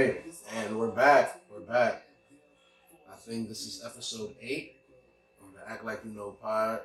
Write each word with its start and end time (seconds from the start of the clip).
right, 0.00 0.24
and 0.56 0.78
we're 0.78 0.90
back. 0.90 1.40
We're 1.52 1.60
back. 1.60 2.04
I 3.12 3.16
think 3.16 3.48
this 3.48 3.66
is 3.66 3.82
episode 3.84 4.34
eight 4.40 4.76
of 5.42 5.52
the 5.52 5.70
Act 5.70 5.84
Like 5.84 6.00
You 6.04 6.12
Know 6.12 6.36
pod. 6.40 6.80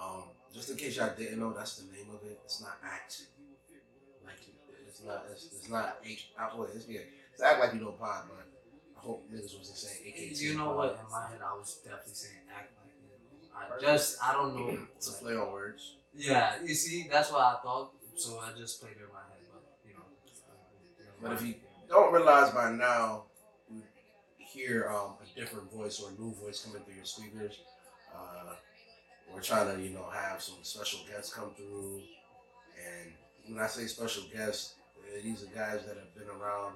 Um, 0.00 0.24
just 0.54 0.70
in 0.70 0.76
case 0.76 0.96
y'all 0.96 1.10
didn't 1.18 1.40
know, 1.40 1.52
that's 1.52 1.78
the 1.78 1.92
name 1.92 2.06
of 2.14 2.22
it. 2.28 2.38
It's 2.44 2.60
not 2.60 2.78
act 2.84 3.22
like 4.24 4.36
you. 4.46 4.54
It's 4.86 5.02
not. 5.02 5.24
It's, 5.32 5.46
it's 5.46 5.68
not 5.68 5.98
eight. 6.04 6.22
I, 6.38 6.54
well, 6.56 6.68
it's, 6.72 6.88
yeah, 6.88 7.00
it's 7.32 7.42
Act 7.42 7.60
Like 7.60 7.74
You 7.74 7.80
Know 7.80 7.92
pod, 7.92 8.24
but 8.28 8.46
I 8.96 9.00
hope 9.00 9.28
niggas 9.28 9.58
wasn't 9.58 9.78
saying 9.78 10.00
AKT. 10.06 10.40
You 10.40 10.58
know 10.58 10.66
pod. 10.66 10.76
what? 10.76 11.00
In 11.04 11.10
my 11.10 11.28
head, 11.28 11.40
I 11.44 11.58
was 11.58 11.80
definitely 11.82 12.14
saying 12.14 12.34
act 12.56 12.70
like 12.78 13.78
it. 13.78 13.82
I 13.90 13.92
just, 13.92 14.18
I 14.22 14.32
don't 14.32 14.54
know. 14.54 14.78
It's 14.96 15.08
a 15.08 15.22
play 15.22 15.34
on 15.34 15.50
words. 15.52 15.96
Yeah, 16.14 16.54
you 16.64 16.74
see, 16.74 17.08
that's 17.10 17.32
what 17.32 17.40
I 17.40 17.56
thought. 17.62 17.90
So 18.14 18.38
I 18.38 18.56
just 18.56 18.80
played 18.80 18.92
it 18.92 19.02
in 19.02 19.12
my 19.12 19.20
head, 19.28 19.42
but 19.52 19.62
you 19.86 19.94
know. 19.94 20.04
But 21.22 21.32
if 21.32 21.42
you 21.46 21.54
don't 21.90 22.12
realize 22.12 22.52
by 22.52 22.70
now, 22.70 23.24
you 23.68 23.82
hear 24.38 24.88
um, 24.88 25.14
a 25.20 25.38
different 25.38 25.70
voice 25.72 26.00
or 26.00 26.10
a 26.10 26.22
new 26.22 26.32
voice 26.34 26.64
coming 26.64 26.82
through 26.82 26.94
your 26.94 27.04
speakers. 27.04 27.58
Uh, 28.14 28.54
we're 29.32 29.42
trying 29.42 29.76
to, 29.76 29.82
you 29.82 29.90
know, 29.90 30.06
have 30.12 30.40
some 30.40 30.56
special 30.62 31.00
guests 31.10 31.34
come 31.34 31.50
through. 31.56 32.00
And 32.78 33.12
when 33.48 33.62
I 33.62 33.66
say 33.66 33.86
special 33.86 34.22
guests, 34.32 34.74
uh, 34.98 35.20
these 35.22 35.42
are 35.42 35.46
guys 35.46 35.84
that 35.86 35.96
have 35.96 36.14
been 36.14 36.28
around 36.28 36.74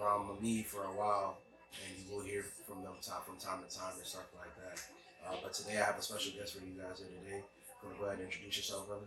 around 0.00 0.40
me 0.40 0.62
for 0.62 0.84
a 0.84 0.94
while, 0.94 1.38
and 1.72 1.98
you 1.98 2.14
will 2.14 2.22
hear 2.22 2.44
from 2.66 2.82
them 2.82 2.94
time 3.02 3.20
from 3.26 3.36
time 3.36 3.64
to 3.68 3.76
time 3.76 3.92
and 3.96 4.06
stuff 4.06 4.26
like 4.38 4.54
that. 4.56 4.80
Uh, 5.26 5.36
but 5.42 5.52
today 5.52 5.80
I 5.80 5.84
have 5.84 5.98
a 5.98 6.02
special 6.02 6.32
guest 6.38 6.56
for 6.56 6.64
you 6.64 6.72
guys 6.80 6.98
here 6.98 7.08
today. 7.08 7.42
Go 7.98 8.06
ahead 8.06 8.18
and 8.18 8.26
introduce 8.26 8.56
yourself, 8.56 8.86
brother. 8.86 9.06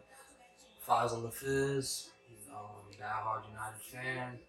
Faisal 0.86 1.24
LaFiz, 1.24 2.10
um, 2.52 2.92
diehard 3.00 3.48
United 3.48 3.82
fan. 3.82 4.40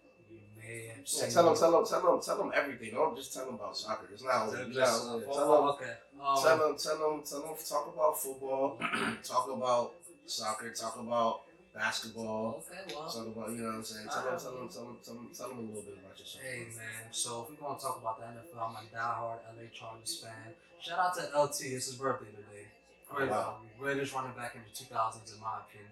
May 0.65 0.85
Yeah, 0.87 1.27
tell 1.29 1.43
them, 1.45 1.55
tell 1.55 1.71
them, 1.71 1.85
tell 1.85 2.01
them, 2.01 2.21
tell 2.21 2.37
them 2.37 2.51
everything. 2.55 2.91
Don't 2.93 3.15
just 3.15 3.33
tell 3.33 3.45
them 3.45 3.55
about 3.55 3.75
soccer. 3.77 4.07
It's 4.13 4.23
not. 4.23 4.49
Tell 4.49 4.61
It's 4.61 4.75
them- 4.75 4.83
not 4.83 5.23
oh, 5.27 5.33
tell 5.33 5.51
them, 5.51 5.69
okay. 5.75 5.93
Um, 6.23 6.41
Tell 6.41 6.57
them, 6.57 6.77
tell 6.77 6.97
them, 6.97 7.23
tell 7.27 7.41
them, 7.41 7.55
talk 7.67 7.93
about 7.93 8.17
football, 8.17 8.79
talk 9.23 9.49
about 9.49 9.93
soccer, 10.25 10.71
talk 10.71 10.97
about 10.99 11.41
basketball, 11.75 12.63
Okay, 12.63 12.95
well. 12.95 13.09
talk 13.09 13.27
about, 13.27 13.49
you 13.51 13.57
know 13.59 13.75
what 13.75 13.75
I'm 13.75 13.83
saying? 13.83 14.07
Tell 14.07 14.23
them, 14.23 14.39
tell 14.39 14.55
them, 14.55 14.69
tell 14.69 14.85
them, 14.85 14.97
tell 15.03 15.15
them, 15.15 15.29
tell 15.35 15.47
them 15.49 15.57
a 15.59 15.61
little 15.67 15.81
bit 15.83 15.97
about 15.99 16.15
yourself. 16.17 16.43
Hey 16.45 16.67
man, 16.77 17.11
so 17.11 17.43
if 17.43 17.49
we're 17.59 17.59
gonna 17.67 17.79
talk 17.79 17.99
about 17.99 18.19
the 18.21 18.25
NFL, 18.29 18.61
I'm 18.61 18.75
a 18.79 18.83
diehard 18.87 19.39
LA 19.51 19.67
Chargers 19.73 20.23
fan. 20.23 20.53
Shout 20.79 20.99
out 20.99 21.13
to 21.17 21.23
LT, 21.35 21.75
it's 21.75 21.91
his 21.91 21.95
birthday 21.99 22.31
today. 22.31 22.67
Great, 23.09 23.29
Wow. 23.29 23.59
um, 23.59 23.67
greatest 23.79 24.13
running 24.13 24.33
back 24.37 24.55
in 24.55 24.61
the 24.63 24.71
2000s, 24.71 25.33
in 25.35 25.41
my 25.41 25.59
opinion. 25.67 25.91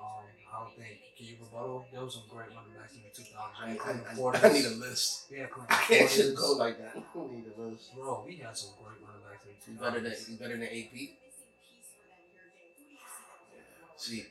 Um, 0.00 0.24
I 0.58 0.64
don't 0.64 0.76
think 0.76 0.98
can 1.16 1.26
you 1.26 1.36
rebuttal? 1.40 1.86
There 1.92 2.02
was 2.02 2.14
some 2.14 2.24
great 2.28 2.48
running 2.48 2.74
backs 2.74 2.94
in 2.94 3.02
the 3.02 3.10
2000s. 3.10 3.58
I, 3.58 3.90
I, 3.90 4.46
I. 4.46 4.48
I 4.48 4.52
need 4.52 4.64
a 4.66 4.70
list. 4.70 5.26
Yeah, 5.30 5.46
I 5.68 5.74
can't 5.74 6.10
just 6.10 6.36
go 6.36 6.52
like 6.52 6.78
that. 6.78 6.96
I 6.96 7.32
need 7.32 7.44
a 7.56 7.60
list. 7.60 7.94
Bro, 7.94 8.24
we 8.26 8.36
had 8.36 8.56
some 8.56 8.70
great 8.82 8.98
running 9.02 9.22
backs 9.22 9.44
in 9.46 9.74
the 9.74 9.80
2000s. 9.80 9.92
better 9.92 10.00
than, 10.00 10.36
better 10.36 10.56
than 10.56 10.62
AP. 10.66 10.94
See, 13.96 14.26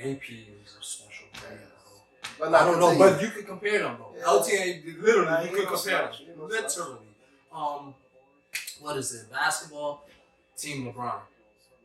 AP 0.00 0.22
is 0.30 0.76
a 0.80 0.82
special 0.82 1.26
player. 1.32 1.60
bro. 2.38 2.50
but 2.50 2.60
I 2.60 2.64
don't 2.64 2.80
know, 2.80 2.96
but 2.98 3.20
you 3.20 3.30
can 3.30 3.44
compare 3.44 3.80
them 3.80 3.96
though. 3.98 4.14
Yeah. 4.16 4.24
LTA, 4.24 5.02
literally, 5.02 5.26
Nah, 5.26 5.42
you 5.42 5.56
can 5.56 5.66
compare 5.66 6.10
them. 6.12 6.48
Literally. 6.48 6.98
Um, 7.52 7.94
what 8.80 8.96
is 8.96 9.14
it? 9.14 9.30
Basketball, 9.30 10.06
Team 10.56 10.92
LeBron. 10.92 11.20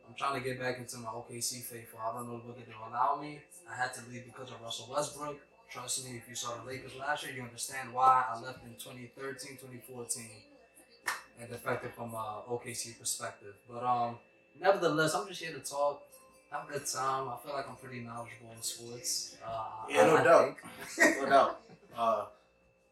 I'm 0.08 0.14
trying 0.14 0.40
to 0.42 0.46
get 0.48 0.60
back 0.60 0.78
into 0.78 0.98
my 0.98 1.08
OKC 1.08 1.62
faithful. 1.62 1.98
I 2.00 2.12
don't 2.14 2.28
know 2.28 2.40
whether 2.44 2.60
they'll 2.66 2.88
allow 2.88 3.18
me. 3.20 3.40
I 3.70 3.74
had 3.74 3.94
to 3.94 4.00
leave 4.10 4.24
because 4.26 4.50
of 4.50 4.60
Russell 4.62 4.88
Westbrook. 4.92 5.38
Trust 5.70 6.04
me, 6.04 6.16
if 6.16 6.28
you 6.28 6.34
saw 6.36 6.54
the 6.56 6.66
Lakers 6.70 6.92
last 6.98 7.24
year, 7.24 7.34
you 7.34 7.42
understand 7.42 7.92
why 7.92 8.24
I 8.30 8.38
left 8.40 8.62
in 8.64 8.74
2013, 8.74 9.56
2014, 9.56 10.24
and 11.40 11.50
affected 11.52 11.92
from 11.94 12.12
a 12.14 12.42
OKC 12.48 12.98
perspective. 12.98 13.54
But 13.68 13.82
um, 13.82 14.18
nevertheless, 14.60 15.14
I'm 15.14 15.26
just 15.26 15.42
here 15.42 15.52
to 15.52 15.58
talk, 15.60 16.02
have 16.52 16.68
a 16.68 16.72
good 16.72 16.86
time. 16.86 17.28
I 17.28 17.36
feel 17.44 17.54
like 17.54 17.68
I'm 17.68 17.76
pretty 17.76 18.00
knowledgeable 18.00 18.52
in 18.54 18.62
sports. 18.62 19.36
Uh, 19.44 19.64
Yeah, 19.88 20.06
no 20.06 20.16
I- 20.16 20.20
I 20.20 20.24
doubt. 20.24 20.56
no 20.98 21.26
doubt. 21.28 21.60
Uh, 21.96 22.24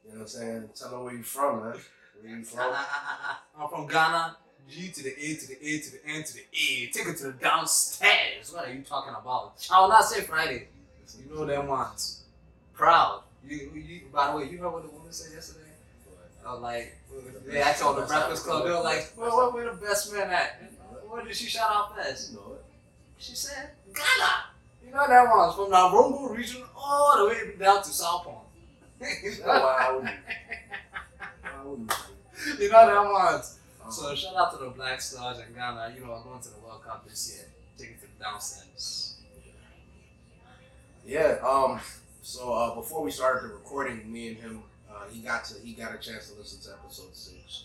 you 0.04 0.10
know 0.10 0.14
what 0.16 0.20
I'm 0.22 0.26
saying? 0.28 0.68
Tell 0.74 0.90
them 0.90 1.04
where 1.04 1.14
you're 1.14 1.22
from, 1.22 1.60
man. 1.62 1.78
Where 2.20 2.36
you 2.36 2.44
from? 2.44 2.74
I'm 3.58 3.68
from 3.68 3.86
Ghana. 3.86 4.36
G 4.70 4.90
to 4.90 5.02
the 5.02 5.10
A 5.10 5.34
to 5.36 5.48
the 5.48 5.66
A 5.66 5.78
to 5.80 5.90
the 5.92 5.98
N 6.06 6.24
to 6.24 6.34
the 6.34 6.40
A. 6.40 6.86
Take 6.92 7.06
it 7.08 7.16
to 7.18 7.24
the 7.24 7.32
downstairs. 7.32 8.52
What 8.52 8.68
are 8.68 8.72
you 8.72 8.82
talking 8.82 9.14
about? 9.18 9.54
I 9.70 9.80
will 9.80 9.88
not 9.88 10.04
say 10.04 10.22
Friday. 10.22 10.68
You 11.18 11.34
know 11.34 11.44
them 11.44 11.68
ones. 11.68 12.22
Proud. 12.72 13.22
You, 13.46 13.70
you, 13.74 14.02
by 14.12 14.30
the 14.30 14.36
way, 14.38 14.48
you 14.48 14.58
heard 14.58 14.72
what 14.72 14.82
the 14.82 14.88
woman 14.88 15.12
said 15.12 15.32
yesterday? 15.34 15.60
I 16.46 16.52
was 16.52 16.62
like, 16.62 16.96
they 17.46 17.60
asked 17.60 17.82
on 17.82 18.00
the 18.00 18.06
Breakfast 18.06 18.44
Club, 18.44 18.64
they 18.64 18.70
were 18.70 18.80
like, 18.80 19.12
well, 19.16 19.36
what 19.36 19.54
where 19.54 19.70
the 19.70 19.76
best 19.76 20.12
man 20.12 20.30
at? 20.30 20.62
Where 21.08 21.24
did 21.24 21.36
she 21.36 21.46
shout 21.46 21.70
out 21.70 21.96
first? 21.96 22.32
You 22.32 22.38
know 22.38 22.54
it. 22.54 22.64
She 23.18 23.34
said, 23.34 23.70
Ghana. 23.94 24.32
You 24.84 24.92
know 24.92 25.06
that 25.06 25.30
one's 25.30 25.54
from 25.54 25.70
the 25.70 25.76
Rongo 25.76 26.36
region 26.36 26.62
all 26.76 27.18
the 27.18 27.28
way 27.28 27.54
down 27.58 27.82
to 27.82 27.88
South 27.90 28.24
Point. 28.24 28.38
You 29.22 29.30
know 29.40 29.46
why 29.46 29.86
I 29.88 29.92
wouldn't. 29.92 30.14
Why 31.42 31.64
wouldn't 31.64 31.92
you 32.58 32.70
know 32.70 32.86
that 32.86 33.12
one's. 33.12 33.58
Um, 33.84 33.90
So 33.92 34.14
shout 34.14 34.36
out 34.36 34.52
to 34.52 34.64
the 34.64 34.70
Black 34.70 35.00
Stars 35.00 35.38
in 35.38 35.54
Ghana. 35.54 35.94
You 35.96 36.04
know, 36.04 36.12
I'm 36.14 36.22
going 36.24 36.40
to 36.40 36.48
the 36.48 36.60
World 36.60 36.84
Cup 36.84 37.06
this 37.08 37.34
year. 37.34 37.46
Take 37.78 37.96
it 37.96 38.00
to 38.00 38.06
the 38.06 38.24
downstairs. 38.24 39.16
Yeah. 41.04 41.38
Um. 41.46 41.80
So 42.22 42.52
uh, 42.52 42.74
before 42.76 43.02
we 43.02 43.10
started 43.10 43.48
the 43.50 43.54
recording, 43.54 44.10
me 44.12 44.28
and 44.28 44.36
him, 44.36 44.62
uh, 44.88 45.08
he 45.10 45.20
got 45.20 45.44
to 45.46 45.54
he 45.60 45.72
got 45.72 45.94
a 45.94 45.98
chance 45.98 46.30
to 46.30 46.38
listen 46.38 46.60
to 46.70 46.78
episode 46.78 47.14
six. 47.14 47.64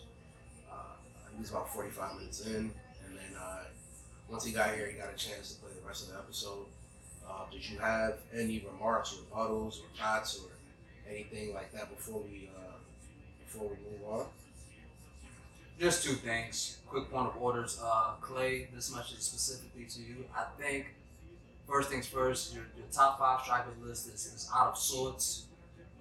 Uh, 0.71 0.75
he 1.35 1.39
was 1.39 1.51
about 1.51 1.71
forty 1.73 1.91
five 1.91 2.15
minutes 2.15 2.45
in, 2.47 2.71
and 3.05 3.15
then 3.15 3.35
uh, 3.39 3.65
once 4.29 4.43
he 4.43 4.51
got 4.51 4.73
here, 4.73 4.87
he 4.87 4.93
got 4.97 5.13
a 5.13 5.17
chance 5.17 5.53
to 5.53 5.61
play 5.61 5.71
the 5.79 5.87
rest 5.87 6.07
of 6.07 6.13
the 6.13 6.17
episode. 6.19 6.65
Uh, 7.29 7.43
did 7.51 7.69
you 7.69 7.77
have 7.77 8.17
any 8.33 8.65
remarks, 8.73 9.13
or 9.13 9.37
rebuttals, 9.37 9.79
or 9.81 9.85
thoughts, 9.99 10.39
or 10.39 10.49
anything 11.11 11.53
like 11.53 11.71
that 11.73 11.95
before 11.95 12.21
we 12.21 12.49
uh, 12.57 12.77
before 13.45 13.67
we 13.69 13.75
move 13.91 14.01
on? 14.09 14.25
Just 15.79 16.03
two 16.03 16.13
things. 16.13 16.79
Quick 16.87 17.11
point 17.11 17.27
of 17.27 17.37
orders. 17.39 17.79
Uh, 17.83 18.13
Clay, 18.19 18.67
this 18.73 18.91
much 18.91 19.13
is 19.13 19.19
specifically 19.19 19.85
to 19.85 19.99
you. 19.99 20.25
I 20.35 20.45
think 20.59 20.87
first 21.67 21.89
things 21.89 22.07
first, 22.07 22.55
your, 22.55 22.63
your 22.75 22.87
top 22.91 23.19
five 23.19 23.41
striker 23.43 23.69
list 23.83 24.07
is, 24.07 24.25
is 24.25 24.49
out 24.55 24.69
of 24.69 24.77
sorts. 24.77 25.45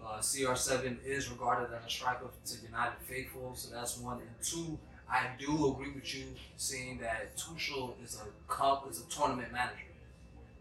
Uh, 0.02 0.18
CR7 0.18 0.96
is 1.04 1.30
regarded 1.30 1.74
as 1.76 1.84
a 1.84 1.90
striker 1.90 2.26
to 2.46 2.54
United 2.64 2.96
Faithful, 3.06 3.54
so 3.54 3.74
that's 3.74 3.98
one. 3.98 4.18
And 4.18 4.28
two, 4.42 4.78
I 5.10 5.26
do 5.38 5.72
agree 5.72 5.92
with 5.92 6.14
you 6.14 6.24
saying 6.56 6.98
that 7.02 7.36
Tuchel 7.36 8.02
is 8.02 8.18
a 8.18 8.52
cup, 8.52 8.88
is 8.90 9.02
a 9.02 9.08
tournament 9.10 9.52
manager. 9.52 9.74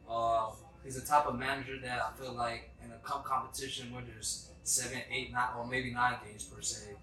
Uh, 0.10 0.48
he's 0.84 1.00
the 1.00 1.08
type 1.08 1.26
of 1.26 1.40
manager 1.40 1.80
that 1.82 2.02
I 2.02 2.22
feel 2.22 2.34
like 2.34 2.70
in 2.84 2.92
a 2.92 2.98
cup 3.08 3.24
competition 3.24 3.94
where 3.94 4.04
there's 4.06 4.50
seven, 4.64 5.00
eight, 5.10 5.32
nine, 5.32 5.50
or 5.58 5.66
maybe 5.66 5.94
nine 5.94 6.16
games 6.26 6.44
per 6.44 6.62
se, 6.62 6.96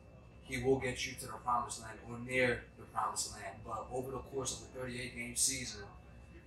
he 0.53 0.63
will 0.63 0.79
get 0.79 1.07
you 1.07 1.15
to 1.15 1.27
the 1.27 1.33
promised 1.45 1.81
land 1.81 1.99
or 2.09 2.19
near 2.19 2.65
the 2.79 2.85
promised 2.85 3.33
land. 3.33 3.57
But 3.65 3.87
over 3.91 4.11
the 4.11 4.19
course 4.19 4.61
of 4.61 4.69
a 4.77 4.85
38 4.85 5.17
game 5.17 5.37
season, 5.37 5.81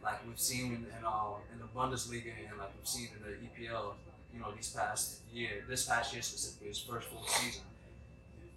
like 0.04 0.26
we've 0.28 0.40
seen 0.40 0.66
in, 0.68 0.86
in, 0.98 1.06
uh, 1.06 1.34
in 1.52 1.58
the 1.58 1.66
Bundesliga 1.76 2.32
and 2.48 2.60
like 2.60 2.70
we've 2.78 2.88
seen 2.88 3.10
in 3.18 3.24
the 3.24 3.38
EPL, 3.48 3.94
you 4.32 4.40
know, 4.40 4.52
these 4.56 4.70
past 4.70 5.22
year, 5.34 5.66
this 5.68 5.86
past 5.86 6.14
year 6.14 6.22
specifically, 6.22 6.68
his 6.68 6.80
first 6.80 7.08
full 7.08 7.26
season, 7.26 7.64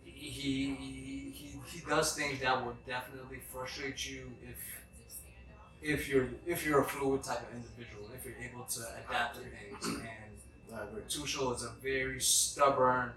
he, 0.04 0.28
he, 0.28 0.74
he, 1.32 1.54
he 1.66 1.80
does 1.88 2.14
things 2.14 2.40
that 2.40 2.62
will 2.64 2.76
definitely 2.86 3.38
frustrate 3.50 4.10
you 4.10 4.30
if 4.42 4.56
if 5.80 6.08
you're 6.08 6.28
if 6.44 6.66
you're 6.66 6.80
a 6.80 6.84
fluid 6.84 7.22
type 7.22 7.40
of 7.48 7.54
individual, 7.54 8.10
if 8.14 8.24
you're 8.24 8.34
able 8.42 8.64
to 8.64 8.80
adapt 9.08 9.36
to 9.36 9.40
things. 9.40 9.86
And. 9.86 10.04
Tuchel 11.08 11.56
is 11.56 11.62
a 11.62 11.72
very 11.82 12.20
stubborn 12.20 13.12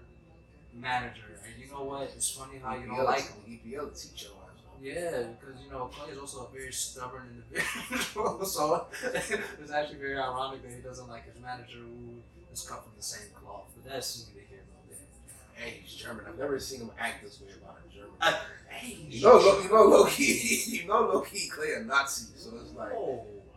manager, 0.74 1.38
and 1.44 1.62
you 1.62 1.70
know 1.72 1.84
what? 1.84 2.02
It's 2.14 2.30
funny 2.30 2.58
how 2.62 2.74
you 2.76 2.86
don't 2.86 3.04
like 3.04 3.22
him. 3.28 3.42
EPL 3.48 3.92
to 3.94 4.08
teach 4.08 4.22
your 4.24 4.32
ass. 4.32 4.48
Yeah, 4.82 5.28
because 5.38 5.62
you 5.62 5.70
know 5.70 5.86
Clay 5.86 6.10
is 6.12 6.18
also 6.18 6.46
a 6.46 6.56
very 6.56 6.72
stubborn 6.72 7.44
individual, 7.52 8.44
so 8.44 8.86
it's 9.02 9.70
actually 9.70 9.98
very 9.98 10.18
ironic 10.18 10.62
that 10.62 10.72
he 10.74 10.80
doesn't 10.82 11.08
like 11.08 11.24
his 11.32 11.40
manager 11.40 11.78
who 11.78 12.16
is 12.52 12.62
cut 12.68 12.82
from 12.82 12.92
the 12.96 13.02
same 13.02 13.28
cloth. 13.34 13.70
But 13.76 13.92
that's 13.92 14.26
neither 14.28 14.46
here 14.48 14.60
nor 14.68 14.80
there. 14.88 15.06
Hey, 15.54 15.80
he's 15.84 15.94
German. 15.94 16.24
I've 16.26 16.38
never 16.38 16.58
seen 16.58 16.80
him 16.80 16.90
act 16.98 17.22
this 17.22 17.40
way 17.40 17.48
about 17.62 17.76
a 17.88 17.94
German. 17.94 18.10
Uh, 18.20 18.32
I- 18.32 18.38
Hey, 18.72 18.96
You 19.08 19.22
know, 19.22 19.38
you 19.60 19.68
know, 19.68 19.82
low 19.84 20.06
key, 20.06 20.62
you 20.66 20.86
know, 20.88 21.02
low 21.02 21.20
key, 21.20 21.46
Clay 21.48 21.74
a 21.74 21.80
Nazi. 21.84 22.32
So 22.36 22.50
it's 22.60 22.72
like, 22.74 22.90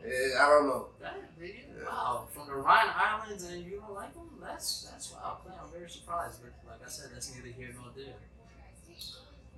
yeah, 0.05 0.45
I 0.45 0.49
don't 0.49 0.67
know. 0.67 0.87
That, 1.01 1.17
yeah. 1.41 1.85
Wow, 1.85 2.27
from 2.31 2.47
the 2.47 2.55
Rhine 2.55 2.89
Islands 2.93 3.43
and 3.45 3.65
you 3.65 3.81
don't 3.81 3.93
like 3.93 4.13
them? 4.13 4.29
That's 4.41 4.87
that's 4.91 5.11
wow. 5.13 5.39
I'm 5.47 5.71
very 5.71 5.89
surprised, 5.89 6.39
but 6.41 6.53
like 6.69 6.85
I 6.85 6.89
said, 6.89 7.09
that's 7.13 7.33
neither 7.35 7.49
here 7.49 7.69
nor 7.75 7.91
there. 7.95 8.13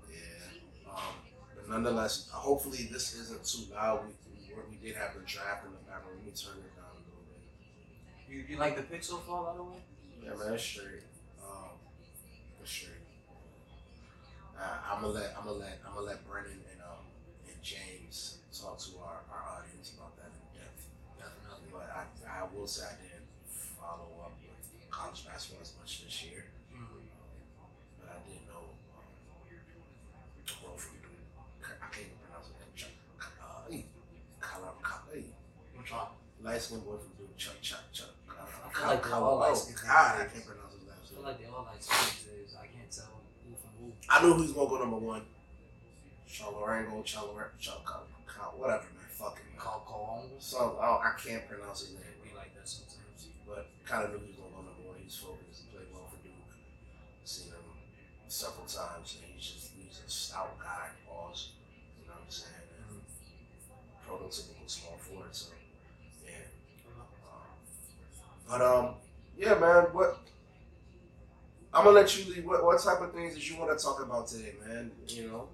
Yeah. 0.10 0.90
Um, 0.90 1.16
but 1.56 1.70
nonetheless, 1.70 2.30
hopefully 2.32 2.90
this 2.92 3.16
isn't 3.16 3.44
too 3.46 3.74
loud. 3.74 4.06
We, 4.06 4.56
we, 4.56 4.62
we 4.72 4.78
did 4.88 4.96
have 4.96 5.14
the 5.14 5.22
draft 5.26 5.66
in 5.66 5.72
the 5.72 5.84
background. 5.90 6.18
Let 6.18 6.26
me 6.26 6.32
turn 6.32 6.58
it 6.64 6.76
down 6.76 6.96
a 6.96 7.04
little 7.04 7.26
bit. 7.28 7.44
You, 8.30 8.44
you 8.48 8.58
like 8.58 8.76
the 8.76 8.84
pixel 8.84 9.22
fall 9.24 9.44
by 9.46 9.56
the 9.58 9.64
way? 9.64 9.84
Yeah, 10.24 10.30
man, 10.40 10.52
that's 10.52 10.64
straight. 10.64 11.04
Um, 11.44 11.76
that's 12.60 12.72
straight. 12.72 12.94
Uh, 14.58 14.78
I'm 14.90 15.02
gonna 15.02 15.14
let 15.14 15.36
I'm 15.38 15.46
gonna 15.46 15.60
let 15.60 15.80
I'm 15.86 15.94
gonna 15.94 16.08
let 16.08 16.28
Brennan 16.28 16.60
and 16.72 16.82
um 16.82 17.06
and 17.48 17.62
James 17.62 18.40
talk 18.52 18.80
to 18.80 18.98
our, 19.04 19.22
our 19.30 19.60
audience 19.60 19.94
about 19.96 20.07
I 22.38 22.46
will 22.54 22.68
say 22.68 22.86
I 22.86 22.94
didn't 23.02 23.26
follow 23.50 24.14
up 24.22 24.38
with 24.46 24.62
college 24.94 25.26
basketball 25.26 25.66
as 25.66 25.74
much 25.82 26.06
this 26.06 26.22
year. 26.24 26.46
Mm. 26.70 27.02
But 27.98 28.14
I 28.14 28.30
did 28.30 28.46
know 28.46 28.78
um, 28.94 29.10
bro. 30.62 30.78
I 30.78 31.90
can't 31.90 32.06
even 32.06 32.22
pronounce 32.22 32.54
name. 32.54 32.70
Chuck. 32.78 32.94
Uh, 33.18 33.74
Colin, 34.38 35.34
Which 35.74 35.92
one? 35.92 36.14
light 36.44 36.62
skinned 36.62 36.86
boy 36.86 37.02
from 37.02 37.18
Duke. 37.18 37.36
Chuck, 37.38 37.58
Chuck, 37.62 37.90
Chuck. 37.92 38.14
I 38.30 38.70
feel 38.70 38.88
like 38.88 39.04
they're 39.04 39.14
all 39.14 39.40
God, 39.42 40.22
I 40.22 40.26
can't 40.30 40.46
pronounce 40.46 40.74
his 40.78 40.86
last 40.86 41.10
name. 41.10 41.18
I 41.18 41.18
feel 41.18 41.24
like 41.26 41.40
they 41.42 41.50
all 41.50 41.66
like 41.66 41.82
days. 41.82 42.54
I 42.54 42.70
can't 42.70 42.92
tell 42.94 43.18
who 43.50 43.58
from 43.58 43.74
who. 43.82 43.94
I 44.10 44.22
knew 44.22 44.34
who's 44.38 44.54
gonna 44.54 44.70
go 44.70 44.78
number 44.78 44.98
one. 44.98 45.26
Chalorango, 46.30 47.02
Chalorango, 47.02 47.58
Chal, 47.58 47.82
whatever, 48.58 48.84
man. 48.94 49.10
Fucking 49.10 49.58
call 49.58 50.30
So 50.40 50.78
I, 50.82 51.10
I 51.10 51.14
can't 51.18 51.48
pronounce 51.48 51.82
his 51.82 51.94
name, 51.94 52.04
that 52.68 52.92
sometimes. 52.92 53.28
but 53.48 53.70
kind 53.86 54.04
of 54.06 54.12
knew 54.12 54.20
he 54.20 54.28
was 54.28 54.38
gonna 54.38 54.52
go 54.52 54.62
number 54.68 54.84
one. 54.88 54.98
He's 55.04 55.16
focused. 55.16 55.64
He 55.64 55.72
played 55.76 55.88
well 55.94 56.08
for 56.12 56.20
Duke. 56.20 56.36
I've 56.52 57.28
Seen 57.28 57.48
him 57.52 57.64
several 58.28 58.66
times, 58.68 59.18
and 59.24 59.32
he's 59.34 59.46
just 59.48 59.72
he's 59.76 60.02
a 60.06 60.10
stout 60.10 60.60
guy. 60.60 60.92
Pause. 61.08 61.54
You 62.00 62.08
know 62.08 62.14
what 62.20 62.28
I'm 62.28 62.32
saying? 62.32 62.68
And 62.92 63.02
prototypical 64.04 64.68
small 64.70 64.98
forward. 64.98 65.32
So 65.36 65.52
yeah. 66.26 66.52
Um, 67.26 67.56
but 68.50 68.62
um, 68.62 68.96
yeah, 69.38 69.56
man. 69.56 69.84
What? 69.96 70.20
I'm 71.74 71.84
gonna 71.84 71.96
let 72.00 72.18
you 72.18 72.34
lead. 72.34 72.46
What, 72.46 72.64
what 72.64 72.82
type 72.82 73.02
of 73.02 73.14
things 73.14 73.36
did 73.36 73.48
you 73.48 73.58
want 73.58 73.78
to 73.78 73.84
talk 73.84 74.02
about 74.02 74.28
today, 74.28 74.56
man? 74.66 74.92
You 75.08 75.28
know, 75.28 75.48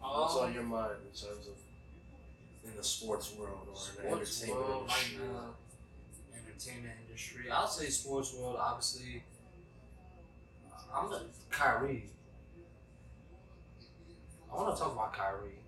what's 0.00 0.34
on 0.36 0.48
Um, 0.48 0.54
your 0.54 0.62
mind 0.62 0.92
in 1.04 1.10
terms 1.10 1.46
of 1.46 1.54
in 2.64 2.76
the 2.76 2.82
sports 2.84 3.34
world 3.34 3.68
or 3.68 4.02
in 4.02 4.10
the 4.10 4.16
entertainment 4.16 4.60
world 4.68 4.82
industry? 4.82 5.18
now, 5.18 5.54
entertainment 6.58 6.94
industry. 7.06 7.50
I'll 7.50 7.68
say 7.68 7.86
sports 7.86 8.34
world. 8.34 8.56
Obviously, 8.60 9.22
I'm 10.94 11.10
the 11.10 11.22
Kyrie. 11.50 12.10
I 14.50 14.56
want 14.56 14.74
to 14.74 14.82
talk 14.82 14.92
about 14.92 15.12
Kyrie. 15.12 15.60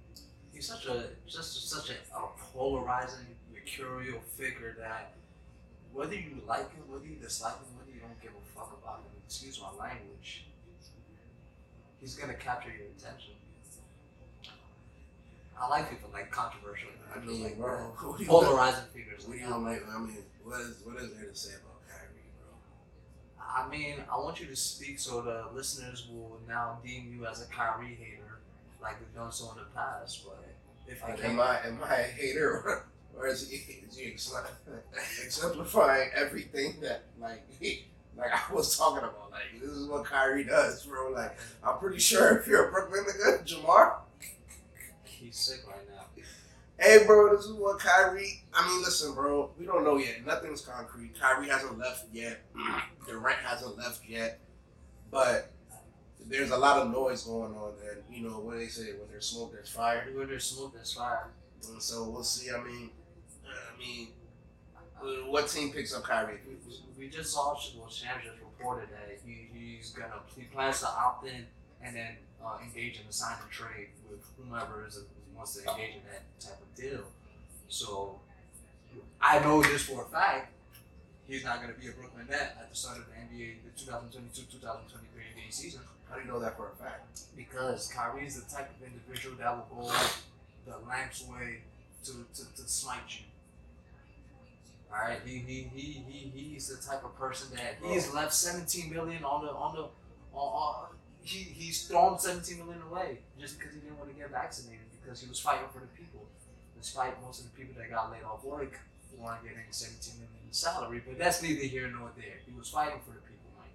He's 0.53 0.67
such 0.67 0.87
a 0.87 1.05
just 1.27 1.71
such 1.71 1.91
a, 1.91 2.17
a 2.17 2.29
polarizing, 2.53 3.27
mercurial 3.53 4.21
figure 4.37 4.77
that 4.79 5.15
whether 5.93 6.15
you 6.15 6.43
like 6.47 6.73
him, 6.75 6.83
whether 6.89 7.07
you 7.07 7.17
dislike 7.17 7.55
him, 7.55 7.77
whether 7.79 7.91
you 7.91 8.01
don't 8.01 8.21
give 8.21 8.33
a 8.33 8.59
fuck 8.59 8.79
about 8.83 8.99
him, 8.99 9.23
excuse 9.27 9.61
my 9.61 9.85
language, 9.85 10.47
he's 12.01 12.15
gonna 12.15 12.35
capture 12.35 12.71
your 12.71 12.89
attention. 12.97 13.35
I 15.61 15.69
like 15.69 15.91
people 15.91 16.09
like 16.11 16.31
controversial, 16.31 16.89
I 17.15 17.19
mean, 17.21 17.45
like 17.45 17.59
bro, 17.59 17.77
that. 17.77 17.85
what 18.07 18.17
do 18.17 18.25
you 18.25 18.31
polarizing 18.31 18.85
figures. 18.95 19.27
What 19.29 19.37
do 19.37 19.45
like 19.59 19.81
you. 19.81 19.87
I 19.95 19.99
mean, 19.99 20.17
what 20.45 20.61
is 20.61 20.81
what 20.85 20.97
is 21.03 21.13
there 21.15 21.27
to 21.29 21.35
say 21.37 21.51
about 21.55 21.81
Kyrie, 21.89 22.31
bro? 22.41 22.55
I 23.41 23.69
mean, 23.69 23.97
I 24.11 24.17
want 24.17 24.41
you 24.41 24.47
to 24.47 24.57
speak 24.57 24.99
so 24.99 25.23
the 25.23 25.47
listeners 25.55 26.09
will 26.11 26.41
now 26.49 26.79
deem 26.85 27.13
you 27.13 27.27
as 27.27 27.43
a 27.43 27.47
Kyrie 27.47 27.95
hater, 28.01 28.41
like 28.83 28.99
we've 29.01 29.15
done 29.15 29.33
so 29.33 29.51
in 29.53 29.59
the 29.59 29.65
past. 29.75 30.25
But 30.25 30.45
if 30.87 31.03
I 31.05 31.09
Like, 31.11 31.21
can, 31.21 31.31
am 31.33 31.41
I 31.41 31.59
am 31.67 31.79
I 31.83 31.95
a 31.97 32.03
hater 32.05 32.51
or, 32.51 32.87
or 33.17 33.27
is 33.27 33.49
he 33.49 33.57
is 33.57 33.97
he 33.97 34.07
ex- 34.13 34.33
exemplifying 35.25 36.11
everything 36.15 36.81
that 36.83 37.05
like 37.21 37.45
he, 37.61 37.87
like 38.17 38.31
I 38.33 38.53
was 38.53 38.77
talking 38.77 38.99
about? 38.99 39.31
Like 39.31 39.61
this 39.61 39.71
is 39.71 39.87
what 39.89 40.05
Kyrie 40.05 40.45
does, 40.45 40.85
bro. 40.87 41.11
Like 41.13 41.37
I'm 41.65 41.79
pretty 41.79 41.99
sure 41.99 42.39
if 42.39 42.47
you're 42.47 42.69
a 42.69 42.73
Brooklyn 42.73 43.05
nigga, 43.05 43.47
Jamar, 43.47 43.95
he's 45.05 45.37
sick 45.37 45.67
right 45.67 45.89
now. 45.89 45.90
Hey, 46.81 47.05
bro, 47.07 47.37
this 47.37 47.45
is 47.45 47.53
what 47.53 47.79
Kyrie. 47.79 48.43
I 48.55 48.67
mean, 48.67 48.81
listen, 48.81 49.15
bro, 49.15 49.51
we 49.59 49.67
don't 49.67 49.85
know 49.85 49.99
yet. 49.99 50.25
Nothing's 50.25 50.63
concrete. 50.63 51.13
Kyrie 51.21 51.49
hasn't 51.49 51.79
left 51.79 52.07
yet. 52.11 52.41
Durant 53.07 53.39
hasn't 53.39 53.77
left 53.77 54.01
yet, 54.09 54.41
but. 55.11 55.53
There's 56.27 56.51
a 56.51 56.57
lot 56.57 56.77
of 56.77 56.93
noise 56.93 57.25
going 57.25 57.55
on, 57.55 57.73
and 57.91 58.03
you 58.15 58.23
know 58.29 58.39
what 58.41 58.59
they 58.59 58.67
say: 58.69 58.93
when 58.93 59.09
there's 59.11 59.25
smoke, 59.25 59.53
there's 59.53 59.71
fire. 59.71 60.07
When 60.15 60.29
there's 60.29 60.45
smoke, 60.45 60.75
there's 60.75 60.93
fire. 60.93 61.29
And 61.69 61.83
so 61.83 62.09
we'll 62.09 62.23
see. 62.23 62.51
I 62.51 62.63
mean, 62.63 62.91
I 63.45 63.79
mean, 63.79 64.09
uh, 65.03 65.31
what 65.31 65.49
team 65.49 65.73
picks 65.73 65.95
up 65.95 66.05
Kyrie? 66.05 66.39
We 66.99 67.09
just 67.09 67.33
saw 67.33 67.57
well, 67.79 67.89
Shams 67.89 68.23
just 68.23 68.37
reported 68.39 68.91
that 68.91 69.19
he, 69.25 69.49
he's 69.53 69.91
gonna 69.91 70.21
he 70.37 70.43
plans 70.43 70.81
to 70.81 70.89
opt 70.89 71.27
in 71.27 71.47
and 71.83 71.97
then 71.97 72.17
uh, 72.45 72.59
engage 72.63 73.01
in 73.01 73.07
a 73.09 73.13
sign 73.13 73.37
and 73.43 73.51
trade 73.51 73.89
with 74.11 74.21
whomever 74.37 74.87
is 74.87 75.01
wants 75.41 75.57
to 75.57 75.65
engage 75.65 75.97
in 75.97 76.05
that 76.13 76.23
type 76.39 76.61
of 76.61 76.71
deal. 76.77 77.05
So 77.69 78.21
I 79.21 79.39
know 79.41 79.63
this 79.63 79.83
for 79.83 80.05
a 80.05 80.09
fact. 80.09 80.53
He's 81.27 81.45
not 81.45 81.63
going 81.63 81.73
to 81.73 81.81
be 81.81 81.89
a 81.89 81.93
Brooklyn 81.93 82.27
Net 82.29 82.59
at 82.61 82.69
the 82.69 82.77
start 82.77 82.99
of 82.99 83.07
the 83.07 83.15
NBA, 83.15 83.63
the 83.65 83.73
2022-2023 83.81 84.61
NBA 84.61 85.51
season. 85.51 85.81
How 86.09 86.17
do 86.17 86.23
you 86.23 86.29
know 86.29 86.41
that 86.41 86.57
for 86.57 86.73
a 86.73 86.83
fact? 86.83 87.21
because 87.37 87.89
Kyrie 87.89 88.27
is 88.27 88.43
the 88.43 88.51
type 88.51 88.69
of 88.69 88.87
individual 88.87 89.37
that 89.39 89.55
will 89.71 89.87
go 89.87 89.93
the 90.67 90.77
length's 90.89 91.27
way 91.27 91.63
to, 92.05 92.13
to, 92.35 92.55
to 92.57 92.69
smite 92.69 92.99
you. 93.09 93.25
All 94.93 95.01
right, 95.01 95.21
he, 95.25 95.39
he, 95.39 95.71
he, 95.75 96.05
he, 96.07 96.31
he's 96.35 96.69
the 96.69 96.85
type 96.85 97.05
of 97.05 97.17
person 97.17 97.57
that 97.57 97.79
he's 97.89 98.13
left 98.13 98.35
17 98.35 98.93
million 98.93 99.25
on 99.25 99.45
the 99.45 99.53
on 99.53 99.75
the 99.77 99.83
on, 99.83 99.89
on 100.35 100.87
he, 101.23 101.39
he's 101.39 101.87
thrown 101.87 102.19
17 102.19 102.59
million 102.59 102.83
away 102.91 103.21
just 103.39 103.59
because 103.59 103.73
he 103.73 103.81
didn't 103.81 103.99
want 103.99 104.11
to 104.11 104.17
get 104.17 104.31
vaccinated 104.31 104.90
because 105.11 105.23
he 105.23 105.29
was 105.29 105.41
fighting 105.41 105.67
for 105.75 105.81
the 105.81 105.91
people, 105.99 106.23
despite 106.79 107.21
most 107.21 107.43
of 107.43 107.51
the 107.51 107.59
people 107.59 107.75
that 107.77 107.91
got 107.91 108.13
laid 108.13 108.23
off 108.23 108.45
work 108.45 108.79
weren't 109.19 109.43
getting 109.43 109.67
17 109.69 110.15
million 110.15 110.53
salary. 110.53 111.03
But 111.05 111.19
that's 111.19 111.43
neither 111.43 111.67
here 111.67 111.91
nor 111.91 112.13
there. 112.17 112.39
He 112.47 112.57
was 112.57 112.71
fighting 112.71 113.01
for 113.03 113.11
the 113.11 113.23
people, 113.27 113.51
Mike. 113.59 113.75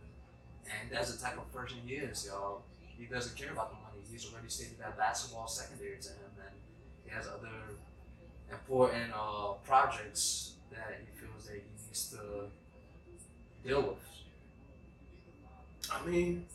And 0.64 0.90
that's 0.90 1.14
the 1.14 1.22
type 1.22 1.36
of 1.36 1.52
person 1.52 1.80
he 1.86 1.96
is, 1.96 2.26
y'all. 2.26 2.62
He 2.98 3.04
doesn't 3.04 3.36
care 3.36 3.52
about 3.52 3.72
the 3.72 3.76
money. 3.76 4.00
He's 4.10 4.32
already 4.32 4.48
stated 4.48 4.80
that 4.80 4.98
basketball 4.98 5.46
secondary 5.46 5.98
to 6.00 6.08
him, 6.08 6.32
and 6.40 6.56
he 7.04 7.12
has 7.12 7.28
other 7.28 7.76
important 8.50 9.12
uh, 9.14 9.60
projects 9.68 10.54
that 10.72 11.02
he 11.02 11.20
feels 11.20 11.48
that 11.48 11.56
he 11.56 11.64
needs 11.86 12.12
to 12.12 12.48
deal 13.68 13.82
with. 13.82 14.00
I 15.92 16.06
mean, 16.08 16.46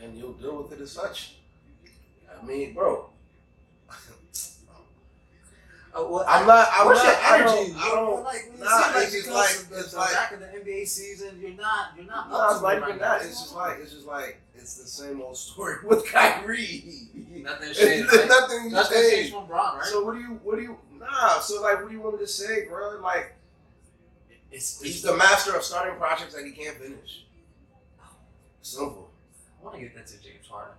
and 0.00 0.16
you'll 0.16 0.34
deal 0.34 0.62
with 0.62 0.78
it 0.78 0.80
as 0.80 0.92
such. 0.92 1.34
I 2.40 2.44
mean, 2.44 2.74
bro. 2.74 3.10
Uh, 5.96 6.04
well, 6.10 6.24
I'm 6.26 6.44
not. 6.44 6.66
I'm 6.72 6.86
What's 6.86 7.04
not. 7.04 7.12
your 7.12 7.22
I 7.22 7.38
energy? 7.38 7.72
don't. 7.72 7.80
I 7.80 7.88
don't 7.94 8.24
like, 8.24 8.58
nah, 8.58 8.66
see, 8.66 8.94
like, 8.94 9.04
it's 9.04 9.12
just 9.14 9.28
like- 9.30 9.54
of 9.54 9.68
the, 9.70 9.78
it's 9.78 9.92
the 9.92 9.98
like- 9.98 10.12
back 10.12 10.32
of 10.32 10.40
the 10.40 10.46
NBA 10.46 10.88
season, 10.88 11.38
you're 11.40 11.50
not, 11.52 11.90
you're 11.96 12.04
not 12.04 12.30
No, 12.30 12.36
up 12.36 12.50
it's 12.50 12.58
to 12.58 12.62
not 12.64 12.72
it 12.74 12.80
right 12.80 12.94
even 12.96 13.28
It's 13.28 13.40
just 13.42 13.54
like 13.54 13.78
it's 13.80 13.92
just 13.92 14.06
like 14.06 14.40
it's 14.56 14.74
the 14.76 14.88
same 14.88 15.22
old 15.22 15.36
story 15.36 15.76
with 15.84 16.04
Kyrie. 16.06 16.82
nothing 17.36 17.68
It's 17.70 17.78
changed. 17.78 18.12
Right? 18.12 18.26
nothing 18.26 18.72
Nothing 18.72 18.96
changed. 18.96 19.14
changed 19.14 19.32
from 19.34 19.46
Braun, 19.46 19.76
right? 19.78 19.86
So 19.86 20.04
what 20.04 20.14
do 20.16 20.20
you? 20.20 20.40
What 20.42 20.56
do 20.56 20.62
you? 20.62 20.76
Nah. 20.98 21.38
So 21.38 21.62
like, 21.62 21.80
what 21.80 21.86
do 21.88 21.94
you 21.94 22.00
want 22.00 22.18
me 22.18 22.24
to 22.24 22.28
say, 22.28 22.64
bro? 22.66 22.98
Like, 23.00 23.36
it's, 24.50 24.82
he's 24.82 25.00
the 25.00 25.16
master 25.16 25.54
of 25.54 25.62
starting 25.62 25.96
projects 25.96 26.34
that 26.34 26.44
he 26.44 26.50
can't 26.50 26.76
finish. 26.76 27.24
Simple. 28.62 29.12
I 29.60 29.64
want 29.64 29.76
to 29.76 29.80
get 29.82 29.94
that 29.94 30.08
to 30.08 30.20
James 30.20 30.48
Harden. 30.50 30.74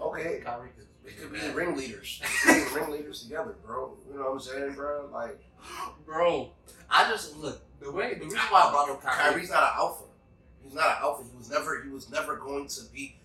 Okay. 0.00 0.40
Kyrie 0.44 0.68
could, 0.76 0.86
It 1.06 1.18
could 1.20 1.32
be 1.32 1.38
the 1.40 1.52
ringleaders. 1.54 2.20
It 2.22 2.28
could 2.42 2.54
be 2.54 2.70
the 2.70 2.74
ringleaders 2.80 3.22
together, 3.22 3.54
bro. 3.64 3.96
You 4.10 4.18
know 4.18 4.24
what 4.24 4.32
I'm 4.32 4.40
saying, 4.40 4.74
bro? 4.74 5.08
Like, 5.12 5.40
bro. 6.04 6.50
I 6.90 7.08
just 7.10 7.36
look 7.36 7.62
the 7.80 7.90
way 7.90 8.14
the 8.14 8.24
reason 8.24 8.38
why 8.50 8.62
I 8.62 8.70
brought 8.70 8.90
up 8.90 9.02
Kyrie. 9.02 9.32
Kyrie's 9.32 9.50
not 9.50 9.62
an 9.62 9.68
alpha. 9.76 10.04
He's 10.62 10.74
not 10.74 10.86
an 10.86 10.96
alpha. 11.02 11.24
He 11.30 11.36
was 11.36 11.50
never. 11.50 11.82
He 11.82 11.90
was 11.90 12.10
never 12.10 12.36
going 12.36 12.68
to 12.68 12.80
be. 12.92 13.16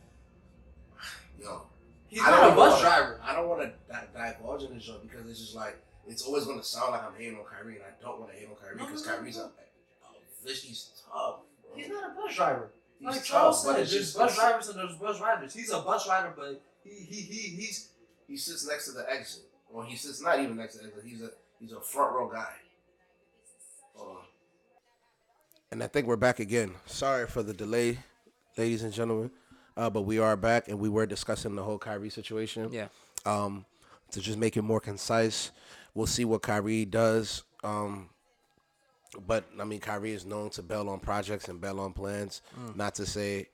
Yo, 1.42 1.63
he's 2.08 2.22
I 2.22 2.30
not 2.30 2.51
a 2.51 2.56
bus 2.56 2.74
wanna- 2.74 2.82
driver. 2.82 3.20
I 3.24 3.34
don't 3.36 3.48
want 3.50 3.62
to 3.62 3.72
di- 3.92 4.08
divulge 4.13 4.63
in 4.63 4.75
this 4.75 4.84
show 4.84 4.98
because 5.01 5.28
it's 5.30 5.40
just 5.40 5.56
like 5.56 5.82
it's 6.08 6.24
always 6.24 6.46
going 6.46 6.60
to 6.60 6.66
sound 6.66 6.92
like 6.92 7.04
I'm 7.04 7.13
hating 7.18 7.38
on 7.38 7.46
Kyrie, 7.46 7.75
and 7.75 7.84
I 7.84 8.01
don't 8.01 8.20
want 8.20 8.32
to 8.32 8.38
hate 8.38 8.48
on 8.48 8.56
Kyrie 8.56 8.78
because 8.78 9.06
no, 9.06 9.12
no, 9.12 9.18
Kyrie's 9.18 9.38
no. 9.38 9.44
a. 9.46 9.51
He's 10.50 10.92
tough. 11.12 11.36
Bro. 11.63 11.75
He's 11.75 11.90
not 11.90 12.12
a 12.12 12.13
bus 12.16 12.36
driver. 12.36 12.72
He's 13.01 13.15
like 13.15 13.24
Charles 13.24 13.65
but 13.65 13.74
said, 13.74 13.81
it's 13.81 13.91
there's 13.91 14.05
just 14.05 14.17
bus 14.17 14.36
drivers 14.36 14.70
and 14.70 14.77
there's 14.77 14.96
bus 14.96 15.20
riders. 15.20 15.53
He's 15.55 15.72
a 15.72 15.79
bus 15.79 16.08
rider, 16.08 16.34
but 16.38 16.62
he 16.84 16.91
he 16.91 17.22
he 17.22 17.55
he's 17.55 17.89
he 18.27 18.38
sits 18.38 18.67
next 18.67 18.86
to 18.86 18.91
the 18.91 19.12
exit, 19.12 19.41
or 19.74 19.84
he 19.84 19.96
sits 19.96 20.22
not 20.22 20.39
even 20.39 20.55
next 20.55 20.75
to 20.75 20.84
the 20.84 20.89
exit. 20.89 21.03
He's 21.03 21.22
a 21.24 21.31
he's 21.60 21.72
a 21.72 21.81
front 21.81 22.13
row 22.13 22.29
guy. 22.29 22.53
Hold 23.96 24.17
on. 24.17 24.24
And 25.72 25.84
I 25.84 25.88
think 25.88 26.05
we're 26.05 26.15
back 26.15 26.39
again. 26.39 26.75
Sorry 26.86 27.25
for 27.25 27.41
the 27.41 27.53
delay, 27.53 27.98
ladies 28.55 28.84
and 28.84 28.93
gentlemen, 28.93 29.31
uh, 29.75 29.89
but 29.89 30.01
we 30.01 30.20
are 30.20 30.38
back, 30.38 30.67
and 30.67 30.77
we 30.77 30.88
were 30.88 31.08
discussing 31.08 31.55
the 31.55 31.63
whole 31.63 31.79
Kyrie 31.79 32.12
situation. 32.12 32.70
Yeah. 32.72 32.89
Um, 33.25 33.65
to 34.12 34.20
just 34.20 34.38
make 34.38 34.58
it 34.58 34.62
more 34.62 34.79
concise, 34.79 35.50
we'll 35.96 36.05
see 36.05 36.25
what 36.25 36.43
Kyrie 36.43 36.86
does. 36.86 37.43
Um, 37.63 38.10
but 39.27 39.46
I 39.60 39.63
mean, 39.65 39.80
Kyrie 39.80 40.12
is 40.13 40.25
known 40.25 40.50
to 40.51 40.62
bail 40.63 40.89
on 40.89 41.00
projects 41.00 41.48
and 41.50 41.60
bail 41.60 41.80
on 41.80 41.94
plans. 41.94 42.41
Not 42.75 42.96
to 42.96 43.06
say 43.06 43.48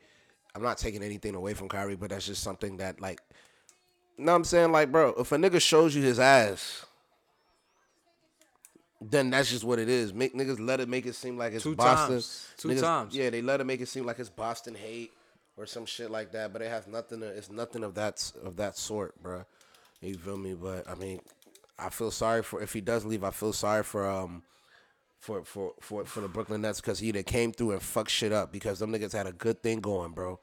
I'm 0.56 0.62
not 0.64 0.78
taking 0.78 1.04
anything 1.04 1.36
away 1.36 1.54
from 1.54 1.68
Kyrie, 1.70 1.96
but 1.96 2.10
that's 2.12 2.26
just 2.26 2.44
something 2.44 2.78
that 2.78 3.00
like. 3.02 3.22
You 4.18 4.26
know 4.26 4.32
what 4.32 4.38
I'm 4.38 4.44
saying? 4.46 4.72
Like, 4.72 4.92
bro, 4.92 5.10
if 5.20 5.32
a 5.32 5.36
nigga 5.38 5.62
shows 5.62 5.96
you 5.96 6.02
his 6.02 6.20
ass, 6.20 6.86
then 9.00 9.30
that's 9.30 9.50
just 9.50 9.64
what 9.64 9.78
it 9.80 9.90
is. 9.90 10.14
Make 10.14 10.34
niggas 10.36 10.60
let 10.60 10.80
it 10.80 10.90
make 10.90 11.06
it 11.06 11.14
seem 11.16 11.38
like 11.38 11.54
it's 11.54 11.64
Two 11.64 11.76
Boston. 11.76 12.10
times. 12.16 12.48
Two 12.58 12.68
Niggas- 12.70 12.82
times. 12.82 13.16
Yeah, 13.16 13.30
they 13.30 13.42
let 13.42 13.62
it 13.62 13.66
make 13.66 13.82
it 13.82 13.88
seem 13.88 14.06
like 14.06 14.18
it's 14.20 14.30
Boston 14.30 14.74
hate 14.76 15.12
or 15.56 15.66
some 15.68 15.86
shit 15.86 16.10
like 16.10 16.32
that, 16.32 16.52
but 16.52 16.62
it 16.62 16.70
has 16.70 16.88
nothing. 16.88 17.20
To, 17.20 17.28
it's 17.28 17.52
nothing 17.52 17.84
of 17.84 17.94
that 17.96 18.32
of 18.44 18.56
that 18.58 18.78
sort, 18.78 19.22
bro. 19.22 19.46
You 20.02 20.16
feel 20.16 20.38
me? 20.38 20.56
But 20.56 20.90
I 20.90 20.96
mean, 20.96 21.20
I 21.78 21.90
feel 21.90 22.10
sorry 22.12 22.42
for 22.42 22.62
if 22.62 22.74
he 22.74 22.82
does 22.82 23.06
leave. 23.06 23.24
I 23.24 23.32
feel 23.32 23.54
sorry 23.54 23.84
for 23.84 24.10
um 24.10 24.42
for 25.20 25.44
for 25.44 25.74
for 25.82 26.06
for 26.06 26.22
the 26.22 26.28
Brooklyn 26.28 26.62
Nets 26.62 26.82
because 26.82 27.00
he 27.00 27.12
came 27.24 27.52
through 27.52 27.72
and 27.72 27.82
fucked 27.82 28.12
shit 28.12 28.32
up 28.32 28.52
because 28.52 28.80
them 28.80 28.92
niggas 28.92 29.14
had 29.14 29.28
a 29.28 29.32
good 29.32 29.62
thing 29.62 29.80
going, 29.80 30.12
bro. 30.12 30.40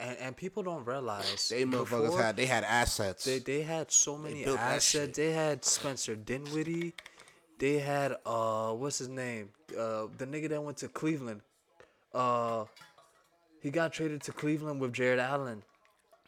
And 0.00 0.16
and 0.18 0.36
people 0.36 0.62
don't 0.62 0.84
realize 0.84 1.48
They 1.48 1.64
motherfuckers 1.64 2.18
had 2.20 2.36
they 2.36 2.46
had 2.46 2.64
assets. 2.64 3.24
They 3.24 3.38
they 3.38 3.62
had 3.62 3.90
so 3.90 4.16
many 4.16 4.44
that 4.44 4.58
assets. 4.58 5.16
They 5.16 5.32
had 5.32 5.64
Spencer 5.64 6.16
Dinwiddie. 6.16 6.94
They 7.58 7.78
had 7.78 8.16
uh 8.26 8.72
what's 8.72 8.98
his 8.98 9.08
name? 9.08 9.50
Uh 9.70 10.06
the 10.18 10.26
nigga 10.26 10.48
that 10.48 10.62
went 10.62 10.78
to 10.78 10.88
Cleveland. 10.88 11.42
Uh 12.12 12.64
he 13.60 13.70
got 13.70 13.92
traded 13.92 14.22
to 14.22 14.32
Cleveland 14.32 14.80
with 14.80 14.92
Jarrett 14.92 15.20
Allen. 15.20 15.62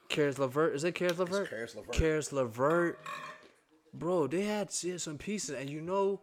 Caris 0.09 0.39
LeVert. 0.39 0.77
Is 0.77 0.85
it 0.85 0.95
Caris 0.95 1.19
LeVert? 1.19 1.51
Caris 1.51 1.75
LeVert. 1.75 1.93
Caris 1.93 2.33
LeVert. 2.33 2.99
Bro, 3.93 4.29
they 4.29 4.43
had 4.43 4.71
yeah, 4.83 4.99
some 4.99 5.19
pieces 5.19 5.57
and 5.57 5.69
you 5.69 5.81
know 5.81 6.21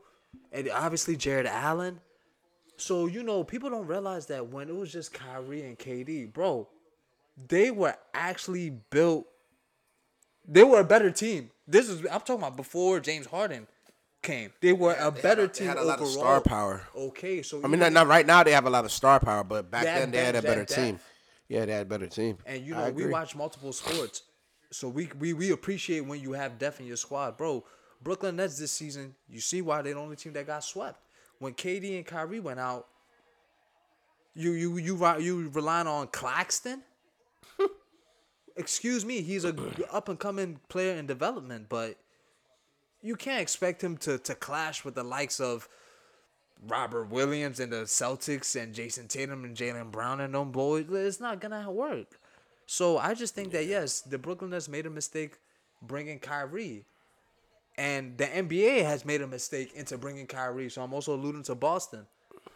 and 0.52 0.70
obviously 0.70 1.16
Jarrett 1.16 1.48
Allen. 1.48 2.00
So 2.78 3.06
you 3.06 3.24
know, 3.24 3.44
people 3.44 3.70
don't 3.70 3.88
realize 3.88 4.26
that 4.28 4.48
when 4.48 4.70
it 4.70 4.76
was 4.76 4.92
just 4.92 5.14
Kyrie 5.14 5.62
and 5.64 5.78
KD, 5.78 6.32
bro, 6.34 6.68
they 7.48 7.72
were 7.72 7.96
actually 8.14 8.70
built. 8.90 9.28
They 10.48 10.64
were 10.64 10.80
a 10.80 10.84
better 10.84 11.12
team. 11.12 11.52
This 11.68 11.88
is 11.90 12.02
I'm 12.02 12.22
talking 12.22 12.36
about 12.36 12.58
before 12.58 13.00
James 13.00 13.28
Harden 13.28 13.68
came. 14.22 14.52
They 14.62 14.74
were 14.74 14.96
a 15.00 15.12
They 15.12 15.22
better 15.22 15.42
had 15.44 15.54
team 15.54 15.68
They 15.68 15.70
had 15.70 15.78
a 15.78 15.82
overall. 15.82 15.98
lot 15.98 16.02
of 16.02 16.08
star 16.12 16.42
power. 16.42 16.82
Okay, 16.96 17.42
so 17.42 17.62
I 17.64 17.68
mean, 17.68 17.80
not, 17.80 17.94
not 17.94 18.08
right 18.08 18.26
now. 18.26 18.44
They 18.44 18.52
have 18.52 18.66
a 18.66 18.70
lot 18.70 18.86
of 18.86 18.92
star 18.92 19.20
power, 19.20 19.44
but 19.44 19.70
back 19.70 19.86
had 19.86 20.02
then 20.02 20.12
they 20.12 20.24
had 20.24 20.36
a 20.36 20.42
better 20.42 20.62
had 20.62 20.68
team. 20.68 21.00
Yeah, 21.48 21.66
they 21.66 21.74
had 21.74 21.82
a 21.84 21.90
better 21.90 22.08
team. 22.08 22.38
And 22.46 22.66
you 22.66 22.74
know, 22.74 22.90
we 22.90 23.06
watch 23.08 23.36
multiple 23.36 23.74
sports, 23.74 24.24
so 24.72 24.90
we 24.90 25.10
we 25.20 25.34
we 25.34 25.52
appreciate 25.52 26.02
when 26.02 26.20
you 26.20 26.32
have 26.34 26.58
depth 26.58 26.80
in 26.80 26.88
your 26.88 26.98
squad, 26.98 27.38
bro. 27.38 27.64
Brooklyn 28.04 28.36
Nets 28.36 28.58
this 28.58 28.72
season, 28.72 29.16
you 29.30 29.40
see 29.40 29.62
why 29.62 29.82
they're 29.82 29.94
the 29.94 30.00
only 30.00 30.16
team 30.16 30.34
that 30.34 30.48
got 30.48 30.64
swept. 30.64 31.00
When 31.40 31.54
KD 31.54 31.98
and 31.98 32.06
Kyrie 32.06 32.40
went 32.40 32.60
out, 32.60 32.88
you 34.34 34.52
you 34.52 34.78
you 34.78 35.18
you 35.20 35.50
relying 35.50 35.88
on 35.88 36.08
Claxton. 36.08 36.84
Excuse 38.56 39.06
me, 39.06 39.22
he's 39.22 39.46
a 39.46 39.56
up 39.92 40.10
and 40.10 40.20
coming 40.20 40.60
player 40.70 40.96
in 40.96 41.06
development, 41.06 41.68
but 41.70 41.98
you 43.02 43.16
can't 43.16 43.42
expect 43.42 43.84
him 43.84 43.98
to 43.98 44.18
to 44.20 44.36
clash 44.36 44.86
with 44.86 44.96
the 44.96 45.04
likes 45.04 45.40
of 45.40 45.68
Robert 46.68 47.10
Williams 47.10 47.60
and 47.60 47.72
the 47.72 47.84
Celtics 47.84 48.62
and 48.62 48.74
Jayson 48.74 49.08
Tatum 49.08 49.44
and 49.44 49.58
Jaylen 49.58 49.92
Brown 49.92 50.22
and 50.22 50.34
them 50.34 50.52
boys. 50.52 50.86
It's 50.90 51.20
not 51.20 51.42
gonna 51.42 51.70
work. 51.72 52.20
So 52.68 52.98
I 52.98 53.16
just 53.16 53.36
think 53.36 53.52
that 53.52 53.66
yes, 53.66 54.02
the 54.02 54.18
Brooklyn 54.18 54.52
Nets 54.52 54.70
made 54.70 54.86
a 54.86 54.90
mistake 54.90 55.38
bringing 55.82 56.20
Kyrie, 56.20 56.86
and 57.82 58.18
the 58.18 58.26
NBA 58.26 58.84
has 58.86 59.04
made 59.06 59.22
a 59.22 59.28
mistake 59.28 59.74
into 59.76 59.98
bringing 59.98 60.28
Kyrie. 60.28 60.70
So 60.70 60.82
I'm 60.84 60.94
also 60.94 61.16
alluding 61.16 61.44
to 61.44 61.56
Boston. 61.56 62.06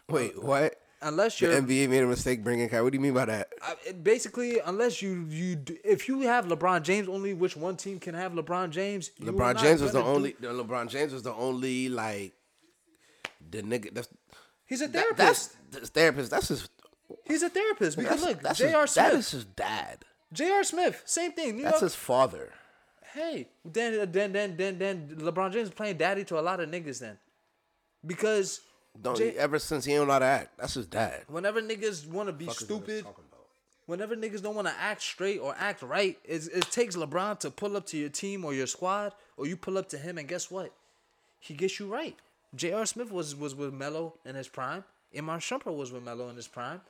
Wait, 0.07 0.35
um, 0.37 0.45
what? 0.45 0.75
Unless 1.01 1.39
The 1.39 1.47
you're 1.47 1.61
NBA 1.61 1.89
made 1.89 2.03
a 2.03 2.07
mistake 2.07 2.43
bringing 2.43 2.69
Kyrie. 2.69 2.83
What 2.83 2.91
do 2.93 2.97
you 2.97 3.01
mean 3.01 3.13
by 3.13 3.25
that? 3.25 3.49
I- 3.61 3.91
basically, 3.91 4.59
unless 4.59 5.01
you 5.01 5.25
you 5.29 5.63
if 5.83 6.07
you 6.07 6.21
have 6.21 6.45
LeBron 6.45 6.83
James, 6.83 7.07
only 7.09 7.33
which 7.33 7.55
one 7.57 7.75
team 7.75 7.99
can 7.99 8.13
have 8.15 8.33
LeBron 8.33 8.69
James. 8.69 9.11
LeBron 9.19 9.59
James 9.59 9.81
was 9.81 9.91
the 9.91 10.01
do- 10.01 10.07
only. 10.07 10.33
LeBron 10.33 10.87
James 10.89 11.11
was 11.13 11.23
the 11.23 11.33
only 11.33 11.89
like 11.89 12.33
the 13.49 13.61
nigga. 13.63 13.93
That's 13.93 14.07
He's 14.67 14.81
a 14.81 14.87
that, 14.87 14.93
therapist. 15.17 15.55
that's 15.71 15.89
the 15.89 15.93
therapist. 15.99 16.31
That's 16.31 16.47
his. 16.47 16.69
He's 17.25 17.43
a 17.43 17.49
therapist. 17.49 17.97
Because 17.97 18.23
That's, 18.23 18.43
look, 18.43 18.55
J.R. 18.71 18.81
his, 18.83 18.93
that 18.95 19.11
Smith. 19.11 19.19
is 19.19 19.31
his 19.31 19.45
dad. 19.45 20.05
J.R. 20.33 20.63
Smith, 20.63 21.03
same 21.05 21.31
thing. 21.33 21.57
New 21.57 21.63
That's 21.63 21.73
York, 21.75 21.83
his 21.83 21.95
father. 21.95 22.51
Hey, 23.15 23.47
then 23.63 24.11
then 24.11 24.31
then 24.33 24.55
then 24.57 24.77
then 24.77 25.07
LeBron 25.19 25.51
James 25.51 25.69
playing 25.69 25.97
daddy 25.97 26.23
to 26.25 26.39
a 26.39 26.41
lot 26.41 26.59
of 26.59 26.69
niggas 26.69 26.99
then, 26.99 27.17
because 28.05 28.61
Don't 29.01 29.17
J- 29.17 29.35
ever 29.37 29.57
since 29.57 29.85
he 29.85 29.93
don't 29.93 30.07
know 30.07 30.13
how 30.13 30.19
to 30.19 30.25
act. 30.25 30.57
That's 30.57 30.75
his 30.75 30.85
dad. 30.85 31.23
whenever 31.27 31.61
niggas 31.61 32.07
want 32.07 32.27
to 32.29 32.33
be 32.33 32.45
Fuck 32.45 32.61
is 32.61 32.69
what 32.69 32.87
he's 32.87 32.99
stupid, 32.99 33.05
whenever 33.87 34.15
niggas 34.15 34.41
don't 34.43 34.55
want 34.55 34.67
to 34.67 34.73
act 34.79 35.01
straight 35.01 35.39
or 35.39 35.55
act 35.57 35.81
right, 35.81 36.17
it, 36.23 36.47
it 36.53 36.69
takes 36.71 36.95
LeBron 36.95 37.39
to 37.39 37.49
pull 37.49 37.75
up 37.77 37.85
to 37.87 37.97
your 37.97 38.09
team 38.09 38.45
or 38.45 38.53
your 38.53 38.67
squad, 38.67 39.13
or 39.37 39.47
you 39.47 39.57
pull 39.57 39.77
up 39.77 39.89
to 39.89 39.97
him, 39.97 40.17
and 40.17 40.27
guess 40.27 40.51
what? 40.51 40.71
He 41.39 41.53
gets 41.53 41.79
you 41.79 41.87
right. 41.87 42.15
J.R. 42.55 42.85
Smith 42.85 43.11
was 43.11 43.35
was 43.35 43.53
with 43.55 43.73
Melo 43.73 44.13
in 44.25 44.35
his 44.35 44.47
prime. 44.47 44.83
Iman 45.17 45.39
Shumpert 45.39 45.75
was 45.75 45.91
with 45.91 46.03
Melo 46.03 46.29
in 46.29 46.35
his 46.35 46.47
prime. 46.47 46.81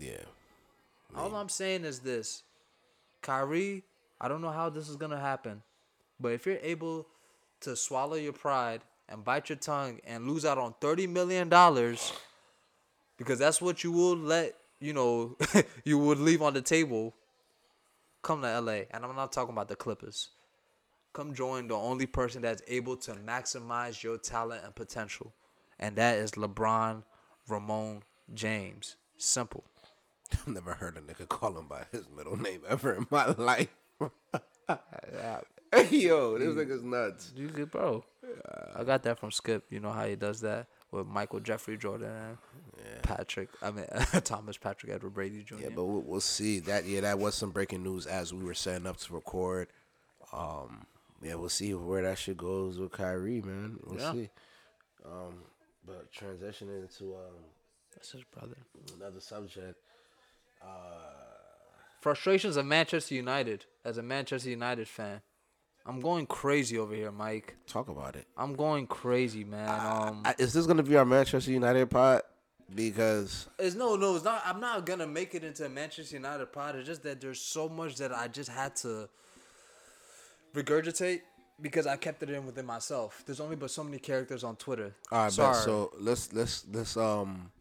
Yeah. 0.00 0.16
All 1.14 1.34
I'm 1.34 1.48
saying 1.48 1.84
is 1.84 2.00
this, 2.00 2.42
Kyrie. 3.26 3.82
I 4.20 4.28
don't 4.28 4.40
know 4.40 4.50
how 4.50 4.70
this 4.70 4.88
is 4.88 4.96
gonna 4.96 5.18
happen, 5.18 5.62
but 6.20 6.28
if 6.28 6.46
you're 6.46 6.58
able 6.62 7.08
to 7.60 7.74
swallow 7.74 8.14
your 8.14 8.32
pride 8.32 8.82
and 9.08 9.24
bite 9.24 9.48
your 9.48 9.58
tongue 9.58 9.98
and 10.04 10.28
lose 10.28 10.44
out 10.44 10.58
on 10.58 10.74
thirty 10.80 11.06
million 11.08 11.48
dollars, 11.48 12.12
because 13.18 13.38
that's 13.38 13.60
what 13.60 13.82
you 13.82 13.90
will 13.90 14.16
let 14.16 14.54
you 14.78 14.92
know 14.92 15.36
you 15.84 15.98
would 15.98 16.18
leave 16.18 16.40
on 16.40 16.54
the 16.54 16.62
table. 16.62 17.14
Come 18.22 18.42
to 18.42 18.60
LA, 18.60 18.82
and 18.90 19.04
I'm 19.04 19.14
not 19.16 19.32
talking 19.32 19.52
about 19.52 19.68
the 19.68 19.76
Clippers. 19.76 20.30
Come 21.12 21.34
join 21.34 21.68
the 21.68 21.74
only 21.74 22.06
person 22.06 22.42
that's 22.42 22.62
able 22.68 22.96
to 22.98 23.12
maximize 23.12 24.02
your 24.02 24.18
talent 24.18 24.62
and 24.64 24.74
potential, 24.74 25.34
and 25.78 25.96
that 25.96 26.18
is 26.18 26.32
LeBron 26.32 27.02
Raymone 27.48 28.02
James. 28.34 28.96
Simple. 29.18 29.64
I've 30.32 30.48
never 30.48 30.74
heard 30.74 30.96
a 30.96 31.00
nigga 31.00 31.28
call 31.28 31.58
him 31.58 31.66
by 31.68 31.84
his 31.92 32.08
middle 32.14 32.36
name 32.36 32.62
ever 32.68 32.94
in 32.94 33.06
my 33.10 33.26
life. 33.32 33.68
yo, 35.90 36.38
this 36.38 36.54
nigga's 36.54 36.82
nuts. 36.82 37.32
You 37.36 37.48
good, 37.48 37.70
bro. 37.70 38.04
I 38.74 38.84
got 38.84 39.02
that 39.04 39.18
from 39.18 39.30
Skip. 39.30 39.64
You 39.70 39.80
know 39.80 39.90
how 39.92 40.06
he 40.06 40.16
does 40.16 40.40
that 40.40 40.66
with 40.90 41.06
Michael 41.06 41.40
Jeffrey 41.40 41.76
Jordan 41.76 42.10
and 42.10 43.02
Patrick. 43.02 43.48
I 43.62 43.70
mean 43.70 43.86
Thomas 44.24 44.56
Patrick 44.58 44.92
Edward 44.92 45.14
Brady 45.14 45.42
Jr. 45.42 45.56
Yeah, 45.62 45.68
but 45.74 45.84
we'll, 45.84 46.02
we'll 46.02 46.20
see. 46.20 46.58
That 46.60 46.86
yeah, 46.86 47.00
that 47.02 47.18
was 47.18 47.34
some 47.34 47.50
breaking 47.50 47.82
news 47.82 48.06
as 48.06 48.32
we 48.34 48.42
were 48.44 48.54
setting 48.54 48.86
up 48.86 48.96
to 48.98 49.14
record. 49.14 49.68
Um, 50.32 50.86
yeah, 51.22 51.34
we'll 51.34 51.48
see 51.48 51.72
where 51.74 52.02
that 52.02 52.18
shit 52.18 52.36
goes 52.36 52.78
with 52.78 52.92
Kyrie, 52.92 53.40
man. 53.42 53.78
We'll 53.84 54.00
Yeah. 54.00 54.12
see. 54.12 54.30
Um, 55.04 55.34
but 55.86 56.12
transitioning 56.12 56.82
into 56.82 57.14
um, 57.14 57.44
That's 57.94 58.10
his 58.12 58.24
brother. 58.24 58.56
another 58.96 59.20
subject. 59.20 59.76
Frustrations 62.00 62.56
of 62.56 62.66
Manchester 62.66 63.14
United. 63.14 63.64
As 63.84 63.98
a 63.98 64.02
Manchester 64.02 64.50
United 64.50 64.88
fan, 64.88 65.20
I'm 65.84 66.00
going 66.00 66.26
crazy 66.26 66.76
over 66.78 66.94
here, 66.94 67.12
Mike. 67.12 67.56
Talk 67.68 67.88
about 67.88 68.16
it. 68.16 68.26
I'm 68.36 68.54
going 68.54 68.86
crazy, 68.88 69.44
man. 69.44 69.68
Um, 69.68 70.22
I, 70.24 70.34
is 70.38 70.52
this 70.52 70.66
gonna 70.66 70.82
be 70.82 70.96
our 70.96 71.04
Manchester 71.04 71.52
United 71.52 71.88
pod? 71.90 72.22
Because 72.74 73.46
it's 73.60 73.76
no, 73.76 73.94
no, 73.94 74.16
it's 74.16 74.24
not. 74.24 74.42
I'm 74.44 74.60
not 74.60 74.84
gonna 74.86 75.06
make 75.06 75.36
it 75.36 75.44
into 75.44 75.64
a 75.66 75.68
Manchester 75.68 76.16
United 76.16 76.52
pod. 76.52 76.74
It's 76.74 76.86
just 76.86 77.04
that 77.04 77.20
there's 77.20 77.40
so 77.40 77.68
much 77.68 77.96
that 77.96 78.12
I 78.12 78.26
just 78.26 78.50
had 78.50 78.74
to 78.76 79.08
regurgitate 80.52 81.20
because 81.60 81.86
I 81.86 81.96
kept 81.96 82.22
it 82.24 82.30
in 82.30 82.44
within 82.44 82.66
myself. 82.66 83.22
There's 83.24 83.40
only 83.40 83.54
but 83.56 83.70
so 83.70 83.84
many 83.84 83.98
characters 83.98 84.42
on 84.42 84.56
Twitter. 84.56 84.94
all 85.12 85.24
right, 85.24 85.32
Sorry. 85.32 85.54
so 85.54 85.92
let's 86.00 86.32
let's 86.32 86.64
let's 86.72 86.96
um 86.96 87.52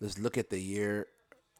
let's 0.00 0.18
look 0.18 0.38
at 0.38 0.50
the 0.50 0.60
year. 0.60 1.08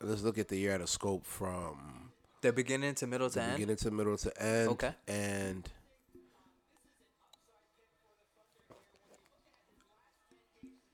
Let's 0.05 0.23
look 0.23 0.39
at 0.39 0.49
the 0.49 0.57
year 0.57 0.73
at 0.73 0.81
a 0.81 0.87
scope 0.87 1.25
from 1.25 2.11
the 2.43 2.53
beginning 2.53 2.95
to 2.97 3.07
middle 3.07 3.31
to 3.31 3.43
end. 3.43 3.55
beginning 3.55 3.77
to 3.77 3.91
middle 3.91 4.17
to 4.19 4.43
end. 4.43 4.69
Okay. 4.71 4.93
And 5.09 5.69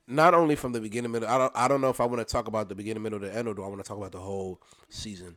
not 0.06 0.34
only 0.34 0.56
from 0.56 0.72
the 0.72 0.80
beginning 0.80 1.12
middle. 1.12 1.28
I 1.28 1.38
don't. 1.38 1.52
I 1.54 1.68
don't 1.68 1.80
know 1.80 1.90
if 1.90 2.00
I 2.00 2.04
want 2.04 2.18
to 2.26 2.30
talk 2.30 2.48
about 2.48 2.68
the 2.68 2.74
beginning 2.74 3.02
middle 3.02 3.20
to 3.20 3.34
end, 3.34 3.48
or 3.48 3.54
do 3.54 3.62
I 3.62 3.68
want 3.68 3.82
to 3.82 3.88
talk 3.88 3.96
about 3.96 4.12
the 4.12 4.20
whole 4.20 4.60
season, 4.88 5.36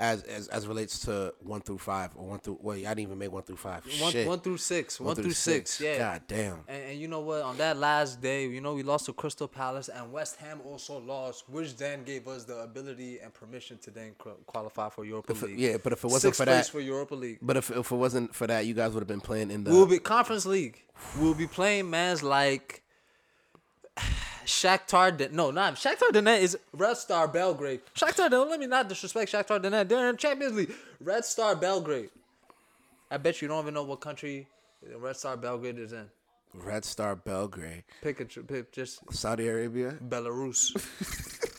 as 0.00 0.22
as 0.22 0.48
as 0.48 0.66
relates 0.66 0.98
to 1.00 1.32
one 1.40 1.60
through 1.60 1.78
five 1.78 2.10
or 2.16 2.26
one 2.26 2.40
through. 2.40 2.58
Wait, 2.62 2.86
I 2.86 2.90
didn't 2.90 3.00
even 3.00 3.18
make 3.18 3.30
one 3.30 3.42
through 3.42 3.56
five. 3.56 3.84
One, 4.00 4.10
Shit. 4.10 4.26
one 4.26 4.40
through 4.40 4.56
six. 4.56 4.98
One, 4.98 5.14
through 5.14 5.32
six. 5.32 5.80
Yeah. 5.80 5.98
God 5.98 6.22
damn. 6.26 6.58
And, 6.66 6.82
and 6.90 6.98
you 6.98 7.06
know 7.06 7.20
what? 7.20 7.42
On 7.42 7.56
that 7.58 7.76
last 7.76 8.20
day, 8.20 8.46
you 8.48 8.60
know, 8.60 8.74
we 8.74 8.82
lost 8.82 9.06
to 9.06 9.12
Crystal 9.12 9.46
Palace, 9.46 9.88
and 9.88 10.10
West 10.10 10.36
Ham 10.36 10.60
also 10.64 10.98
lost, 10.98 11.48
which 11.48 11.76
then 11.76 12.02
gave 12.02 12.26
us 12.26 12.44
the 12.44 12.56
ability 12.62 13.18
and 13.20 13.32
permission 13.32 13.78
to 13.78 13.90
then 13.90 14.14
qualify 14.46 14.88
for 14.88 15.04
Europa 15.04 15.32
If 15.32 15.42
League. 15.42 15.58
yeah, 15.58 15.76
but 15.82 15.92
if 15.92 16.02
it 16.02 16.08
wasn't 16.08 16.34
Sixth 16.34 16.38
for 16.40 16.44
that, 16.46 16.66
for 16.66 16.80
Europa 16.80 17.14
League, 17.14 17.38
but 17.42 17.56
if 17.58 17.70
if 17.70 17.92
it 17.92 17.96
wasn't 17.96 18.34
for 18.34 18.46
that, 18.46 18.64
you 18.66 18.74
guys 18.74 18.92
would 18.92 19.00
have 19.00 19.08
been 19.08 19.20
playing 19.20 19.50
in 19.50 19.64
the. 19.64 19.70
we'll 19.70 19.86
be 19.86 19.98
Conference 19.98 20.46
League. 20.46 20.82
We'll 21.18 21.34
be 21.34 21.46
playing 21.46 21.90
man's 21.90 22.22
like 22.22 22.82
Shakhtar, 24.46 25.16
Don- 25.16 25.32
no, 25.34 25.50
not 25.50 25.74
Shakhtar 25.74 26.10
Donetsk 26.10 26.40
is 26.40 26.58
Red 26.72 26.96
Star 26.96 27.28
Belgrade. 27.28 27.80
Shakhtar, 27.94 28.30
don't 28.30 28.48
let 28.50 28.58
me 28.60 28.66
not 28.66 28.88
disrespect 28.88 29.32
Shakhtar 29.32 29.60
Donetsk. 29.62 29.88
They're 29.88 30.08
in 30.10 30.16
Champions 30.16 30.54
League. 30.54 30.72
Red 31.00 31.24
Star 31.24 31.54
Belgrade. 31.56 32.10
I 33.10 33.16
bet 33.16 33.42
you 33.42 33.48
don't 33.48 33.62
even 33.62 33.74
know 33.74 33.82
what 33.82 34.00
country 34.00 34.46
Red 34.96 35.16
Star 35.16 35.36
Belgrade 35.36 35.78
is 35.78 35.92
in. 35.92 36.06
Red 36.54 36.84
Star 36.84 37.14
Belgrade, 37.14 37.84
Pick 38.02 38.20
a 38.20 38.24
pick 38.24 38.72
just 38.72 39.00
Saudi 39.12 39.46
Arabia. 39.48 39.96
Belarus. 40.02 40.72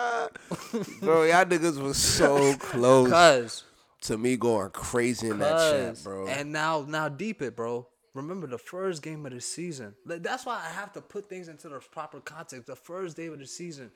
Bro, 1.00 1.24
y'all 1.24 1.44
niggas 1.44 1.80
was 1.80 1.96
so 1.96 2.54
close 2.54 3.10
Cause, 3.10 3.64
to 4.02 4.16
me 4.16 4.36
going 4.36 4.70
crazy 4.70 5.28
in 5.28 5.38
that 5.40 5.58
chat, 5.72 5.88
cause, 5.88 6.02
bro. 6.04 6.26
and 6.28 6.52
now 6.52 6.84
now 6.88 7.08
deep 7.08 7.42
it, 7.42 7.56
bro. 7.56 7.86
Remember 8.14 8.46
the 8.46 8.58
first 8.58 9.02
game 9.02 9.24
of 9.24 9.32
the 9.32 9.40
season. 9.40 9.94
That's 10.04 10.44
why 10.44 10.60
I 10.64 10.70
have 10.70 10.92
to 10.94 11.00
put 11.00 11.28
things 11.28 11.48
into 11.48 11.68
the 11.68 11.78
proper 11.78 12.20
context. 12.20 12.66
The 12.66 12.74
first 12.74 13.16
day 13.16 13.26
of 13.26 13.38
the 13.38 13.46
season, 13.46 13.90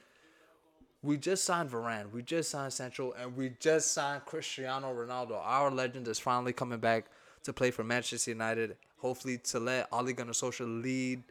we 1.02 1.16
just 1.16 1.44
signed 1.44 1.70
Varane, 1.70 2.10
we 2.12 2.22
just 2.22 2.50
signed 2.50 2.72
Sancho, 2.72 3.12
and 3.12 3.36
we 3.36 3.52
just 3.60 3.92
signed 3.92 4.24
Cristiano 4.24 4.94
Ronaldo. 4.94 5.40
Our 5.42 5.70
legend 5.70 6.06
is 6.08 6.18
finally 6.18 6.52
coming 6.52 6.78
back 6.78 7.06
to 7.42 7.52
play 7.52 7.70
for 7.70 7.84
Manchester 7.84 8.30
United. 8.30 8.76
Hopefully, 8.98 9.38
to 9.38 9.58
let 9.58 9.88
Ole 9.92 10.12
Gunnar 10.12 10.32
Solskjaer 10.32 10.82
lead 10.82 11.22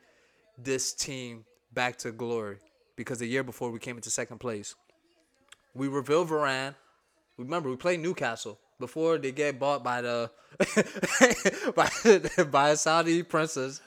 this 0.57 0.93
team 0.93 1.45
back 1.73 1.97
to 1.99 2.11
glory. 2.11 2.57
Because 2.95 3.17
the 3.17 3.25
year 3.25 3.43
before 3.43 3.71
we 3.71 3.79
came 3.79 3.95
into 3.95 4.11
second 4.11 4.37
place, 4.37 4.75
we 5.73 5.87
revealed 5.87 6.29
Varane. 6.29 6.75
Remember, 7.37 7.69
we 7.69 7.75
played 7.75 7.99
Newcastle 7.99 8.59
before 8.85 9.17
they 9.17 9.31
get 9.31 9.57
bought 9.57 9.81
by 9.81 10.01
the 10.01 10.29
by 11.75 11.87
by 12.43 12.69
a 12.71 12.77
Saudi 12.77 13.23
princess. 13.23 13.81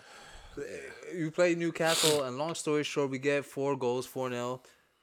You 1.14 1.30
play 1.30 1.54
Newcastle, 1.54 2.24
and 2.24 2.38
long 2.38 2.54
story 2.54 2.82
short, 2.82 3.10
we 3.10 3.18
get 3.18 3.44
four 3.44 3.76
goals, 3.76 4.06
four 4.06 4.30
0 4.30 4.62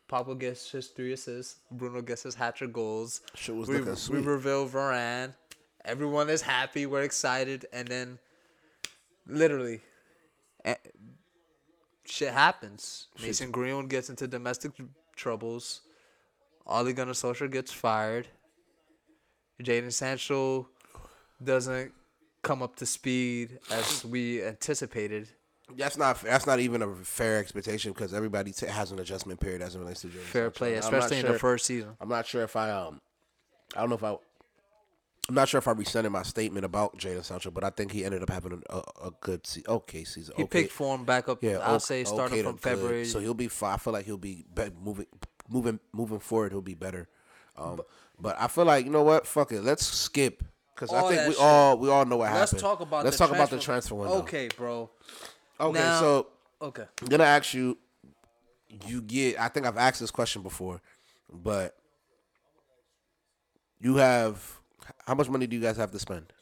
Pogba 0.09 0.37
gets 0.37 0.71
his 0.71 0.87
three 0.87 1.13
assists. 1.13 1.59
Bruno 1.71 2.01
gets 2.01 2.23
his 2.23 2.35
hat 2.35 2.55
trick 2.55 2.73
goals. 2.73 3.21
Shit 3.35 3.55
was 3.55 3.69
we, 3.69 3.75
looking 3.77 3.91
we 3.91 3.97
sweet. 3.97 4.25
reveal 4.25 4.67
Varane. 4.67 5.33
Everyone 5.85 6.29
is 6.29 6.41
happy. 6.41 6.85
We're 6.85 7.03
excited, 7.03 7.65
and 7.71 7.87
then 7.87 8.19
literally, 9.27 9.81
shit 12.05 12.33
happens. 12.33 13.07
Mason 13.21 13.51
Greenwood 13.51 13.89
gets 13.89 14.09
into 14.09 14.27
domestic 14.27 14.71
troubles. 15.15 15.81
Ole 16.65 16.93
Gunnar 16.93 17.13
Solskjaer 17.13 17.51
gets 17.51 17.71
fired. 17.71 18.27
Jadon 19.61 19.91
Sancho 19.91 20.67
doesn't 21.43 21.91
come 22.41 22.61
up 22.61 22.75
to 22.77 22.85
speed 22.85 23.59
as 23.71 24.03
we 24.05 24.43
anticipated. 24.43 25.27
That's 25.75 25.97
not 25.97 26.21
that's 26.21 26.45
not 26.45 26.59
even 26.59 26.81
a 26.81 26.93
fair 26.95 27.39
expectation 27.39 27.93
because 27.93 28.13
everybody 28.13 28.51
t- 28.51 28.67
has 28.67 28.91
an 28.91 28.99
adjustment 28.99 29.39
period 29.39 29.61
as 29.61 29.75
it 29.75 29.79
relates 29.79 30.01
to 30.01 30.07
Jadon 30.07 30.19
Fair 30.19 30.43
Sancho. 30.45 30.57
play, 30.57 30.73
I'm 30.73 30.79
especially 30.79 31.19
in 31.19 31.25
the 31.25 31.39
first 31.39 31.65
season. 31.65 31.95
I'm 32.01 32.09
not 32.09 32.25
sure 32.27 32.43
if 32.43 32.55
I 32.55 32.69
um, 32.71 32.99
I 33.75 33.79
don't 33.79 33.89
know 33.89 33.95
if 33.95 34.03
I. 34.03 34.17
I'm 35.29 35.35
not 35.35 35.47
sure 35.47 35.57
if 35.57 35.69
I 35.69 35.71
rescinded 35.71 36.11
my 36.11 36.23
statement 36.23 36.65
about 36.65 36.97
Jadon 36.97 37.23
Sancho, 37.23 37.49
but 37.49 37.63
I 37.63 37.69
think 37.69 37.93
he 37.93 38.03
ended 38.03 38.21
up 38.21 38.29
having 38.29 38.61
a, 38.69 38.75
a, 38.75 39.07
a 39.07 39.11
good, 39.21 39.47
se- 39.47 39.63
okay 39.69 40.03
season. 40.03 40.33
He 40.35 40.43
okay. 40.43 40.63
picked 40.63 40.73
form 40.73 41.05
back 41.05 41.29
up. 41.29 41.41
Yeah, 41.41 41.59
I'll 41.59 41.75
o- 41.75 41.79
say 41.79 42.03
starting 42.03 42.33
okay 42.33 42.41
to 42.41 42.49
from 42.49 42.55
good. 42.57 42.61
February. 42.61 43.05
So 43.05 43.19
he'll 43.19 43.33
be 43.33 43.47
fine. 43.47 43.75
I 43.75 43.77
feel 43.77 43.93
like 43.93 44.05
he'll 44.05 44.17
be, 44.17 44.43
be 44.53 44.63
moving, 44.83 45.05
moving, 45.47 45.79
moving 45.93 46.19
forward. 46.19 46.51
He'll 46.51 46.61
be 46.61 46.73
better. 46.73 47.07
Um, 47.57 47.77
but, 47.77 47.87
I 48.25 48.47
feel 48.47 48.65
like 48.65 48.85
you 48.85 48.91
know 48.91 49.03
what? 49.03 49.25
Fuck 49.27 49.51
it. 49.51 49.61
Let's 49.63 49.85
skip 49.85 50.43
because 50.73 50.91
I 50.93 50.97
All 50.99 51.07
think 51.09 51.19
that 51.21 51.27
we 51.29 51.33
shit. 51.33 51.43
all 51.43 51.77
we 51.77 51.89
all 51.89 52.05
know 52.05 52.17
what 52.17 52.31
Let's 52.31 52.51
happened. 52.51 52.59
talk 52.61 52.79
about. 52.81 53.03
Let's 53.05 53.17
the 53.17 53.25
talk 53.25 53.35
about 53.35 53.49
the 53.49 53.59
transfer 53.59 53.95
window. 53.95 54.15
Okay, 54.19 54.49
bro. 54.55 54.89
Okay. 55.59 55.79
Now- 55.79 55.99
so 55.99 56.27
Okay. 56.61 56.85
I'm 57.01 57.07
gonna 57.07 57.23
ask 57.25 57.53
you. 57.53 57.77
You 58.87 59.01
get. 59.01 59.39
I 59.39 59.49
think 59.49 59.65
I've 59.67 59.77
asked 59.77 59.99
this 59.99 60.09
question 60.11 60.41
before, 60.41 60.81
but 61.31 61.75
you 63.79 63.95
have. 63.97 64.59
How 65.05 65.15
much 65.15 65.29
money 65.29 65.47
do 65.47 65.55
you 65.55 65.61
guys 65.61 65.77
have 65.77 65.91
to 65.91 65.99
spend 65.99 66.33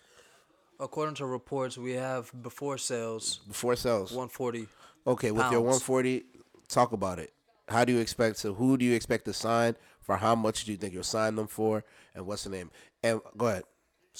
According 0.80 1.14
to 1.16 1.26
reports, 1.28 1.78
we 1.78 1.92
have 1.92 2.32
before 2.42 2.78
sales 2.78 3.40
before 3.48 3.76
sales? 3.76 4.12
140. 4.12 4.68
Okay, 5.06 5.32
with 5.32 5.42
your 5.52 5.62
pounds. 5.62 5.86
140, 5.88 6.24
talk 6.68 6.92
about 6.92 7.20
it. 7.20 7.34
How 7.68 7.86
do 7.86 7.94
you 7.94 8.00
expect 8.00 8.40
to? 8.42 8.54
Who 8.54 8.78
do 8.78 8.86
you 8.86 8.94
expect 8.96 9.26
to 9.26 9.34
sign? 9.34 9.76
For 10.12 10.18
how 10.18 10.36
much 10.36 10.66
do 10.66 10.72
you 10.74 10.78
think 10.78 10.94
you'll 10.94 11.04
sign 11.04 11.36
them 11.36 11.48
for? 11.48 11.86
And 12.14 12.26
what's 12.28 12.44
the 12.44 12.50
name? 12.50 12.70
And 13.02 13.22
go 13.38 13.48
ahead. 13.48 13.64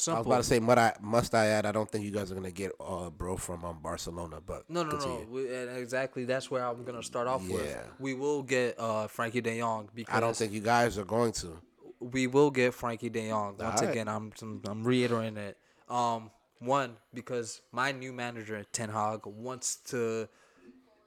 I 0.08 0.14
was 0.20 0.26
about 0.26 0.38
to 0.38 0.44
say, 0.44 0.60
must 0.60 0.78
I, 0.78 0.94
must 1.02 1.36
I 1.36 1.48
add? 1.48 1.66
I 1.66 1.74
don't 1.74 1.92
think 1.92 2.06
you 2.06 2.12
guys 2.12 2.32
are 2.32 2.36
gonna 2.36 2.50
get 2.50 2.72
uh, 2.80 3.10
bro 3.10 3.36
from 3.36 3.66
um, 3.66 3.80
Barcelona, 3.84 4.40
but 4.40 4.70
No, 4.70 4.84
no, 4.84 4.92
continue. 4.92 5.26
no. 5.26 5.26
We, 5.30 5.54
exactly. 5.82 6.24
That's 6.24 6.50
where 6.50 6.66
I'm 6.66 6.86
gonna 6.86 7.04
start 7.04 7.28
off 7.28 7.46
with. 7.46 7.78
We 8.00 8.14
will 8.14 8.42
get 8.42 8.80
uh, 8.80 9.10
Frenkie 9.10 9.44
De 9.44 9.60
Jong 9.60 9.90
because 9.94 10.16
I 10.16 10.22
don't 10.22 10.34
think 10.34 10.54
you 10.54 10.62
guys 10.62 10.98
are 10.98 11.04
going 11.04 11.34
to. 11.34 11.60
we 12.00 12.26
will 12.28 12.52
get 12.52 12.72
Frenkie 12.72 13.12
De 13.12 13.28
Jong. 13.28 13.58
Once 13.58 13.82
Alright. 13.82 13.90
again, 13.90 14.08
I'm 14.08 14.32
I'm 14.66 14.86
reiterating 14.86 15.36
it. 15.36 15.58
Um, 15.90 16.32
one 16.60 16.96
because 17.14 17.62
my 17.74 17.92
new 17.92 18.14
manager 18.14 18.64
Ten 18.72 18.88
Hag 18.88 19.26
wants 19.26 19.76
to 19.88 20.30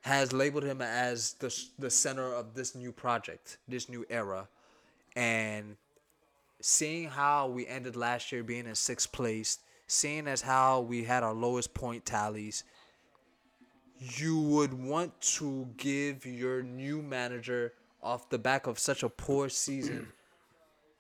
has 0.03 0.35
labeled 0.35 0.65
him 0.65 0.83
as 0.83 1.33
the 1.41 1.49
the 1.79 1.89
center 1.89 2.35
of 2.35 2.53
this 2.55 2.75
new 2.75 2.93
project, 2.93 3.57
this 3.67 3.89
new 3.89 4.05
era, 4.11 4.47
and 5.17 5.77
seeing 6.61 7.09
how 7.09 7.49
we 7.49 7.67
ended 7.67 7.97
last 7.97 8.33
year 8.33 8.43
being 8.43 8.67
in 8.67 8.75
sixth 8.75 9.13
place, 9.13 9.59
seeing 9.87 10.27
as 10.27 10.43
how 10.43 10.81
we 10.81 11.05
had 11.05 11.23
our 11.23 11.35
lowest 11.35 11.75
point 11.75 12.05
tallies, 12.05 12.65
you 13.99 14.41
would 14.41 14.75
want 14.75 15.19
to 15.21 15.69
give 15.77 16.27
your 16.27 16.63
new 16.63 17.03
manager 17.03 17.73
off 18.03 18.29
the 18.29 18.39
back 18.39 18.67
of 18.67 18.79
such 18.79 19.03
a 19.03 19.09
poor 19.09 19.49
season 19.49 20.09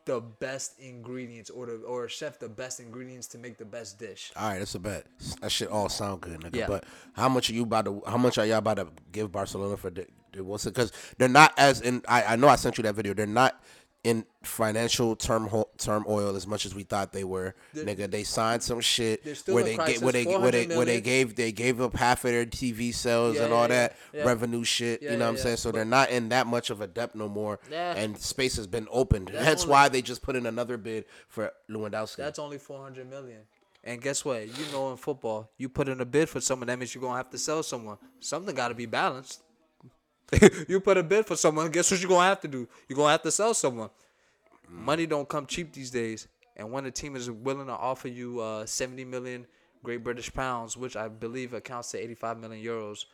the 0.05 0.21
best 0.21 0.79
ingredients 0.79 1.51
or 1.51 1.67
the 1.67 1.75
or 1.77 2.09
chef 2.09 2.39
the 2.39 2.49
best 2.49 2.81
ingredients 2.81 3.27
to 3.29 3.39
make 3.39 3.59
the 3.59 3.65
best 3.65 3.99
dish. 3.99 4.33
All 4.37 4.49
right, 4.49 4.59
that's 4.59 4.75
a 4.75 4.79
bet. 4.79 5.07
That 5.41 5.51
shit 5.51 5.69
all 5.69 5.89
sound 5.89 6.21
good, 6.21 6.41
nigga. 6.41 6.57
Yeah. 6.57 6.67
But 6.67 6.85
how 7.15 7.29
much 7.29 7.51
are 7.51 7.55
you 7.55 7.63
about 7.63 7.87
to? 7.87 8.03
How 8.07 8.17
much 8.17 8.39
are 8.39 8.47
y'all 8.47 8.59
about 8.59 8.77
to 8.77 8.89
give 9.13 9.33
Barcelona 9.33 9.77
for 9.77 9.91
the? 9.91 10.07
the 10.33 10.45
what's 10.45 10.67
it? 10.67 10.75
Because 10.75 10.93
they're 11.19 11.29
not 11.29 11.55
as 11.59 11.81
in. 11.81 12.03
I, 12.09 12.23
I 12.25 12.37
know 12.37 12.49
I 12.49 12.57
sent 12.57 12.79
you 12.79 12.83
that 12.83 12.95
video. 12.95 13.15
They're 13.15 13.27
not 13.27 13.63
in 14.05 14.27
financial 14.43 15.17
turmoil 15.17 15.69
turmoil 15.79 16.37
as 16.37 16.47
much 16.47 16.67
as 16.67 16.75
we 16.75 16.83
thought 16.83 17.13
they 17.13 17.25
were. 17.25 17.55
nigga, 17.75 18.11
they 18.11 18.23
signed 18.23 18.63
some 18.63 18.81
shit 18.81 19.25
where 19.47 19.65
they 19.65 19.77
get 19.77 20.03
where 20.03 20.13
they 20.13 20.25
where 20.25 20.53
they 20.53 20.65
400 20.67 20.77
where 20.77 20.85
they 20.87 21.01
gave 21.01 21.35
they 21.37 21.51
gave 21.53 21.81
up 21.81 21.97
half 21.97 22.25
of 22.25 22.31
their 22.31 22.45
TV 22.45 22.95
sales 22.95 23.37
Yeah, 23.37 23.45
and 23.45 23.53
all 23.55 23.63
yeah, 23.63 23.69
that 23.69 23.97
yeah. 24.13 24.25
revenue 24.25 24.63
shit. 24.63 25.01
You 25.03 25.13
know 25.17 25.21
what 25.21 25.31
I'm 25.31 25.37
saying? 25.39 25.57
So 25.57 25.73
they're 25.73 25.87
not 25.87 26.11
in 26.11 26.29
that 26.29 26.47
much 26.47 26.69
of 26.69 26.83
a 26.83 26.87
depth 26.87 27.15
no 27.15 27.29
more. 27.29 27.59
And 27.73 28.17
space 28.19 28.57
has 28.57 28.67
been 28.67 28.87
opened. 28.91 29.31
That's 29.33 29.63
only- 29.63 29.73
why 29.73 29.89
they 29.89 30.03
just 30.03 30.21
put 30.23 30.37
in 30.37 30.45
another 30.47 30.77
bid 30.77 31.07
for 31.29 31.51
Lewandowski. 31.71 32.17
That's 32.17 32.39
only 32.39 32.59
four 32.59 32.83
hundred 32.83 33.09
million. 33.09 33.41
And 33.87 34.01
guess 34.01 34.25
what? 34.25 34.47
You 34.47 34.65
know 34.73 34.91
in 34.91 34.97
football, 34.97 35.51
you 35.59 35.69
put 35.69 35.89
in 35.89 36.01
a 36.01 36.07
bid 36.07 36.29
for 36.29 36.41
someone, 36.41 36.67
that 36.69 36.79
means 36.79 36.95
you're 36.95 37.03
gonna 37.03 37.17
have 37.17 37.31
to 37.31 37.39
sell 37.39 37.63
someone. 37.63 37.97
Something 38.21 38.55
gotta 38.55 38.75
be 38.75 38.87
balanced. 38.87 39.43
you 40.69 40.81
put 40.81 40.97
a 40.97 41.03
bid 41.03 41.27
for 41.27 41.37
someone, 41.37 41.71
guess 41.71 41.91
what 41.91 42.01
you're 42.01 42.09
gonna 42.09 42.29
have 42.29 42.41
to 42.41 42.49
do? 42.49 42.69
You're 42.89 42.97
gonna 42.97 43.13
have 43.13 43.23
to 43.23 43.31
sell 43.31 43.55
someone. 43.55 43.91
Money 44.69 45.07
don't 45.07 45.29
come 45.29 45.47
cheap 45.47 45.73
these 45.73 45.91
days. 45.91 46.29
And 46.57 46.71
when 46.71 46.87
a 46.87 46.91
team 46.91 47.17
is 47.17 47.31
willing 47.31 47.67
to 47.67 47.73
offer 47.73 48.09
you 48.09 48.41
uh, 48.41 48.67
70 48.67 49.05
million 49.05 49.47
Great 49.83 50.03
British 50.03 50.33
pounds, 50.33 50.77
which 50.77 50.97
I 50.97 51.09
believe 51.09 51.53
accounts 51.53 51.91
to 51.91 51.99
85 51.99 52.39
million 52.39 52.65
euros, 52.65 53.05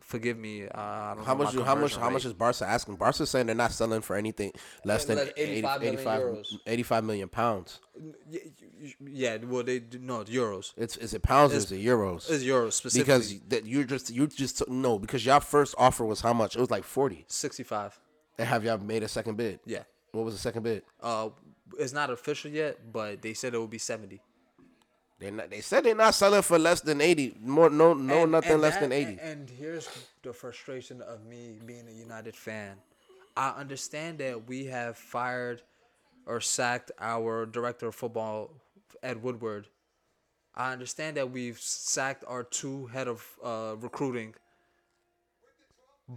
forgive 0.00 0.36
me. 0.38 0.64
Uh, 0.66 0.70
I 0.80 1.14
don't 1.14 1.24
How 1.24 1.34
know 1.34 1.44
much? 1.44 1.54
how 1.54 1.60
much? 1.60 1.66
conversion 1.66 2.00
How 2.00 2.10
much 2.10 2.24
is 2.24 2.32
Barca 2.32 2.64
asking? 2.66 2.96
Barca's 2.96 3.30
saying 3.30 3.46
they're 3.46 3.54
not 3.54 3.72
selling 3.72 4.00
for 4.00 4.16
anything 4.16 4.52
less 4.84 5.04
than 5.04 5.16
Less 5.18 5.28
80, 5.36 5.42
85, 5.42 5.80
million, 5.80 5.94
85, 5.98 6.44
85 6.66 7.04
million 7.04 7.28
pounds. 7.28 7.80
Yeah, 8.30 8.40
you- 8.80 8.92
you- 9.00 9.08
yeah, 9.10 9.36
well, 9.38 9.62
they 9.64 9.80
do- 9.80 9.98
no 9.98 10.24
euros. 10.24 10.72
It's 10.76 10.96
is 10.96 11.14
it 11.14 11.22
pounds 11.22 11.52
or 11.52 11.56
is 11.56 11.72
it 11.72 11.80
euros? 11.80 12.30
It's 12.30 12.44
euros 12.44 12.72
specifically. 12.74 13.12
because 13.38 13.40
that 13.48 13.66
you're 13.66 13.84
just 13.84 14.10
you 14.10 14.26
just 14.26 14.68
no 14.68 14.98
because 14.98 15.26
your 15.26 15.40
first 15.40 15.74
offer 15.78 16.04
was 16.04 16.20
how 16.20 16.32
much? 16.32 16.54
It 16.56 16.60
was 16.60 16.70
like 16.70 16.84
forty. 16.84 17.24
65. 17.28 17.98
And 18.38 18.46
have 18.46 18.64
y'all 18.64 18.78
made 18.78 19.02
a 19.02 19.08
second 19.08 19.36
bid? 19.36 19.60
Yeah. 19.66 19.82
What 20.12 20.24
was 20.24 20.34
the 20.34 20.40
second 20.40 20.62
bid? 20.62 20.84
Uh, 21.00 21.30
it's 21.78 21.92
not 21.92 22.08
official 22.10 22.50
yet, 22.50 22.92
but 22.92 23.20
they 23.20 23.34
said 23.34 23.52
it 23.54 23.60
would 23.60 23.68
be 23.68 23.78
70. 23.78 24.22
They 25.18 25.30
not, 25.32 25.50
they 25.50 25.60
said 25.60 25.84
they're 25.84 25.94
not 25.96 26.14
selling 26.14 26.42
for 26.42 26.58
less 26.58 26.80
than 26.80 27.00
eighty. 27.00 27.34
More 27.40 27.70
no 27.70 27.92
no 27.94 28.22
And- 28.22 28.32
nothing 28.32 28.52
and 28.52 28.62
less 28.62 28.74
that- 28.74 28.80
than 28.82 28.92
eighty. 28.92 29.18
And 29.20 29.50
here's 29.50 29.88
the 30.22 30.32
frustration 30.32 31.02
of 31.02 31.24
me 31.26 31.58
being 31.66 31.88
a 31.88 31.92
United 31.92 32.36
fan. 32.36 32.76
I 33.36 33.50
understand 33.50 34.18
that 34.18 34.46
we 34.48 34.66
have 34.66 34.96
fired 34.96 35.62
or 36.26 36.40
sacked 36.40 36.92
our 37.00 37.46
director 37.46 37.88
of 37.88 37.94
football, 37.94 38.50
Ed 39.02 39.22
Woodward. 39.22 39.66
I 40.54 40.72
understand 40.72 41.16
that 41.16 41.30
we've 41.30 41.58
sacked 41.58 42.24
our 42.26 42.42
two 42.42 42.86
head 42.86 43.06
of 43.08 43.24
uh, 43.44 43.76
recruiting. 43.78 44.34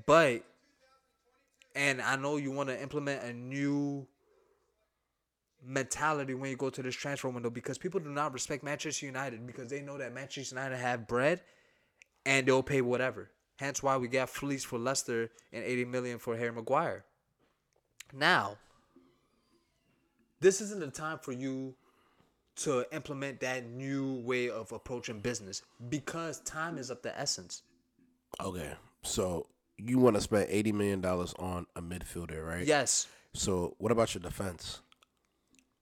But, 0.06 0.44
and 1.76 2.02
I 2.02 2.16
know 2.16 2.38
you 2.38 2.52
want 2.52 2.70
to 2.70 2.82
implement 2.82 3.24
a 3.24 3.34
new 3.34 4.08
mentality 5.64 6.34
when 6.34 6.50
you 6.50 6.58
go 6.58 6.70
to 6.70 6.82
this 6.82 6.96
transfer 6.96 7.30
window 7.30 7.50
because 7.50 7.78
people 7.78 8.00
do 8.00 8.10
not 8.10 8.34
respect 8.34 8.64
Manchester 8.64 9.06
United 9.06 9.46
because 9.46 9.70
they 9.70 9.82
know 9.82 9.98
that 9.98 10.14
Manchester 10.14 10.56
United 10.56 10.78
have 10.78 11.08
bread 11.08 11.42
and 12.26 12.48
they'll 12.48 12.64
pay 12.64 12.82
whatever. 12.82 13.30
Hence 13.58 13.84
why 13.84 13.98
we 13.98 14.08
got 14.08 14.30
fleeced 14.30 14.66
for 14.66 14.80
Leicester 14.80 15.30
and 15.54 15.64
80 15.64 15.86
million 15.86 16.18
for 16.18 16.36
Harry 16.36 16.52
Maguire. 16.52 17.06
Now, 18.14 18.58
this 20.40 20.62
isn't 20.62 20.80
the 20.80 20.90
time 20.90 21.20
for 21.20 21.32
you 21.32 21.76
to 22.58 22.86
implement 22.92 23.40
that 23.42 23.66
new 23.70 24.16
way 24.26 24.50
of 24.50 24.72
approaching 24.72 25.20
business 25.20 25.62
because 25.90 26.40
time 26.42 26.78
is 26.78 26.90
of 26.90 27.02
the 27.02 27.18
essence. 27.18 27.62
Okay, 28.42 28.74
so 29.04 29.48
you 29.78 30.00
want 30.00 30.16
to 30.16 30.22
spend 30.22 30.48
eighty 30.50 30.72
million 30.72 31.02
dollars 31.02 31.34
on 31.40 31.66
a 31.76 31.82
midfielder, 31.82 32.46
right? 32.46 32.66
Yes, 32.66 33.08
So 33.34 33.76
what 33.78 33.92
about 33.92 34.14
your 34.14 34.22
defense? 34.22 34.82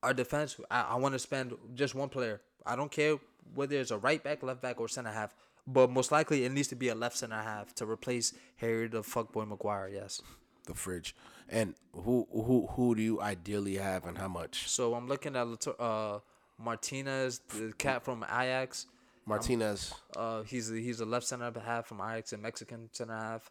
Our 0.01 0.13
defense, 0.13 0.57
I, 0.71 0.81
I 0.81 0.95
want 0.95 1.13
to 1.13 1.19
spend 1.19 1.53
just 1.75 1.95
one 1.95 2.09
player. 2.09 2.41
I 2.65 2.75
don't 2.75 2.91
care 2.91 3.17
whether 3.53 3.77
it's 3.77 3.91
a 3.91 3.97
right 3.97 4.23
back, 4.23 4.43
left 4.43 4.61
back, 4.61 4.79
or 4.79 4.87
center 4.87 5.11
half, 5.11 5.35
but 5.67 5.89
most 5.89 6.11
likely 6.11 6.45
it 6.45 6.51
needs 6.51 6.67
to 6.69 6.75
be 6.75 6.89
a 6.89 6.95
left 6.95 7.17
center 7.17 7.41
half 7.41 7.73
to 7.75 7.85
replace 7.85 8.33
Harry 8.57 8.87
the 8.87 9.01
fuckboy 9.01 9.47
Maguire. 9.47 9.89
Yes. 9.91 10.21
The 10.65 10.73
fridge. 10.73 11.15
And 11.49 11.73
who 11.93 12.27
who 12.31 12.67
who 12.71 12.95
do 12.95 13.01
you 13.01 13.19
ideally 13.21 13.77
have, 13.77 14.05
and 14.05 14.17
how 14.17 14.27
much? 14.27 14.69
So 14.69 14.93
I'm 14.93 15.07
looking 15.07 15.35
at 15.35 15.47
uh, 15.79 16.19
Martinez, 16.59 17.41
the 17.49 17.73
cat 17.77 18.03
from 18.03 18.23
Ajax. 18.23 18.85
Martinez. 19.25 19.93
Uh, 20.15 20.43
he's 20.43 20.71
a, 20.71 20.75
he's 20.75 20.99
a 20.99 21.05
left 21.05 21.25
center 21.25 21.51
half 21.59 21.87
from 21.87 22.01
Ajax, 22.01 22.33
a 22.33 22.37
Mexican 22.37 22.89
center 22.91 23.15
half. 23.15 23.49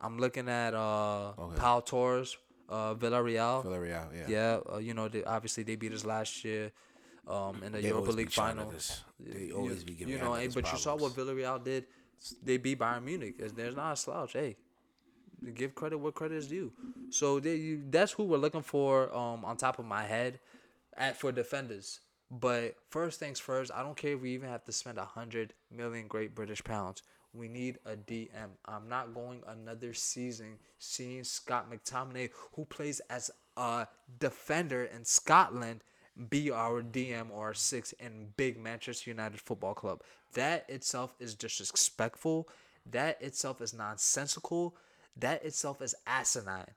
I'm 0.00 0.18
looking 0.18 0.48
at 0.48 0.74
uh, 0.74 1.32
Pau 1.56 1.80
Torres, 1.80 2.36
uh, 2.68 2.94
Villarreal. 2.94 3.64
Villarreal. 3.64 4.08
Yeah. 4.14 4.26
Yeah, 4.28 4.58
uh, 4.74 4.78
you 4.78 4.94
know, 4.94 5.08
they, 5.08 5.24
obviously 5.24 5.62
they 5.62 5.76
beat 5.76 5.92
us 5.92 6.04
last 6.04 6.44
year 6.44 6.70
um, 7.26 7.62
in 7.62 7.72
the 7.72 7.80
They 7.80 7.88
Europa 7.88 8.10
League 8.12 8.30
final. 8.32 8.72
They 9.20 9.46
You- 9.46 9.56
always 9.56 9.84
be 9.84 9.94
giving 9.94 10.14
You 10.14 10.20
know, 10.20 10.32
niggas 10.32 10.54
but 10.54 10.70
you 10.72 10.78
saw 10.78 10.96
what. 10.96 11.12
Villarreal 11.12 11.62
did. 11.62 11.86
They 12.42 12.56
beat 12.56 12.78
Bayern 12.78 13.04
Munich. 13.04 13.38
There's- 13.38 13.52
There's 13.52 13.76
not 13.76 13.92
a 13.92 13.96
slouch. 13.96 14.32
Hey, 14.32 14.56
give 15.54 15.74
credit 15.74 15.98
where 15.98 16.12
credit 16.12 16.36
is 16.36 16.48
due. 16.48 16.72
So 17.10 17.38
they, 17.40 17.54
you, 17.56 17.82
that's 17.90 18.12
who 18.12 18.24
we're 18.24 18.38
looking 18.38 18.62
for 18.62 19.14
um, 19.16 19.44
on 19.44 19.56
top 19.56 19.78
of 19.78 19.84
my 19.84 20.04
head 20.04 20.40
at 20.96 21.16
for 21.16 21.30
defenders. 21.32 22.00
But 22.30 22.74
first 22.90 23.18
things 23.18 23.38
first, 23.40 23.70
I 23.74 23.82
don't 23.82 23.96
care 23.96 24.12
if 24.14 24.20
we 24.20 24.32
even 24.34 24.48
have 24.50 24.64
to 24.64 24.72
spend 24.72 24.98
a 24.98 25.04
hundred 25.04 25.54
million 25.70 26.08
Great 26.08 26.34
British 26.34 26.62
pounds. 26.62 27.02
We 27.34 27.48
need 27.48 27.78
a 27.84 27.96
DM. 27.96 28.50
I'm 28.64 28.88
not 28.88 29.14
going 29.14 29.42
another 29.46 29.92
season 29.92 30.58
seeing 30.78 31.24
Scott 31.24 31.70
McTominay, 31.70 32.30
who 32.54 32.64
plays 32.64 33.00
as 33.10 33.30
a 33.56 33.86
defender 34.18 34.84
in 34.84 35.04
Scotland, 35.04 35.82
be 36.30 36.50
our 36.50 36.82
DM 36.82 37.30
or 37.30 37.54
six 37.54 37.92
in 37.92 38.28
big 38.36 38.58
Manchester 38.58 39.10
United 39.10 39.40
Football 39.40 39.74
Club. 39.74 40.02
That 40.34 40.68
itself 40.68 41.14
is 41.20 41.34
disrespectful. 41.34 42.48
That 42.90 43.20
itself 43.22 43.60
is 43.60 43.74
nonsensical. 43.74 44.74
That 45.16 45.44
itself 45.44 45.82
is 45.82 45.94
asinine. 46.06 46.72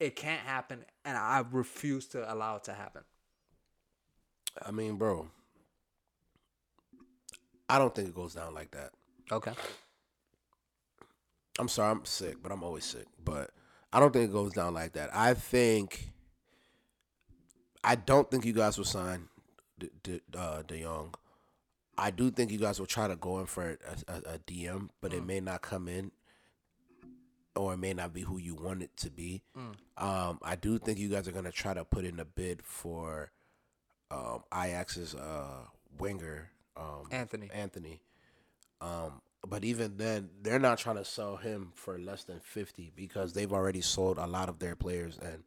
It 0.00 0.16
can't 0.16 0.40
happen, 0.40 0.84
and 1.04 1.16
I 1.16 1.44
refuse 1.50 2.06
to 2.08 2.32
allow 2.32 2.56
it 2.56 2.64
to 2.64 2.72
happen. 2.72 3.02
I 4.64 4.70
mean, 4.70 4.96
bro. 4.96 5.28
I 7.68 7.78
don't 7.78 7.94
think 7.94 8.08
it 8.08 8.14
goes 8.14 8.34
down 8.34 8.54
like 8.54 8.72
that. 8.72 8.90
Okay. 9.32 9.52
I'm 11.58 11.68
sorry, 11.68 11.92
I'm 11.92 12.04
sick, 12.04 12.42
but 12.42 12.50
I'm 12.52 12.62
always 12.62 12.84
sick. 12.84 13.06
But 13.24 13.50
I 13.92 14.00
don't 14.00 14.12
think 14.12 14.28
it 14.28 14.32
goes 14.32 14.52
down 14.52 14.74
like 14.74 14.92
that. 14.94 15.10
I 15.14 15.34
think 15.34 16.10
I 17.82 17.94
don't 17.94 18.30
think 18.30 18.44
you 18.44 18.52
guys 18.52 18.76
will 18.76 18.84
sign 18.84 19.28
De, 19.78 19.88
De, 20.02 20.20
uh, 20.38 20.62
De 20.62 20.82
Jong. 20.82 21.14
I 21.96 22.10
do 22.10 22.30
think 22.30 22.50
you 22.50 22.58
guys 22.58 22.80
will 22.80 22.86
try 22.86 23.06
to 23.06 23.14
go 23.14 23.38
in 23.38 23.46
for 23.46 23.78
a, 24.08 24.12
a, 24.12 24.16
a 24.34 24.38
DM, 24.40 24.88
but 25.00 25.12
it 25.12 25.24
may 25.24 25.38
not 25.38 25.62
come 25.62 25.86
in, 25.86 26.10
or 27.54 27.74
it 27.74 27.76
may 27.76 27.92
not 27.92 28.12
be 28.12 28.22
who 28.22 28.36
you 28.38 28.56
want 28.56 28.82
it 28.82 28.90
to 28.96 29.10
be. 29.10 29.42
Um, 29.96 30.40
I 30.42 30.56
do 30.56 30.78
think 30.78 30.98
you 30.98 31.08
guys 31.08 31.28
are 31.28 31.32
gonna 31.32 31.52
try 31.52 31.72
to 31.72 31.84
put 31.84 32.04
in 32.04 32.18
a 32.18 32.24
bid 32.24 32.62
for 32.64 33.30
um, 34.10 34.42
Ajax's 34.52 35.14
uh, 35.14 35.66
winger, 35.98 36.50
um, 36.76 37.06
Antony. 37.12 37.48
Antony. 37.54 38.00
Um, 38.84 39.22
but 39.46 39.64
even 39.64 39.96
then, 39.96 40.28
they're 40.42 40.58
not 40.58 40.78
trying 40.78 40.96
to 40.96 41.04
sell 41.04 41.36
him 41.36 41.72
for 41.74 41.98
less 41.98 42.24
than 42.24 42.40
fifty 42.40 42.92
because 42.94 43.32
they've 43.32 43.52
already 43.52 43.80
sold 43.80 44.18
a 44.18 44.26
lot 44.26 44.48
of 44.48 44.58
their 44.58 44.76
players, 44.76 45.18
and 45.20 45.42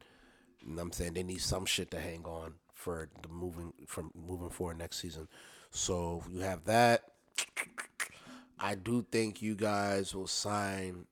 you 0.60 0.74
know 0.74 0.82
I'm 0.82 0.92
saying 0.92 1.14
they 1.14 1.22
need 1.22 1.40
some 1.40 1.64
shit 1.66 1.90
to 1.92 2.00
hang 2.00 2.24
on 2.24 2.54
for 2.74 3.08
the 3.22 3.28
moving 3.28 3.72
from 3.86 4.10
moving 4.14 4.50
forward 4.50 4.78
next 4.78 4.98
season. 4.98 5.28
So 5.70 6.22
you 6.30 6.40
have 6.40 6.64
that. 6.64 7.04
I 8.58 8.74
do 8.74 9.06
think 9.10 9.40
you 9.40 9.54
guys 9.54 10.14
will 10.14 10.26
sign. 10.26 11.06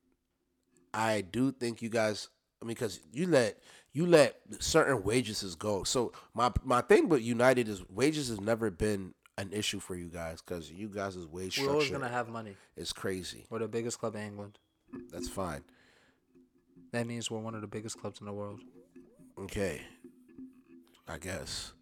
I 0.93 1.21
do 1.21 1.53
think 1.53 1.83
you 1.83 1.89
guys. 1.89 2.29
I 2.61 2.65
mean, 2.65 2.75
because 2.75 3.01
you 3.12 3.27
let 3.27 3.59
you 3.93 4.07
let 4.07 4.37
certain 4.59 5.03
wages 5.03 5.55
go. 5.55 5.85
So 5.85 6.12
my 6.35 6.51
my 6.65 6.81
thing 6.81 7.09
with 7.09 7.23
United 7.23 7.69
is 7.69 7.89
wages 7.89 8.29
has 8.29 8.41
never 8.41 8.71
been 8.71 9.15
an 9.38 9.51
issue 9.53 9.81
for 9.81 9.94
you 9.94 10.09
guys 10.09 10.40
because 10.40 10.70
you 10.70 10.88
guys' 10.88 11.27
wage 11.27 11.59
We're 11.61 11.70
always 11.70 11.90
gonna 11.90 12.09
have 12.09 12.29
money. 12.29 12.57
It's 12.77 12.92
crazy. 12.92 13.46
We're 13.51 13.59
the 13.61 13.68
biggest 13.68 13.99
club 13.99 14.14
in 14.16 14.22
England. 14.22 14.59
That's 15.11 15.29
fine. 15.29 15.62
That 16.92 17.07
means 17.07 17.31
we're 17.31 17.40
one 17.40 17.55
of 17.55 17.61
the 17.61 17.66
biggest 17.66 18.01
clubs 18.01 18.20
in 18.20 18.27
the 18.27 18.33
world. 18.33 18.61
Okay. 19.38 19.83
I 21.09 21.18
guess. 21.18 21.72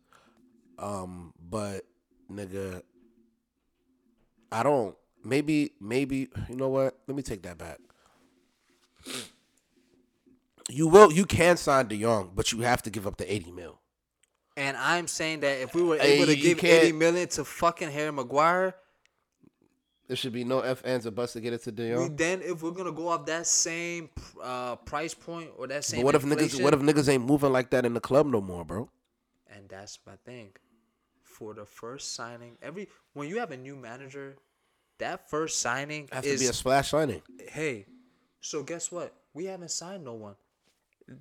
Um, 0.79 1.33
but 1.39 1.83
nigga, 2.31 2.83
I 4.51 4.63
don't. 4.63 4.97
Maybe, 5.25 5.73
maybe 5.81 6.29
you 6.49 6.57
know 6.57 6.69
what? 6.69 6.99
Let 7.07 7.17
me 7.17 7.23
take 7.23 7.43
that 7.43 7.57
back. 7.57 7.79
You 10.69 10.89
will. 10.89 11.13
You 11.13 11.25
can 11.25 11.57
sign 11.57 11.89
De 11.89 12.01
Jong, 12.01 12.33
but 12.35 12.53
you 12.53 12.61
have 12.61 12.83
to 12.83 12.91
give 12.91 13.07
up 13.07 13.17
the 13.17 13.33
eighty 13.33 13.51
mil. 13.51 13.81
And 14.57 14.77
I'm 14.77 15.09
saying 15.09 15.41
that 15.41 15.61
if 15.61 15.75
we 15.75 15.83
were 15.83 15.97
Hey, 15.99 16.15
able 16.15 16.27
to 16.27 16.37
give 16.37 16.63
80 16.63 16.93
million 16.93 17.29
to 17.29 17.45
fucking 17.45 17.91
Harry 17.91 18.13
Maguire, 18.13 18.75
There 20.07 20.17
should 20.17 20.33
be 20.33 20.45
no 20.45 20.61
f 20.61 20.83
ands 20.85 21.07
or 21.07 21.11
buts 21.11 21.33
to 21.33 21.41
get 21.41 21.53
it 21.55 21.63
to 21.65 21.73
De 21.73 21.93
Jong. 21.93 22.15
then 22.17 22.41
if 22.43 22.63
we're 22.63 22.71
gonna 22.73 22.93
go 22.93 23.09
off 23.09 23.25
that 23.27 23.47
same 23.47 24.11
uh, 24.43 24.77
price 24.77 25.15
point 25.15 25.51
or 25.57 25.67
that 25.67 25.85
same 25.85 26.01
But 26.01 26.05
what 26.05 26.15
if 26.15 26.25
niggas? 26.25 26.63
What 26.63 26.75
if 26.75 26.81
niggas 26.81 27.09
ain't 27.09 27.25
moving 27.25 27.53
like 27.53 27.71
that 27.71 27.85
in 27.87 27.95
the 27.95 28.01
club 28.01 28.27
no 28.27 28.41
more, 28.41 28.65
bro? 28.65 28.89
and 29.49 29.69
that's 29.69 29.99
my 30.07 30.17
thing. 30.25 30.51
For 31.23 31.55
the 31.55 31.65
first 31.65 32.15
signing, 32.15 32.57
every 32.63 32.89
when 33.15 33.29
you 33.29 33.39
have 33.39 33.51
a 33.51 33.57
new 33.57 33.75
manager, 33.77 34.37
that 34.99 35.29
first 35.31 35.59
signing 35.61 36.09
Have 36.13 36.25
is 36.25 36.41
to 36.41 36.47
be 36.47 36.51
a 36.51 36.53
splash 36.53 36.91
signing. 36.91 37.23
hey. 37.49 37.87
So 38.41 38.63
guess 38.63 38.93
what? 38.93 39.15
We 39.33 39.47
haven't 39.47 39.71
signed 39.71 40.05
no 40.05 40.13
one. 40.15 40.35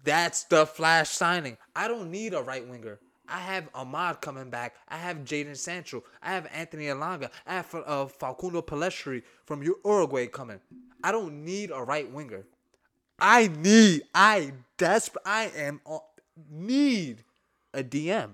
That's 0.03 0.43
the 0.43 0.65
flash 0.65 1.09
signing. 1.09 1.57
I 1.75 1.87
don't 1.87 2.11
need 2.11 2.33
a 2.33 2.41
right 2.43 2.67
winger. 2.67 2.99
I 3.27 3.39
have 3.39 3.71
Amad 3.73 4.21
coming 4.21 4.49
back. 4.49 4.75
I 4.89 4.97
have 4.97 5.17
Jadon 5.19 5.55
Sancho. 5.55 6.03
I 6.21 6.33
have 6.33 6.47
Anthony 6.53 6.85
Elanga. 6.85 7.29
I 7.47 7.53
have 7.53 7.73
uh, 7.73 8.05
Facundo 8.07 8.61
Pellistri 8.61 9.23
from 9.45 9.63
Uruguay 9.63 10.27
coming. 10.27 10.59
I 11.03 11.11
don't 11.11 11.45
need 11.45 11.71
a 11.71 11.81
right 11.81 12.09
winger. 12.11 12.45
I 13.19 13.47
need. 13.47 14.03
I 14.13 14.53
desperate. 14.77 15.23
I 15.25 15.51
am 15.55 15.79
need 16.49 17.23
a 17.73 17.83
DM. 17.83 18.31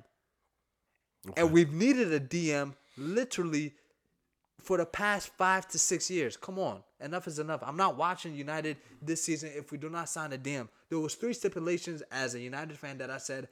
And 1.36 1.52
we've 1.52 1.72
needed 1.72 2.12
a 2.14 2.20
DM 2.20 2.74
literally 2.98 3.74
for 4.60 4.78
the 4.78 4.86
past 4.86 5.30
five 5.38 5.68
to 5.70 5.80
six 5.80 6.10
years. 6.10 6.38
Come 6.38 6.60
on, 6.60 6.82
enough 7.00 7.28
is 7.28 7.40
enough. 7.40 7.62
I'm 7.64 7.78
not 7.78 7.98
watching 7.98 8.36
United 8.36 8.78
this 9.02 9.24
season 9.24 9.52
if 9.56 9.72
we 9.72 9.78
do 9.78 9.90
not 9.90 10.10
sign 10.10 10.34
a 10.34 10.38
DM. 10.38 10.68
There 10.90 11.00
was 11.00 11.16
three 11.16 11.34
stipulations 11.34 12.02
as 12.12 12.36
a 12.36 12.40
United 12.40 12.78
fan 12.78 12.98
that 12.98 13.10
I 13.10 13.18
said 13.18 13.48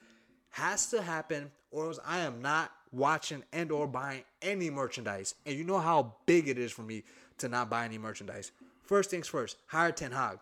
has 0.58 0.90
to 0.90 1.00
happen, 1.00 1.50
or 1.70 1.86
else 1.86 2.00
I 2.04 2.18
am 2.18 2.42
not 2.42 2.72
watching 2.90 3.44
and 3.52 3.70
or 3.70 3.86
buying 3.86 4.24
any 4.42 4.70
merchandise. 4.70 5.34
And 5.46 5.56
you 5.56 5.64
know 5.64 5.78
how 5.78 6.16
big 6.26 6.48
it 6.48 6.58
is 6.58 6.72
for 6.72 6.82
me 6.82 7.04
to 7.38 7.48
not 7.48 7.70
buy 7.70 7.84
any 7.84 7.98
merchandise. 7.98 8.50
First 8.82 9.10
things 9.10 9.28
first, 9.28 9.56
hire 9.66 9.92
Ten 9.92 10.10
Hag. 10.10 10.38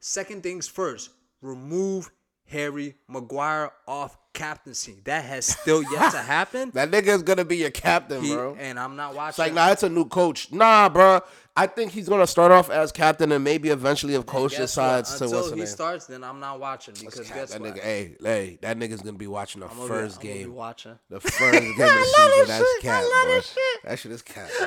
Second 0.00 0.42
things 0.42 0.66
first, 0.66 1.10
remove 1.40 2.10
Harry 2.50 2.94
Maguire 3.08 3.70
off 3.86 4.16
captaincy. 4.32 4.96
That 5.04 5.24
has 5.24 5.46
still 5.46 5.82
yet 5.82 6.10
to 6.12 6.18
happen. 6.22 6.70
That 6.74 6.90
nigga 6.90 7.08
is 7.08 7.22
gonna 7.22 7.44
be 7.44 7.58
your 7.58 7.70
captain, 7.70 8.22
He- 8.22 8.34
bro. 8.34 8.56
and 8.58 8.78
I'm 8.78 8.96
not 8.96 9.14
watching. 9.14 9.28
It's 9.30 9.38
like, 9.38 9.54
nah, 9.54 9.70
it's 9.70 9.82
a 9.82 9.88
new 9.88 10.04
coach. 10.04 10.50
Nah, 10.52 10.88
bro. 10.88 11.20
I 11.56 11.66
think 11.66 11.92
he's 11.92 12.08
gonna 12.08 12.26
start 12.26 12.52
off 12.52 12.70
as 12.70 12.90
captain 12.92 13.32
and 13.32 13.42
maybe 13.44 13.68
eventually 13.70 14.14
if 14.14 14.24
coach 14.24 14.52
Guess 14.52 14.58
what? 14.60 14.66
decides 14.66 15.18
to 15.18 15.24
Until 15.24 15.38
what's 15.40 15.50
he 15.52 15.56
name. 15.58 15.66
starts, 15.66 16.06
then 16.06 16.24
I'm 16.24 16.40
not 16.40 16.58
watching 16.60 16.94
because 16.94 17.28
guess 17.28 17.52
that 17.52 17.60
what? 17.60 17.74
nigga, 17.74 17.80
hey, 17.82 18.16
hey, 18.22 18.58
that 18.62 18.78
nigga's 18.78 19.02
gonna 19.02 19.18
be 19.18 19.26
watching 19.26 19.60
the 19.60 19.68
I'm 19.68 19.76
first 19.88 20.18
I'm 20.20 20.22
gonna 20.22 20.34
be 20.34 20.40
game. 20.44 20.54
watching. 20.54 20.98
The 21.10 21.20
first 21.20 21.38
game 21.40 21.74
of 21.80 22.06
season. 22.06 22.46
That's 22.46 22.80
cap, 22.82 23.04
bro. 23.24 23.40
That 23.84 23.98
shit 23.98 24.12
is 24.12 24.22
cap. 24.22 24.48
I 24.60 24.64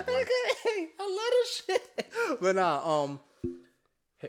love 1.00 1.18
this 1.32 1.64
shit. 1.66 2.08
But 2.42 2.56
nah, 2.56 3.04
um, 3.04 3.20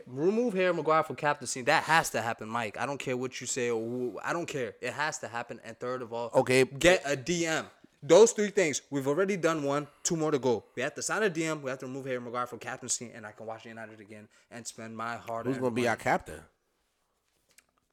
remove 0.07 0.53
Harry 0.53 0.73
Maguire 0.73 1.03
from 1.03 1.15
captaincy. 1.15 1.61
That 1.63 1.83
has 1.83 2.09
to 2.11 2.21
happen, 2.21 2.47
Mike. 2.49 2.77
I 2.79 2.85
don't 2.85 2.97
care 2.99 3.15
what 3.17 3.39
you 3.41 3.47
say 3.47 3.69
or 3.69 3.79
who, 3.81 4.19
I 4.23 4.33
don't 4.33 4.45
care. 4.47 4.75
It 4.81 4.93
has 4.93 5.17
to 5.19 5.27
happen. 5.27 5.59
And 5.63 5.77
third 5.79 6.01
of 6.01 6.13
all, 6.13 6.29
Okay. 6.33 6.63
get 6.65 7.01
a 7.05 7.15
DM. 7.15 7.65
Those 8.03 8.33
three 8.33 8.49
things. 8.49 8.81
We've 8.91 9.07
already 9.07 9.35
done 9.35 9.63
one. 9.63 9.87
Two 10.03 10.15
more 10.15 10.29
to 10.29 10.37
go. 10.37 10.63
We 10.75 10.83
have 10.83 10.93
to 10.95 11.01
sign 11.01 11.23
a 11.23 11.29
DM. 11.29 11.61
We 11.61 11.69
have 11.71 11.79
to 11.79 11.87
remove 11.87 12.05
Harry 12.05 12.19
Maguire 12.19 12.45
from 12.45 12.59
captaincy, 12.59 13.11
and 13.15 13.25
I 13.25 13.31
can 13.31 13.47
watch 13.47 13.65
United 13.65 13.99
again 13.99 14.27
and 14.51 14.65
spend 14.67 14.95
my 14.95 15.15
hard. 15.17 15.47
Who's 15.47 15.57
gonna 15.57 15.71
be 15.71 15.87
our 15.87 15.95
captain? 15.95 16.41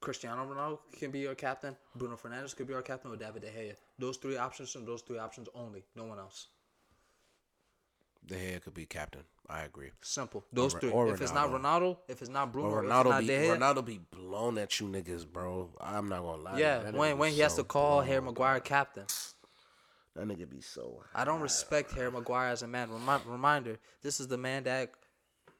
Cristiano 0.00 0.44
Ronaldo 0.44 0.80
can 0.98 1.10
be 1.12 1.20
your 1.20 1.34
captain. 1.36 1.76
Bruno 1.94 2.16
Fernandes 2.16 2.56
could 2.56 2.66
be 2.66 2.74
our 2.74 2.82
captain, 2.82 3.12
or 3.12 3.16
David 3.16 3.42
De 3.42 3.48
Gea. 3.48 3.76
Those 3.98 4.16
three 4.16 4.36
options 4.36 4.74
and 4.74 4.86
those 4.86 5.00
three 5.02 5.18
options 5.18 5.48
only. 5.54 5.84
No 5.94 6.04
one 6.04 6.18
else. 6.18 6.48
De 8.26 8.34
Gea 8.36 8.62
could 8.62 8.74
be 8.74 8.86
captain. 8.86 9.22
I 9.48 9.62
agree. 9.62 9.90
Simple. 10.00 10.44
Those 10.52 10.74
Or- 10.74 10.80
three. 10.80 10.90
or 10.90 11.08
if 11.12 11.20
it's 11.20 11.32
not 11.34 11.50
Ronaldo, 11.50 11.98
if 12.08 12.22
it's 12.22 12.30
not 12.30 12.52
Bruno, 12.52 12.70
But 12.70 12.76
or 12.76 12.82
Ronaldo 12.84 13.20
be 13.20 13.26
Gea, 13.26 13.58
Ronaldo 13.58 13.84
be 13.84 13.98
blown 13.98 14.56
at 14.58 14.78
you 14.80 14.86
niggas, 14.86 15.26
bro. 15.30 15.70
I'm 15.80 16.08
not 16.08 16.22
gonna 16.22 16.42
lie. 16.42 16.58
yeah, 16.58 16.78
That 16.78 16.94
when 16.94 17.18
when 17.18 17.32
he 17.32 17.40
has 17.40 17.56
to 17.56 17.64
call 17.64 17.96
blown. 17.98 18.06
Harry 18.06 18.22
Maguire 18.22 18.60
captain. 18.60 19.04
That 20.14 20.26
nigga 20.28 20.48
be 20.48 20.60
so. 20.60 21.02
I 21.14 21.24
don't 21.24 21.40
respect 21.40 21.92
Harry 21.92 22.10
Maguire 22.10 22.48
as 22.50 22.62
a 22.62 22.68
man. 22.68 22.90
Remi- 22.90 23.24
reminder: 23.26 23.78
This 24.02 24.20
is 24.20 24.28
the 24.28 24.38
man 24.38 24.64
that 24.64 24.92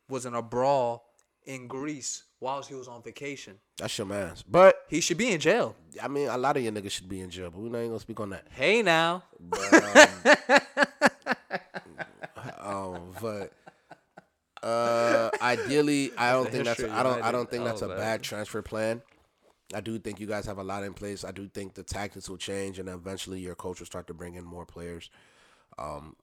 was 0.08 0.24
in 0.26 0.34
a 0.34 0.42
brawl 0.42 1.08
in 1.44 1.66
Greece 1.66 2.24
whilst 2.38 2.68
he 2.68 2.74
was 2.74 2.86
on 2.86 3.02
vacation. 3.02 3.58
That's 3.78 3.96
your 3.98 4.06
man's. 4.06 4.42
But 4.42 4.84
He 4.88 5.00
should 5.00 5.16
be 5.16 5.32
in 5.32 5.40
jail. 5.40 5.74
I 6.02 6.06
mean, 6.08 6.28
a 6.28 6.36
lot 6.38 6.56
of 6.56 6.62
your 6.62 6.70
niggas 6.72 6.90
should 6.92 7.08
be 7.08 7.20
in 7.20 7.30
jail. 7.30 7.50
But 7.50 7.60
we're 7.60 7.68
not 7.70 7.78
even 7.78 7.88
gonna 7.90 8.00
speak 8.00 8.20
on 8.20 8.30
that. 8.30 8.46
Hey 8.50 8.82
now, 8.82 9.24
Um, 9.40 9.50
but 13.22 14.66
uh, 14.66 15.30
ideally, 15.40 16.12
I 16.18 16.32
don't 16.32 16.50
think 16.50 16.64
that's. 16.64 16.80
history 16.80 16.90
I 16.94 17.02
don't. 17.02 17.22
I 17.22 17.32
don't 17.32 17.50
think 17.50 17.64
that's 17.64 17.82
Oh, 17.82 17.86
a 17.86 17.88
man. 17.90 17.98
bad 17.98 18.22
transfer 18.22 18.60
plan. 18.62 19.00
I 19.74 19.80
do 19.80 19.98
think 19.98 20.20
you 20.20 20.26
guys 20.26 20.44
have 20.46 20.58
a 20.58 20.64
lot 20.64 20.84
in 20.84 20.92
place. 20.92 21.24
I 21.24 21.30
do 21.30 21.48
think 21.48 21.72
the 21.74 21.82
tactics 21.82 22.28
will 22.28 22.36
change, 22.36 22.78
and 22.78 22.88
eventually 22.88 23.40
your 23.40 23.54
coach 23.54 23.78
will 23.78 23.86
start 23.86 24.06
to 24.08 24.14
bring 24.14 24.34
in 24.34 24.44
more 24.44 24.66
players. 24.66 25.08
Um, 25.78 26.14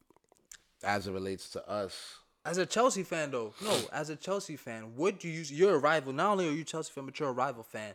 as 0.84 1.08
it 1.08 1.12
relates 1.12 1.50
to 1.52 1.68
us, 1.68 2.18
as 2.46 2.58
a 2.60 2.66
Chelsea 2.66 3.04
fan 3.04 3.32
though, 3.32 3.54
no, 3.64 3.76
as 3.92 4.10
a 4.12 4.16
Chelsea 4.16 4.56
fan, 4.56 4.96
would 4.96 5.24
you 5.24 5.32
use? 5.32 5.52
You're 5.52 5.76
a 5.76 5.80
rival. 5.80 6.14
Not 6.14 6.32
only 6.34 6.48
are 6.48 6.52
you 6.52 6.64
Chelsea 6.64 6.92
fan, 6.94 7.06
but 7.06 7.20
you're 7.20 7.30
a 7.30 7.34
rival 7.34 7.64
fan. 7.64 7.94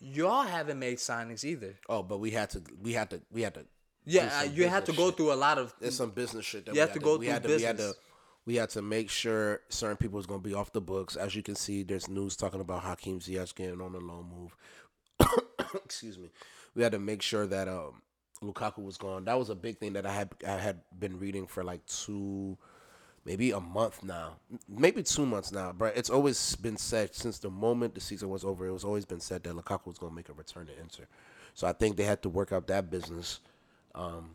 Y'all 0.00 0.42
haven't 0.42 0.78
made 0.78 0.98
signings 0.98 1.44
either. 1.44 1.76
oh, 1.88 2.02
but 2.02 2.18
we 2.18 2.30
had 2.32 2.50
to. 2.50 2.62
We 2.82 2.92
had 2.92 3.08
to. 3.10 3.22
We 3.32 3.42
had 3.42 3.54
to. 3.54 3.64
Yeah, 4.06 4.30
uh, 4.40 4.42
you 4.44 4.68
have 4.68 4.84
to 4.84 4.92
go 4.92 5.08
shit. 5.08 5.16
through 5.16 5.32
a 5.32 5.34
lot 5.34 5.58
of. 5.58 5.74
There's 5.80 5.96
some 5.96 6.10
business 6.10 6.44
shit 6.44 6.66
that 6.66 6.72
You 6.72 6.74
we 6.74 6.80
have 6.80 6.88
had 6.90 6.94
to 6.94 7.04
go 7.04 7.16
we 7.16 7.26
through 7.26 7.32
had 7.32 7.42
to, 7.44 7.48
We 7.56 7.62
had 7.62 7.76
to. 7.78 7.82
business. 7.82 7.98
We 8.46 8.56
had 8.56 8.68
to 8.70 8.82
make 8.82 9.08
sure 9.08 9.60
certain 9.70 9.96
people 9.96 10.18
was 10.18 10.26
gonna 10.26 10.40
be 10.40 10.52
off 10.52 10.72
the 10.72 10.80
books. 10.82 11.16
As 11.16 11.34
you 11.34 11.42
can 11.42 11.54
see, 11.54 11.82
there's 11.82 12.08
news 12.08 12.36
talking 12.36 12.60
about 12.60 12.82
Hakim 12.82 13.18
Ziyech 13.20 13.54
getting 13.54 13.80
on 13.80 13.94
a 13.94 13.98
loan 13.98 14.26
move. 14.30 14.56
Excuse 15.84 16.18
me. 16.18 16.30
We 16.74 16.82
had 16.82 16.92
to 16.92 16.98
make 16.98 17.22
sure 17.22 17.46
that 17.46 17.68
um 17.68 18.02
Lukaku 18.42 18.84
was 18.84 18.98
gone. 18.98 19.24
That 19.24 19.38
was 19.38 19.48
a 19.48 19.54
big 19.54 19.78
thing 19.78 19.94
that 19.94 20.04
I 20.04 20.12
had 20.12 20.30
I 20.46 20.52
had 20.58 20.80
been 20.98 21.18
reading 21.18 21.46
for 21.46 21.64
like 21.64 21.86
two, 21.86 22.58
maybe 23.24 23.52
a 23.52 23.60
month 23.60 24.02
now, 24.02 24.34
maybe 24.68 25.02
two 25.02 25.24
months 25.24 25.50
now. 25.50 25.72
But 25.72 25.96
it's 25.96 26.10
always 26.10 26.54
been 26.56 26.76
said 26.76 27.14
since 27.14 27.38
the 27.38 27.48
moment 27.50 27.94
the 27.94 28.00
season 28.02 28.28
was 28.28 28.44
over. 28.44 28.66
It 28.66 28.72
was 28.72 28.84
always 28.84 29.06
been 29.06 29.20
said 29.20 29.42
that 29.44 29.54
Lukaku 29.54 29.86
was 29.86 29.96
gonna 29.98 30.14
make 30.14 30.28
a 30.28 30.34
return 30.34 30.66
to 30.66 30.78
Inter. 30.78 31.04
So 31.54 31.66
I 31.66 31.72
think 31.72 31.96
they 31.96 32.04
had 32.04 32.20
to 32.24 32.28
work 32.28 32.52
out 32.52 32.66
that 32.66 32.90
business. 32.90 33.40
Um, 33.94 34.30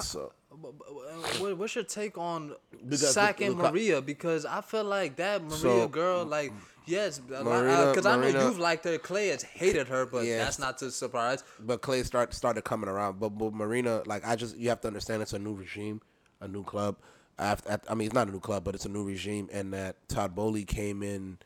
so 0.00 0.32
uh, 0.52 0.68
uh, 0.68 1.54
what's 1.56 1.74
your 1.74 1.84
take 1.84 2.16
on 2.18 2.54
Because 2.88 3.12
sacking 3.12 3.52
Luka- 3.52 3.70
Maria? 3.70 4.00
Because 4.02 4.44
I 4.46 4.60
feel 4.60 4.84
like 4.84 5.16
that 5.16 5.42
Maria 5.42 5.56
So, 5.56 5.88
girl, 5.88 6.24
like, 6.24 6.52
yes, 6.86 7.18
because 7.18 7.40
uh, 7.40 7.44
Marina- 7.44 8.08
I 8.08 8.32
know 8.32 8.46
you've 8.48 8.58
liked 8.58 8.84
her. 8.84 8.98
Clay 8.98 9.28
has 9.28 9.42
hated 9.42 9.88
her, 9.88 10.06
but 10.06 10.24
Yeah. 10.24 10.38
that's 10.38 10.58
not 10.58 10.78
to 10.78 10.90
surprise. 10.90 11.44
but 11.60 11.80
Clay 11.82 12.02
start 12.02 12.34
started 12.34 12.62
coming 12.62 12.88
around. 12.88 13.18
But, 13.20 13.30
but 13.30 13.52
Marina, 13.52 14.02
like 14.06 14.26
I 14.26 14.36
just 14.36 14.56
you 14.56 14.68
have 14.68 14.80
to 14.82 14.88
understand 14.88 15.22
it's 15.22 15.32
a 15.32 15.38
new 15.38 15.54
regime, 15.54 16.00
a 16.40 16.48
new 16.48 16.62
club. 16.64 16.96
After, 17.36 17.80
I 17.88 17.94
mean, 17.94 18.06
it's 18.06 18.14
not 18.14 18.28
a 18.28 18.30
new 18.30 18.38
club, 18.40 18.62
but 18.62 18.76
it's 18.76 18.84
a 18.86 18.88
new 18.88 19.02
regime, 19.04 19.48
and 19.52 19.72
that 19.72 19.96
Todd 20.08 20.34
Boehly 20.36 20.64
came 20.64 21.02
in. 21.02 21.38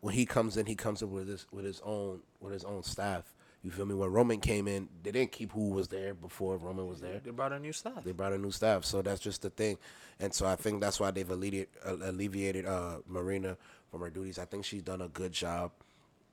When 0.00 0.14
he 0.14 0.24
comes 0.24 0.56
in, 0.56 0.64
he 0.66 0.74
comes 0.74 1.02
in 1.02 1.10
with 1.10 1.28
his 1.28 1.46
with 1.50 1.64
his 1.66 1.80
own 1.84 2.20
with 2.40 2.52
his 2.54 2.64
own 2.64 2.82
staff. 2.82 3.34
You 3.66 3.72
feel 3.72 3.84
me? 3.84 3.96
When 3.96 4.12
Roman 4.12 4.38
came 4.38 4.68
in, 4.68 4.88
they 5.02 5.10
didn't 5.10 5.32
keep 5.32 5.50
who 5.50 5.70
was 5.70 5.88
there 5.88 6.14
before 6.14 6.56
Roman 6.56 6.86
was 6.86 7.00
there. 7.00 7.18
They 7.18 7.32
brought 7.32 7.52
a 7.52 7.58
new 7.58 7.72
staff. 7.72 8.04
They 8.04 8.12
brought 8.12 8.32
a 8.32 8.38
new 8.38 8.52
staff, 8.52 8.84
so 8.84 9.02
that's 9.02 9.18
just 9.18 9.42
the 9.42 9.50
thing. 9.50 9.76
And 10.20 10.32
so 10.32 10.46
I 10.46 10.54
think 10.54 10.80
that's 10.80 11.00
why 11.00 11.10
they've 11.10 11.28
alleviated, 11.28 11.70
alleviated 11.84 12.64
uh, 12.64 12.98
Marina 13.08 13.56
from 13.90 14.02
her 14.02 14.10
duties. 14.10 14.38
I 14.38 14.44
think 14.44 14.64
she's 14.64 14.82
done 14.82 15.00
a 15.00 15.08
good 15.08 15.32
job. 15.32 15.72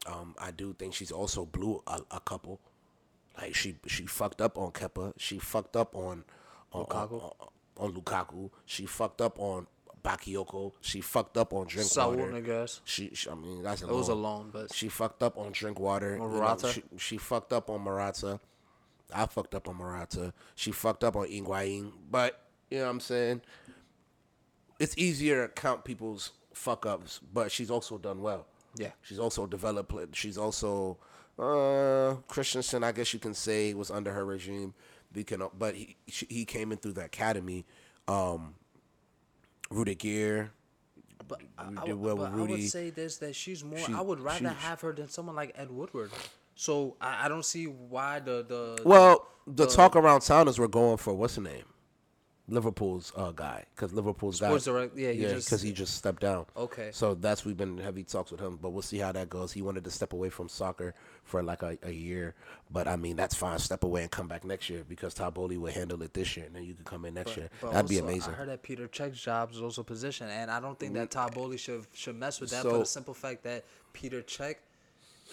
Um, 0.06 0.36
I 0.38 0.52
do 0.52 0.76
think 0.78 0.94
she's 0.94 1.12
also 1.12 1.44
blew 1.44 1.82
a, 1.88 2.02
a 2.12 2.20
couple. 2.20 2.60
Like 3.36 3.56
she 3.56 3.78
she 3.88 4.06
fucked 4.06 4.40
up 4.40 4.56
on 4.56 4.70
Kepa. 4.70 5.14
She 5.18 5.40
fucked 5.40 5.76
up 5.76 5.96
on 5.96 6.26
on 6.72 6.86
Lukaku. 6.86 7.14
On, 7.14 7.48
on, 7.78 7.94
Lukaku. 7.94 8.52
She 8.68 8.86
fucked 8.86 9.22
up 9.22 9.40
on 9.40 9.66
Bakayoko. 10.04 10.74
She 10.82 11.02
fucked 11.02 11.38
up 11.38 11.54
on 11.54 11.70
Saul 11.70 12.14
Drinkwater. 12.14 12.42
Niguez. 12.42 12.80
She, 12.84 13.12
she, 13.14 13.30
I 13.30 13.36
mean, 13.36 13.64
that's 13.64 13.82
a 13.84 13.88
It 13.88 13.94
was 13.94 14.10
a 14.10 14.14
loan. 14.14 14.24
loan, 14.24 14.50
but 14.52 14.74
She 14.74 14.90
fucked 14.90 15.24
up 15.24 15.38
on 15.38 15.52
Drinkwater. 15.52 16.14
you 16.14 16.20
know, 16.20 16.28
Morata. 16.28 16.68
she, 16.72 16.84
she 16.98 17.18
fucked 17.18 17.54
up 17.54 17.70
on 17.70 17.82
Morata. 17.82 18.40
I 19.16 19.26
fucked 19.28 19.56
up 19.56 19.68
on 19.68 19.76
Morata. 19.78 20.34
She 20.56 20.72
fucked 20.72 21.04
up 21.04 21.16
on 21.16 21.28
Higuain. 21.28 21.92
But, 22.12 22.42
you 22.70 22.80
know 22.80 22.86
what 22.86 22.92
I'm 22.92 23.00
saying? 23.00 23.42
It's 24.80 24.98
easier 24.98 25.48
to 25.48 25.54
count 25.54 25.84
people's 25.86 26.32
fuck 26.54 26.86
ups, 26.86 27.20
but 27.32 27.52
she's 27.52 27.70
also 27.72 27.98
done 27.98 28.22
well. 28.22 28.48
Yeah. 28.76 28.92
She's 29.04 29.20
also 29.20 29.46
developed. 29.46 29.94
She's 30.16 30.38
also, 30.38 30.98
uh, 31.40 32.16
Christensen, 32.28 32.84
I 32.84 32.92
guess 32.92 33.14
you 33.14 33.20
can 33.20 33.34
say, 33.36 33.74
was 33.74 33.92
under 33.92 34.12
her 34.12 34.26
regime. 34.26 34.74
We 35.14 35.24
can, 35.24 35.44
but 35.58 35.76
he, 35.76 35.96
he 36.08 36.44
came 36.44 36.72
in 36.72 36.80
through 36.80 36.94
the 36.94 37.06
academy. 37.06 37.66
Um, 38.08 38.56
Rudiger. 39.74 40.52
but 41.28 41.42
I, 41.58 41.70
We 41.70 41.78
I 41.78 41.86
did 41.86 41.94
would- 41.96 42.02
well 42.02 42.16
but 42.16 42.22
with 42.32 42.34
I 42.34 42.42
would 42.42 42.50
Rudy. 42.52 42.68
say 42.68 42.90
this 42.90 43.18
that 43.18 43.36
she's 43.36 43.64
more. 43.64 43.80
She- 43.80 43.94
I 43.94 44.02
would 44.02 44.20
rather 44.20 44.50
she- 44.50 44.56
have 44.66 44.82
her 44.82 44.94
than 44.94 45.08
someone 45.10 45.36
like 45.36 45.52
Ed 45.56 45.72
Woodward. 45.72 46.12
So 46.56 46.96
I, 47.02 47.26
I 47.26 47.28
don't 47.30 47.46
see 47.46 47.66
why 47.66 48.20
the 48.20 48.44
the 48.48 48.82
Well, 48.86 49.28
the 49.48 49.66
talk 49.66 49.96
around 49.96 50.22
town 50.22 50.48
is 50.48 50.60
we're 50.60 50.68
going 50.68 50.98
for 50.98 51.14
what's 51.14 51.36
her 51.36 51.42
name, 51.42 51.64
Liverpool's 52.50 53.14
uh, 53.16 53.32
guy, 53.32 53.66
because 53.74 53.94
Liverpool's 53.94 54.42
guy, 54.42 54.58
direct- 54.58 54.98
yeah, 54.98 55.12
he 55.12 55.24
yeah, 55.24 55.34
because 55.36 55.62
he 55.62 55.72
just 55.72 55.96
stepped 55.96 56.22
down. 56.22 56.46
Okay. 56.58 56.90
so 56.92 57.14
that's 57.14 57.46
we've 57.46 57.56
been 57.56 57.78
heavy 57.78 58.04
talks 58.04 58.32
with 58.32 58.42
him, 58.42 58.60
but 58.62 58.72
we'll 58.72 58.82
see 58.82 58.98
how 58.98 59.14
that 59.14 59.30
goes. 59.30 59.54
He 59.54 59.62
wanted 59.62 59.86
to 59.86 59.92
step 59.92 60.12
away 60.12 60.30
from 60.30 60.50
soccer 60.50 60.94
for 61.24 61.42
like 61.42 61.64
a, 61.64 61.78
a 61.84 61.92
year, 61.92 62.36
but 62.70 62.86
I 62.86 62.98
mean 62.98 63.16
that's 63.16 63.34
fine. 63.34 63.60
Step 63.60 63.86
away 63.86 64.02
and 64.02 64.12
come 64.12 64.28
back 64.28 64.44
next 64.44 64.70
year 64.70 64.84
because 64.88 65.14
Todd 65.14 65.36
Boehly 65.36 65.58
will 65.58 65.72
handle 65.72 66.02
it 66.04 66.14
this 66.14 66.36
year, 66.36 66.46
and 66.48 66.56
then 66.56 66.66
you 66.66 66.74
can 66.74 66.84
come 66.84 67.06
in 67.06 67.14
next 67.14 67.38
year. 67.38 67.50
But 67.62 67.72
That'd 67.72 67.90
be 67.90 68.00
amazing. 68.00 68.34
I 68.34 68.36
heard 68.36 68.50
that 68.50 68.62
Petr 68.62 68.90
Cech's 68.90 69.22
job 69.22 69.52
is 69.52 69.62
also 69.62 69.82
position, 69.82 70.28
and 70.28 70.52
I 70.52 70.60
don't 70.60 70.78
think 70.78 70.94
that 70.96 71.12
Todd 71.12 71.34
Boehly 71.34 71.58
should 71.58 71.86
should 71.94 72.18
mess 72.18 72.42
with 72.42 72.50
that 72.50 72.64
for 72.64 72.80
the 72.80 72.86
simple 72.86 73.14
fact 73.14 73.44
that 73.46 73.64
Petr 73.94 74.22
Cech 74.26 74.56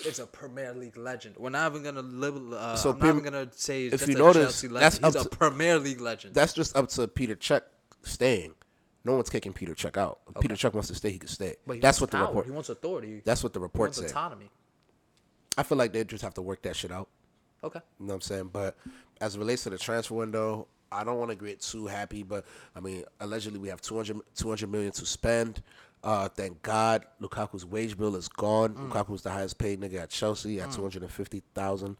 is 0.07 0.19
a 0.19 0.27
Premier 0.27 0.73
League 0.73 0.97
legend. 0.97 1.37
We're 1.39 1.51
not 1.51 1.71
even 1.73 1.83
gonna 1.83 2.03
live. 2.03 2.53
Uh, 2.53 2.77
So 2.77 2.91
I'm 2.91 2.99
not 2.99 3.09
even 3.09 3.23
gonna 3.25 3.49
say 3.55 3.87
if 3.87 4.07
you 4.09 4.15
a 4.15 4.19
notice, 4.19 4.43
Chelsea 4.61 4.69
that's 4.69 5.01
legend. 5.01 5.05
He's 5.07 5.17
up 5.17 5.27
a 5.27 5.29
to- 5.31 5.37
Premier 5.37 5.79
League 5.79 6.01
legend. 6.01 6.35
That's 6.35 6.53
just 6.53 6.77
up 6.77 6.89
to 6.91 7.07
Petr 7.09 7.37
Cech 7.37 7.63
staying. 8.03 8.55
No 9.05 9.15
one's 9.15 9.31
kicking 9.31 9.53
Petr 9.53 9.75
Cech 9.75 9.97
out. 9.97 10.21
If 10.29 10.35
Petr 10.43 10.53
Cech 10.53 10.73
wants 10.75 10.89
to 10.89 10.95
stay, 10.95 11.11
he 11.11 11.19
can 11.19 11.29
stay. 11.29 11.57
but 11.67 11.75
he 11.75 11.81
That's 11.81 12.01
what 12.01 12.11
the 12.11 12.19
report. 12.19 12.45
He 12.47 12.53
wants 12.53 12.69
authority. 12.69 13.23
That's 13.25 13.43
what 13.43 13.53
the 13.53 13.61
report 13.61 13.95
said. 13.95 14.07
autonomy. 14.11 14.51
I 15.59 15.63
feel 15.63 15.79
like 15.79 15.93
they 15.93 16.05
just 16.05 16.23
have 16.23 16.35
to 16.35 16.43
work 16.43 16.63
that 16.63 16.77
shit 16.77 16.93
out. 16.93 17.09
Okay. 17.65 17.81
You 17.99 18.07
know 18.07 18.13
what 18.13 18.15
I'm 18.17 18.21
saying? 18.23 18.51
But 18.53 18.77
as 19.21 19.37
it 19.37 19.39
relates 19.39 19.65
to 19.65 19.71
the 19.71 19.79
transfer 19.79 20.15
window, 20.15 20.69
I 20.93 21.05
don't 21.05 21.19
want 21.19 21.31
to 21.31 21.37
get 21.37 21.61
too 21.61 21.87
happy, 21.87 22.23
but 22.23 22.45
I 22.75 22.81
mean, 22.81 23.05
allegedly 23.21 23.59
we 23.59 23.69
have 23.69 23.81
200, 23.81 24.19
200 24.35 24.71
million 24.71 24.93
to 24.93 25.07
spend. 25.07 25.63
Uh, 26.03 26.29
thank 26.29 26.63
God 26.63 27.05
Lukaku's 27.21 27.67
wage 27.67 27.97
bill 27.97 28.17
is 28.17 28.29
gone. 28.29 28.75
Mm. 28.75 28.91
Lukaku's 28.91 29.23
the 29.23 29.31
highest 29.31 29.59
paid 29.59 29.81
nigga 29.81 30.03
at 30.03 30.11
Chelsea 30.11 30.61
at 30.61 30.71
250,000 30.73 31.97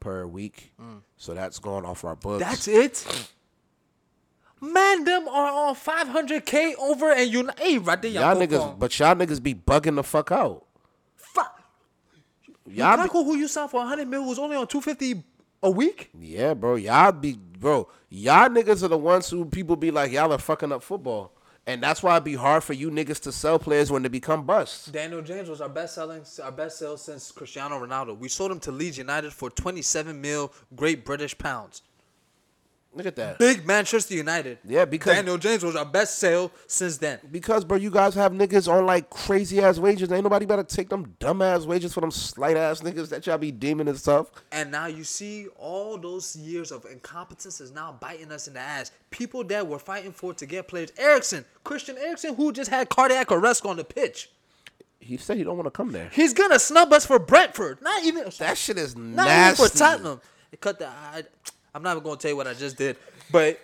per 0.00 0.26
week. 0.26 0.72
So 1.16 1.34
that's 1.34 1.58
gone 1.58 1.84
off 1.84 2.04
our 2.04 2.16
books. 2.16 2.42
Mm. 2.42 2.48
That's 2.48 2.68
it. 2.68 3.30
Man, 4.60 5.04
them 5.04 5.28
are 5.28 5.68
on 5.68 5.74
500k 5.74 6.78
over, 6.78 7.12
and 7.12 7.30
you 7.30 7.48
hey 7.58 7.76
right 7.76 8.00
there, 8.00 8.10
y'all 8.10 8.34
y'all 8.34 8.46
niggas, 8.46 8.78
but 8.78 8.98
y'all 8.98 9.14
niggas 9.14 9.42
be 9.42 9.54
bugging 9.54 9.96
the 9.96 10.02
fuck 10.02 10.32
out. 10.32 10.64
Fuck. 11.14 11.60
Y'all 12.66 12.96
be, 12.96 13.02
Lukaku, 13.02 13.24
who 13.24 13.36
you 13.36 13.48
signed 13.48 13.70
for 13.70 13.80
100 13.80 14.08
mil, 14.08 14.24
was 14.24 14.38
only 14.38 14.56
on 14.56 14.66
250 14.66 15.22
a 15.62 15.70
week. 15.70 16.10
yeah, 16.18 16.54
bro. 16.54 16.76
Y'all 16.76 17.12
be, 17.12 17.34
bro. 17.34 17.86
Y'all 18.08 18.48
niggas 18.48 18.82
are 18.82 18.88
the 18.88 18.96
ones 18.96 19.28
who 19.28 19.44
people 19.44 19.76
be 19.76 19.90
like, 19.90 20.10
y'all 20.10 20.32
are 20.32 20.38
fucking 20.38 20.72
up 20.72 20.82
football. 20.82 21.35
And 21.68 21.82
that's 21.82 22.00
why 22.00 22.14
it'd 22.14 22.24
be 22.24 22.34
hard 22.34 22.62
for 22.62 22.74
you 22.74 22.92
niggas 22.92 23.20
to 23.22 23.32
sell 23.32 23.58
players 23.58 23.90
when 23.90 24.02
they 24.02 24.08
become 24.08 24.46
busts. 24.46 24.86
Daniel 24.86 25.20
James 25.20 25.48
was 25.48 25.60
our 25.60 25.68
best 25.68 25.96
selling, 25.96 26.22
our 26.42 26.52
best 26.52 26.78
sale 26.78 26.96
since 26.96 27.32
Cristiano 27.32 27.84
Ronaldo. 27.84 28.16
We 28.16 28.28
sold 28.28 28.52
him 28.52 28.60
to 28.60 28.70
Leeds 28.70 28.98
United 28.98 29.32
for 29.32 29.50
27 29.50 30.20
mil 30.20 30.52
Great 30.76 31.04
British 31.04 31.36
pounds. 31.36 31.82
Look 32.96 33.06
at 33.06 33.16
that. 33.16 33.38
Big 33.38 33.66
Manchester 33.66 34.14
United. 34.14 34.58
Yeah, 34.66 34.86
because 34.86 35.14
Daniel 35.14 35.36
James 35.38 35.62
was 35.62 35.76
our 35.76 35.84
best 35.84 36.18
sale 36.18 36.50
since 36.66 36.96
then. 36.96 37.18
because 37.30 37.64
bro, 37.64 37.76
you 37.76 37.90
guys 37.90 38.14
have 38.14 38.32
niggas 38.32 38.72
on 38.72 38.86
like 38.86 39.10
crazy 39.10 39.60
ass 39.60 39.78
wages. 39.78 40.10
Ain't 40.10 40.24
nobody 40.24 40.46
better 40.46 40.64
take 40.64 40.88
them 40.88 41.14
dumb 41.18 41.42
ass 41.42 41.66
wages 41.66 41.92
for 41.92 42.00
them 42.00 42.10
slight 42.10 42.56
ass 42.56 42.80
niggas 42.80 43.10
that 43.10 43.26
y'all 43.26 43.36
be 43.38 43.52
deeming 43.52 43.86
and 43.86 43.98
stuff. 43.98 44.30
And 44.50 44.70
now 44.70 44.86
you 44.86 45.04
see 45.04 45.46
all 45.58 45.98
those 45.98 46.34
years 46.34 46.72
of 46.72 46.86
incompetence 46.86 47.60
is 47.60 47.70
now 47.70 47.96
biting 48.00 48.32
us 48.32 48.48
in 48.48 48.54
the 48.54 48.60
ass. 48.60 48.90
People 49.10 49.44
that 49.44 49.66
were 49.66 49.78
fighting 49.78 50.12
for 50.12 50.32
to 50.34 50.46
get 50.46 50.66
players. 50.66 50.90
Eriksen, 50.96 51.44
Christian 51.64 51.96
Eriksen, 51.98 52.34
who 52.34 52.50
just 52.52 52.70
had 52.70 52.88
cardiac 52.88 53.30
arrest 53.30 53.66
on 53.66 53.76
the 53.76 53.84
pitch. 53.84 54.30
He 54.98 55.18
said 55.18 55.36
he 55.36 55.44
don't 55.44 55.56
want 55.56 55.66
to 55.66 55.70
come 55.70 55.92
there. 55.92 56.08
He's 56.12 56.32
gonna 56.32 56.58
snub 56.58 56.92
us 56.92 57.04
for 57.06 57.18
Brentford. 57.18 57.80
Not 57.82 58.02
even 58.04 58.24
That 58.38 58.56
shit 58.58 58.78
is 58.78 58.96
not 58.96 59.26
nasty. 59.26 59.62
even 59.62 59.70
for 59.70 59.78
Tottenham. 59.78 60.20
It 60.50 60.60
cut 60.60 60.78
the. 60.78 60.88
I, 60.88 61.22
I'm 61.76 61.82
not 61.82 61.90
even 61.90 62.04
gonna 62.04 62.16
tell 62.16 62.30
you 62.30 62.38
what 62.38 62.46
I 62.46 62.54
just 62.54 62.78
did, 62.78 62.96
but 63.30 63.60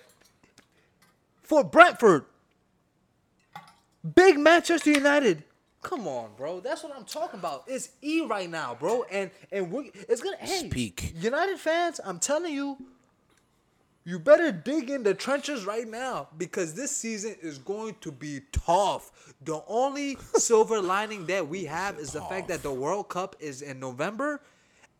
for 1.40 1.64
Brentford, 1.64 2.27
big 4.14 4.38
Manchester 4.38 4.90
United. 4.90 5.44
Come 5.81 6.07
on, 6.07 6.29
bro. 6.37 6.61
That's 6.61 6.85
what 6.85 6.94
I'm 6.94 7.07
talking 7.07 7.40
about. 7.40 7.64
It's 7.66 7.88
E 8.03 8.20
right 8.20 8.51
now, 8.51 8.77
bro, 8.79 9.07
and 9.11 9.31
and 9.51 9.72
we 9.72 9.92
it's 10.11 10.20
gonna 10.20 10.37
hey, 10.37 10.68
Speak. 10.68 11.14
United 11.22 11.59
fans. 11.59 12.03
I'm 12.05 12.18
telling 12.18 12.53
you, 12.53 12.77
you 14.05 14.18
better 14.18 14.53
dig 14.53 14.90
in 14.90 15.05
the 15.05 15.14
trenches 15.14 15.64
right 15.64 15.88
now 15.88 16.29
because 16.37 16.75
this 16.75 16.94
season 16.94 17.35
is 17.40 17.57
going 17.57 17.96
to 18.03 18.12
be 18.12 18.42
tough. 18.53 19.35
The 19.42 19.62
only 19.66 20.18
silver 20.35 20.83
lining 20.83 21.25
that 21.29 21.48
we 21.48 21.64
have 21.64 21.98
is 21.98 22.12
the 22.12 22.20
fact 22.20 22.48
that 22.48 22.62
the 22.62 22.72
World 22.72 23.09
Cup 23.09 23.37
is 23.40 23.62
in 23.62 23.81
November 23.81 24.42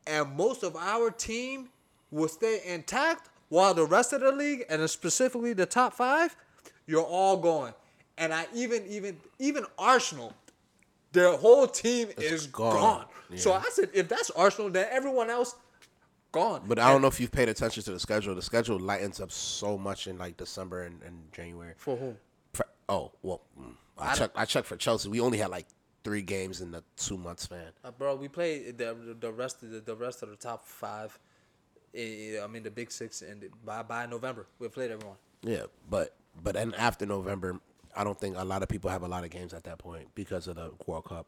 and 0.07 0.35
most 0.35 0.63
of 0.63 0.77
our 0.77 1.11
team 1.11 1.69
will 2.13 2.29
stay 2.29 2.61
intact 2.65 3.29
while 3.49 3.75
the 3.75 3.85
rest 3.85 4.13
of 4.13 4.21
the 4.21 4.31
league 4.31 4.65
and 4.69 4.89
specifically 4.89 5.53
the 5.53 5.67
top 5.67 5.95
5 5.95 6.37
you're 6.87 7.03
all 7.03 7.37
going. 7.37 7.75
And 8.19 8.33
I 8.33 8.47
even 8.55 8.87
even 8.87 9.17
even 9.39 9.65
Arsenal 9.79 10.35
their 11.13 11.37
whole 11.37 11.67
team 11.67 12.09
is 12.17 12.47
gone. 12.47 12.75
gone. 12.75 13.07
So 13.37 13.53
I 13.53 13.63
said 13.71 13.91
if 13.95 14.09
that's 14.09 14.31
Arsenal 14.31 14.71
then 14.71 14.87
everyone 14.91 15.31
else 15.31 15.57
gone. 16.33 16.63
But 16.67 16.79
I 16.79 16.91
don't 16.91 17.03
know 17.03 17.09
if 17.09 17.21
you've 17.21 17.33
paid 17.33 17.49
attention 17.49 17.83
to 17.85 17.93
the 17.93 18.01
schedule. 18.01 18.35
The 18.35 18.43
schedule 18.43 18.79
lightens 18.79 19.21
up 19.21 19.31
so 19.31 19.79
much 19.79 20.07
in 20.07 20.19
like 20.19 20.37
December 20.37 20.83
and, 20.85 21.03
and 21.03 21.33
January. 21.33 21.75
for 21.77 21.97
whom? 21.97 22.17
For- 22.53 22.67
oh 22.89 23.13
well, 23.23 23.43
mm, 23.59 23.75
I 23.99 24.15
checked. 24.15 24.37
I 24.37 24.45
checked 24.45 24.67
for 24.67 24.77
Chelsea. 24.77 25.09
We 25.09 25.21
only 25.21 25.39
had 25.39 25.51
like 25.51 25.67
three 26.05 26.23
games 26.23 26.61
in 26.61 26.71
the 26.73 26.83
two 26.97 27.17
months 27.17 27.45
span. 27.45 27.69
Uh, 27.85 27.91
bro, 27.91 28.17
we 28.17 28.29
played 28.29 28.79
the 28.79 29.17
the 29.21 29.33
rest 29.33 29.63
of 29.63 29.71
the, 29.71 29.81
the 29.81 29.95
rest 29.95 30.23
of 30.23 30.31
the 30.31 30.37
top 30.37 30.67
five. 30.67 31.19
Eh, 31.95 32.41
I 32.43 32.47
mean 32.47 32.63
the 32.63 32.71
big 32.71 32.91
six, 32.91 33.23
and 33.23 33.45
by 33.65 33.83
by 33.83 34.07
November 34.07 34.47
we 34.59 34.69
played 34.69 34.91
everyone. 34.91 35.17
Yeah, 35.43 35.65
but 35.91 36.15
but 36.43 36.55
then 36.55 36.75
after 36.79 37.05
November, 37.07 37.61
I 37.97 38.05
don't 38.05 38.19
think 38.19 38.37
a 38.39 38.45
lot 38.45 38.63
of 38.63 38.69
people 38.69 38.91
have 38.91 39.03
a 39.03 39.09
lot 39.09 39.25
of 39.25 39.31
games 39.31 39.53
at 39.53 39.65
that 39.65 39.79
point 39.79 40.09
because 40.15 40.47
of 40.49 40.57
the 40.57 40.71
World 40.87 41.05
Cup. 41.05 41.27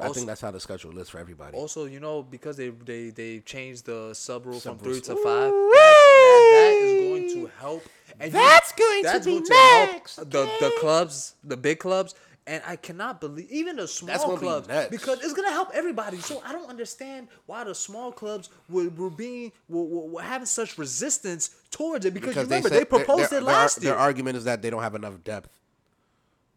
I 0.00 0.04
Also- 0.04 0.14
think 0.14 0.26
that's 0.28 0.40
how 0.40 0.52
the 0.52 0.60
schedule 0.60 0.96
is 0.98 1.08
for 1.08 1.18
everybody. 1.18 1.56
Also, 1.58 1.86
you 1.86 1.98
know 1.98 2.22
because 2.22 2.56
they 2.56 2.68
they 2.68 3.10
they 3.10 3.40
changed 3.40 3.86
the 3.86 4.14
sub 4.14 4.46
rule 4.46 4.60
from 4.60 4.78
three 4.78 5.00
to 5.00 5.16
five. 5.16 5.50
That, 5.50 6.50
that 6.52 6.78
is 6.82 7.08
going 7.10 7.34
to 7.34 7.50
help. 7.58 7.82
And 8.20 8.32
you- 8.32 8.38
That's 8.38 8.72
going 8.72 9.02
to 9.02 9.08
that's 9.08 9.26
be 9.26 9.32
going 9.32 9.44
to 9.44 9.54
help 9.54 9.90
next, 9.92 10.16
the 10.16 10.48
the 10.60 10.72
clubs, 10.78 11.34
the 11.42 11.56
big 11.56 11.78
clubs. 11.80 12.14
And 12.48 12.62
I 12.66 12.76
cannot 12.76 13.20
believe 13.20 13.50
even 13.50 13.76
the 13.76 13.86
small 13.86 14.32
be 14.36 14.38
clubs 14.38 14.68
next. 14.68 14.90
because 14.90 15.22
it's 15.22 15.34
gonna 15.34 15.50
help 15.50 15.68
everybody. 15.74 16.16
So 16.16 16.40
I 16.42 16.52
don't 16.52 16.70
understand 16.70 17.28
why 17.44 17.62
the 17.62 17.74
small 17.74 18.10
clubs 18.10 18.48
were, 18.70 18.88
were 18.88 19.10
being 19.10 19.52
were, 19.68 19.84
were, 19.84 20.22
having 20.22 20.46
such 20.46 20.78
resistance 20.78 21.50
towards 21.70 22.06
it 22.06 22.14
because, 22.14 22.34
you 22.34 22.42
remember 22.42 22.70
they, 22.70 22.76
their- 22.76 22.86
proposed 22.86 23.32
their, 23.32 23.40
it 23.40 23.44
last 23.44 23.76
their 23.76 23.84
year. 23.84 23.92
Their 23.92 24.00
argument 24.00 24.38
is 24.38 24.44
that 24.44 24.62
they 24.62 24.70
don't 24.70 24.82
have 24.82 24.94
enough 24.94 25.22
depth, 25.24 25.58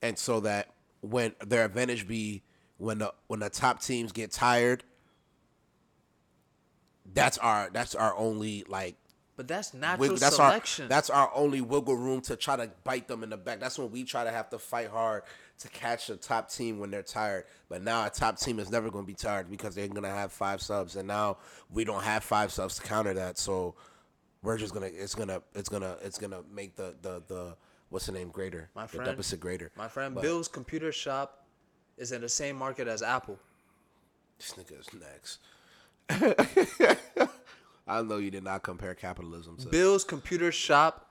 and 0.01 0.17
so 0.17 0.39
that 0.39 0.69
when 1.01 1.34
their 1.45 1.65
advantage 1.65 2.08
be 2.08 2.41
when 2.77 2.99
the 2.99 3.13
when 3.27 3.41
the 3.41 3.49
top 3.49 3.82
teams 3.82 4.13
get 4.13 4.32
tired, 4.32 4.86
that's 7.13 7.38
our 7.39 7.69
that's 7.73 7.95
our 7.95 8.15
only 8.15 8.63
like 8.69 8.95
But 9.36 9.49
that's 9.49 9.73
natural 9.73 9.99
wiggle, 9.99 10.17
that's 10.17 10.38
selection. 10.38 10.84
our 10.84 10.89
that's 10.89 11.10
our 11.10 11.30
only 11.36 11.60
wiggle 11.60 11.97
room 11.97 12.21
to 12.21 12.38
try 12.38 12.56
to 12.56 12.71
bite 12.86 13.10
them 13.10 13.23
in 13.23 13.30
the 13.32 13.38
back. 13.38 13.60
That's 13.60 13.77
when 13.77 13.91
we 13.91 14.06
try 14.06 14.23
to 14.23 14.32
have 14.32 14.49
to 14.51 14.58
fight 14.58 14.88
hard 14.88 15.23
to 15.62 15.69
catch 15.69 16.10
a 16.10 16.15
top 16.15 16.50
team 16.50 16.80
when 16.80 16.91
they're 16.91 17.04
tired. 17.04 17.45
But 17.69 17.84
now 17.84 18.06
a 18.06 18.10
top 18.10 18.39
team 18.39 18.60
is 18.60 18.71
never 18.71 18.89
going 18.89 19.06
to 19.06 19.08
be 19.08 19.15
tired 19.15 19.50
because 19.50 19.76
they're 19.76 19.88
going 19.88 20.04
to 20.04 20.10
have 20.10 20.32
five 20.32 20.62
subs, 20.62 20.95
and 20.95 21.08
now 21.08 21.38
we 21.69 21.84
don't 21.84 22.04
have 22.04 22.24
five 22.24 22.52
subs 22.52 22.76
to 22.76 22.82
counter 22.82 23.13
that. 23.13 23.38
So 23.38 23.76
we're 24.43 24.58
just 24.58 24.74
gonna 24.74 24.89
it's 24.91 25.15
gonna 25.15 25.41
it's 25.54 25.69
gonna 25.69 25.97
it's 26.02 26.17
gonna 26.17 26.41
make 26.52 26.76
the 26.76 26.95
the 27.02 27.21
the 27.28 27.56
what's 27.89 28.08
the 28.08 28.12
name 28.12 28.30
greater 28.30 28.69
My 28.76 28.88
friend, 28.88 29.06
the 29.06 29.12
deficit 29.12 29.39
greater. 29.39 29.71
My 29.78 29.88
friend 29.88 30.15
But 30.15 30.21
Bill's 30.21 30.47
computer 30.47 30.91
shop 30.91 31.45
is 31.97 32.12
in 32.12 32.21
the 32.21 32.30
same 32.30 32.56
market 32.56 32.88
as 32.88 33.04
Apple. 33.04 33.38
This 34.38 34.54
nigga 34.54 34.80
is 34.80 34.89
next. 35.00 35.39
I 37.88 38.02
know 38.02 38.17
you 38.17 38.32
did 38.32 38.43
not 38.43 38.63
compare 38.63 38.95
capitalism 38.95 39.58
to 39.58 39.67
Bill's 39.67 40.04
computer 40.04 40.52
shop 40.52 41.10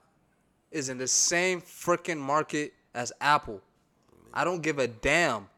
is 0.71 0.89
in 0.89 0.99
the 0.99 1.09
same 1.09 1.61
freaking 1.61 2.19
market 2.19 2.75
as 2.95 3.13
Apple. 3.21 3.61
I 4.33 4.45
don't 4.45 4.62
give 4.62 4.79
a 4.79 4.87
damn. 4.88 5.49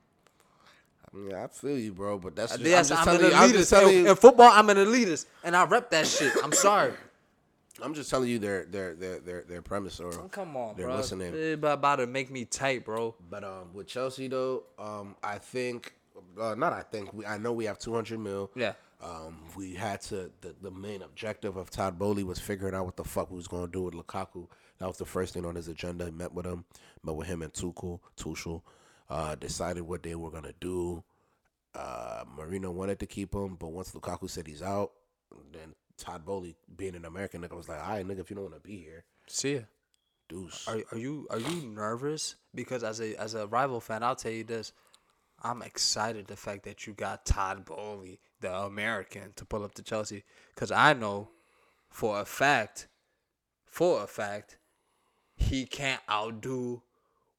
Yeah, 1.29 1.45
I 1.45 1.49
feel 1.49 1.79
you, 1.79 1.93
bro, 1.93 2.19
but 2.19 2.35
that's 2.35 2.53
just, 2.53 2.65
Yes, 2.65 2.91
I'm 2.91 2.97
I'm, 2.99 3.05
just 3.05 3.09
an 3.09 3.21
telling 3.21 3.33
you. 3.33 3.37
I'm 3.45 3.53
just 3.53 3.73
elitist. 3.73 3.79
telling 3.79 3.97
In, 3.99 4.05
you. 4.05 4.11
in 4.11 4.17
football, 4.17 4.51
I'm 4.51 4.71
an 4.71 4.79
elitist, 4.79 5.27
and 5.45 5.55
I 5.55 5.65
rep 5.67 5.91
that 5.91 6.07
shit. 6.07 6.33
I'm 6.43 6.53
sorry. 6.53 6.95
I'm 7.83 7.93
just 7.95 8.09
telling 8.11 8.29
you 8.31 8.39
their 8.39 8.65
their 8.65 8.95
their 8.95 9.19
their, 9.21 9.43
their 9.43 9.63
premise 9.63 9.99
or 10.01 10.11
Come 10.29 10.57
on, 10.57 10.77
their 10.77 10.87
bro. 10.87 10.97
listening. 10.97 11.33
They 11.33 11.53
about 11.53 11.75
about 11.79 11.97
to 11.97 12.07
make 12.07 12.31
me 12.31 12.45
tight, 12.47 12.85
bro. 12.85 13.15
But 13.31 13.45
um, 13.45 13.75
with 13.75 13.89
Chelsea 13.89 14.29
though, 14.29 14.65
um, 14.79 15.17
I 15.23 15.37
think 15.39 15.93
uh, 16.41 16.55
not. 16.55 16.73
I 16.73 16.83
think 16.83 17.13
we. 17.13 17.27
I 17.27 17.37
know 17.39 17.53
we 17.53 17.65
have 17.67 17.79
200 17.79 18.19
mil. 18.19 18.51
Yeah. 18.55 18.73
Um, 19.03 19.39
we 19.57 19.75
had 19.75 20.01
to. 20.03 20.31
The, 20.43 20.55
the 20.63 20.71
main 20.71 21.03
objective 21.03 21.57
of 21.57 21.71
Todd 21.71 21.99
Boehly 21.99 22.25
was 22.25 22.39
figuring 22.39 22.75
out 22.75 22.85
what 22.87 22.97
the 22.97 23.05
fuck 23.05 23.31
we 23.31 23.37
was 23.37 23.49
gonna 23.49 23.69
do 23.69 23.83
with 23.83 23.95
Lukaku. 23.95 24.47
That 24.83 24.89
was 24.89 24.99
the 24.99 25.07
first 25.07 25.33
thing 25.33 25.45
on 25.45 25.55
his 25.55 25.69
agenda. 25.69 26.07
He 26.07 26.11
met 26.11 26.35
with 26.35 26.45
him, 26.45 26.65
met 27.05 27.15
with 27.15 27.29
him 27.29 27.41
and 27.41 27.53
Tuchel. 27.53 28.01
Tuchel 28.17 28.63
uh, 29.09 29.37
decided 29.37 29.83
what 29.83 30.03
they 30.03 30.17
were 30.17 30.33
gonna 30.33 30.55
do. 30.61 31.05
Uh, 31.73 32.25
Marino 32.37 32.73
wanted 32.73 32.99
to 32.99 33.07
keep 33.07 33.33
him, 33.33 33.55
but 33.55 33.69
once 33.69 33.93
Lukaku 33.93 34.29
said 34.29 34.49
he's 34.49 34.61
out, 34.61 34.91
then 35.53 35.77
Todd 35.97 36.25
Boehly, 36.25 36.57
being 36.77 36.97
an 36.97 37.05
American 37.05 37.43
nigga, 37.43 37.57
was 37.57 37.69
like, 37.69 37.81
"All 37.81 37.91
right, 37.91 38.05
nigga, 38.05 38.19
if 38.19 38.31
you 38.31 38.35
don't 38.35 38.51
want 38.51 38.57
to 38.57 38.69
be 38.69 38.79
here, 38.79 39.05
See 39.29 39.55
ya. 39.55 39.61
deuce." 40.29 40.67
Are 40.67 40.83
are 40.91 40.99
you 40.99 41.29
are 41.31 41.39
you 41.39 41.65
nervous? 41.69 42.35
Because 42.53 42.83
as 42.83 43.01
a 43.01 43.15
as 43.23 43.35
a 43.35 43.47
rival 43.47 43.81
fan, 43.81 44.03
I'll 44.03 44.17
tell 44.17 44.33
you 44.33 44.43
this. 44.43 44.73
I'm 45.45 45.63
excited 45.63 46.27
the 46.27 46.35
fact 46.37 46.65
that 46.65 46.89
you 46.89 46.93
got 46.93 47.25
Todd 47.25 47.65
Boehly, 47.65 48.19
the 48.41 48.53
American, 48.53 49.33
to 49.37 49.45
pull 49.45 49.63
up 49.63 49.75
to 49.75 49.83
Chelsea. 49.85 50.25
Cause 50.57 50.73
I 50.73 50.93
know 50.93 51.29
for 51.89 52.21
a 52.21 52.25
fact, 52.25 52.89
for 53.65 54.03
a 54.03 54.09
fact, 54.09 54.59
he 55.43 55.67
can't 55.67 56.01
outdo 56.11 56.83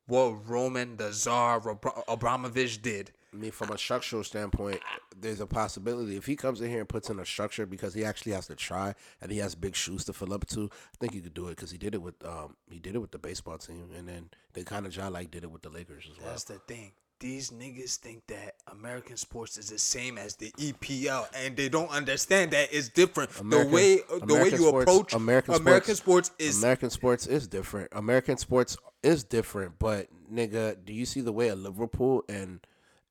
what 0.07 0.47
Roman 0.47 0.97
the 0.97 1.11
Czar 1.11 1.57
Abra- 1.67 2.03
Abramovich 2.07 2.81
did. 2.81 3.11
I 3.33 3.35
mean, 3.35 3.51
from 3.51 3.71
a 3.71 3.77
structural 3.79 4.23
standpoint, 4.23 4.79
there's 5.19 5.39
a 5.39 5.47
possibility 5.47 6.15
if 6.17 6.25
he 6.27 6.35
comes 6.35 6.61
in 6.61 6.69
here 6.69 6.81
and 6.81 6.89
puts 6.89 7.09
in 7.09 7.19
a 7.19 7.25
structure 7.25 7.65
because 7.65 7.95
he 7.95 8.05
actually 8.05 8.33
has 8.33 8.45
to 8.47 8.55
try 8.55 8.93
and 9.21 9.31
he 9.31 9.39
has 9.39 9.55
big 9.55 9.75
shoes 9.75 10.05
to 10.05 10.13
fill 10.13 10.33
up 10.33 10.45
to. 10.47 10.69
I 10.71 10.97
think 10.99 11.13
he 11.13 11.21
could 11.21 11.33
do 11.33 11.47
it 11.47 11.55
because 11.55 11.71
he 11.71 11.79
did 11.79 11.95
it 11.95 12.01
with 12.01 12.23
um 12.23 12.55
he 12.69 12.77
did 12.79 12.93
it 12.95 12.99
with 12.99 13.11
the 13.11 13.17
baseball 13.17 13.57
team 13.57 13.89
and 13.97 14.07
then 14.07 14.29
they 14.53 14.63
kind 14.63 14.85
of 14.85 14.91
John 14.91 15.13
like 15.13 15.31
did 15.31 15.43
it 15.43 15.49
with 15.51 15.63
the 15.63 15.69
Lakers 15.69 16.07
as 16.11 16.19
well. 16.19 16.29
That's 16.29 16.43
the 16.43 16.59
thing. 16.59 16.91
These 17.23 17.51
niggas 17.51 17.95
think 17.95 18.27
that 18.27 18.55
American 18.69 19.15
sports 19.15 19.57
is 19.57 19.69
the 19.69 19.79
same 19.79 20.17
as 20.17 20.35
the 20.35 20.51
EPL, 20.57 21.25
and 21.33 21.55
they 21.55 21.69
don't 21.69 21.89
understand 21.89 22.51
that 22.51 22.67
it's 22.73 22.89
different. 22.89 23.29
American- 23.39 23.71
the 23.71 23.73
way 23.73 23.95
the 24.27 24.33
way 24.33 24.49
you 24.49 24.57
sports- 24.57 24.83
approach 24.83 25.13
American 25.13 25.53
American, 25.53 25.95
sports- 25.95 26.27
sports, 26.27 26.31
is 26.37 26.57
American 26.61 26.89
sports 26.89 27.25
is 27.25 27.47
different. 27.47 27.87
American 27.93 28.35
sports 28.35 28.75
is 29.03 29.23
different, 29.23 29.79
but 29.79 30.09
nigga, 30.29 30.75
do 30.83 30.91
you 30.91 31.05
see 31.05 31.21
the 31.21 31.31
way 31.31 31.47
a 31.47 31.55
Liverpool 31.55 32.25
and 32.27 32.59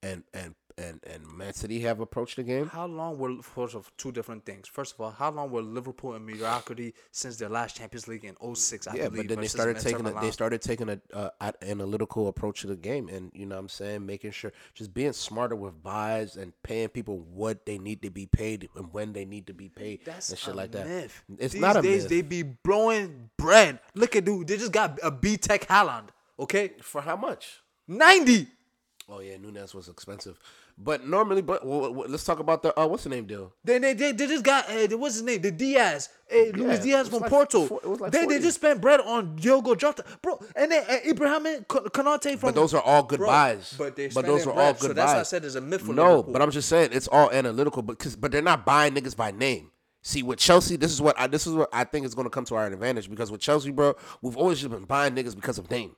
and 0.03 0.25
and 0.35 0.57
and 0.79 1.01
and 1.13 1.27
Man 1.37 1.53
City 1.53 1.81
have 1.81 2.01
approached 2.01 2.37
the 2.37 2.43
game? 2.43 2.67
how 2.69 2.87
long 2.87 3.19
were 3.19 3.43
first 3.43 3.75
of 3.75 3.91
two 3.97 4.13
different 4.13 4.45
things. 4.45 4.69
First 4.69 4.95
of 4.95 5.01
all, 5.01 5.11
how 5.11 5.31
long 5.31 5.51
were 5.51 5.63
Liverpool 5.63 6.15
in 6.15 6.25
mediocrity 6.25 6.95
since 7.11 7.37
their 7.37 7.49
last 7.49 7.77
Champions 7.77 8.09
League 8.09 8.25
in 8.25 8.37
06, 8.55 8.87
I 8.87 8.95
yeah, 8.95 9.09
believe. 9.09 9.29
but 9.29 9.29
then 9.29 9.41
they 9.41 9.49
started 9.49 9.79
taking 9.79 10.07
a, 10.07 10.21
they 10.21 10.31
started 10.31 10.63
taking 10.63 10.89
a 10.89 11.01
uh, 11.13 11.31
analytical 11.63 12.29
approach 12.29 12.61
to 12.63 12.67
the 12.67 12.77
game, 12.77 13.09
and 13.09 13.31
you 13.35 13.47
know 13.47 13.57
what 13.57 13.61
I'm 13.63 13.69
saying 13.69 14.07
making 14.07 14.31
sure 14.33 14.53
just 14.75 14.93
being 14.95 15.13
smarter 15.13 15.57
with 15.57 15.83
buys 15.83 16.37
and 16.37 16.53
paying 16.63 16.89
people 16.89 17.19
what 17.21 17.67
they 17.67 17.79
need 17.79 18.03
to 18.03 18.11
be 18.11 18.27
paid 18.27 18.69
and 18.77 18.93
when 18.93 19.13
they 19.13 19.25
need 19.25 19.47
to 19.49 19.55
be 19.55 19.69
paid 19.69 20.05
That's 20.05 20.31
and 20.31 20.39
shit 20.39 20.55
a 20.55 20.57
like 20.57 20.73
that. 20.73 20.87
myth. 20.87 21.23
It's 21.39 21.53
These 21.55 21.61
not 21.63 21.77
a 21.77 21.83
days 21.83 22.03
myth. 22.03 22.11
they 22.11 22.23
be 22.23 22.43
blowing 22.43 23.31
bread. 23.37 23.81
Look 23.95 24.17
at 24.17 24.25
dude, 24.25 24.47
they 24.49 24.57
just 24.57 24.73
got 24.73 24.99
a 25.03 25.11
B 25.11 25.37
Tech 25.37 25.67
Haaland. 25.69 26.09
Okay, 26.39 26.73
For 26.81 27.01
how 27.03 27.17
much? 27.17 27.61
ninety. 27.87 28.49
Oh 29.09 29.21
yeah, 29.21 29.37
Nunez 29.37 29.75
was 29.75 29.89
expensive, 29.89 30.39
but 30.79 31.07
normally, 31.07 31.43
but 31.43 31.65
well, 31.65 31.93
well, 31.95 32.09
let's 32.09 32.25
talk 32.25 32.39
about 32.39 32.63
the 32.63 32.79
uh, 32.79 32.87
what's 32.87 33.05
the 33.05 33.11
name 33.11 33.27
deal? 33.27 33.53
They 33.65 33.79
they 33.79 33.95
they, 33.95 34.13
they 34.13 34.27
just 34.27 34.45
got 34.45 34.69
uh, 34.69 34.97
what's 34.97 35.15
his 35.17 35.23
name? 35.23 35.41
The 35.43 35.51
Diaz, 35.51 36.09
uh, 36.33 36.37
Luis 36.57 36.81
Diaz 36.81 37.09
from 37.09 37.21
like 37.21 37.31
Porto. 37.31 37.67
four- 37.67 37.81
like 37.97 38.13
they 38.13 38.27
they 38.27 38.39
just 38.39 38.57
spent 38.57 38.81
bread 38.81 39.01
on 39.01 39.37
Diogo 39.37 39.75
Jota, 39.75 40.05
bro, 40.23 40.39
and 40.57 40.71
then 40.73 40.85
uh, 40.89 40.97
Ibrahim 41.09 41.65
Konate 41.65 42.39
from. 42.39 42.49
But 42.49 42.55
those 42.55 42.75
are 42.75 42.83
all 42.83 43.03
good 43.03 43.19
Bro, 43.19 43.29
buys. 43.29 43.75
but 43.79 43.97
but 43.97 43.97
those 43.97 44.13
spending 44.43 44.49
are 44.49 44.53
all 44.53 44.73
good 44.73 44.81
so 44.83 44.89
that's 44.93 45.07
buys. 45.13 45.15
why 45.17 45.21
I 45.21 45.23
said 45.25 45.45
it's 45.45 45.55
a 45.55 45.61
myth 45.61 45.83
for 45.83 45.93
No, 45.93 46.09
Liverpool. 46.17 46.33
but 46.33 46.43
I'm 46.43 46.51
just 46.51 46.69
saying 46.69 46.91
it's 46.93 47.09
all 47.09 47.31
analytical, 47.31 47.83
but 47.83 47.99
cause, 47.99 48.17
but 48.17 48.33
they're 48.33 48.43
not 48.43 48.65
buying 48.65 48.95
niggas 48.95 49.17
by 49.17 49.31
name. 49.31 49.71
See, 50.05 50.25
with 50.25 50.41
Chelsea, 50.41 50.75
this 50.77 50.91
is 50.91 51.01
what 51.01 51.19
I 51.19 51.29
this 51.29 51.47
is 51.47 51.55
what 51.55 51.69
I 51.73 51.85
think 51.85 52.07
is 52.07 52.15
going 52.15 52.27
to 52.27 52.31
come 52.31 52.45
to 52.47 52.57
our 52.57 52.67
advantage 52.67 53.09
because 53.09 53.31
with 53.31 53.41
Chelsea, 53.41 53.71
bro, 53.71 53.95
we've 54.21 54.37
always 54.37 54.59
just 54.59 54.71
been 54.71 54.85
buying 54.85 55.15
niggas 55.15 55.37
because 55.37 55.59
of 55.59 55.71
name. 55.71 55.95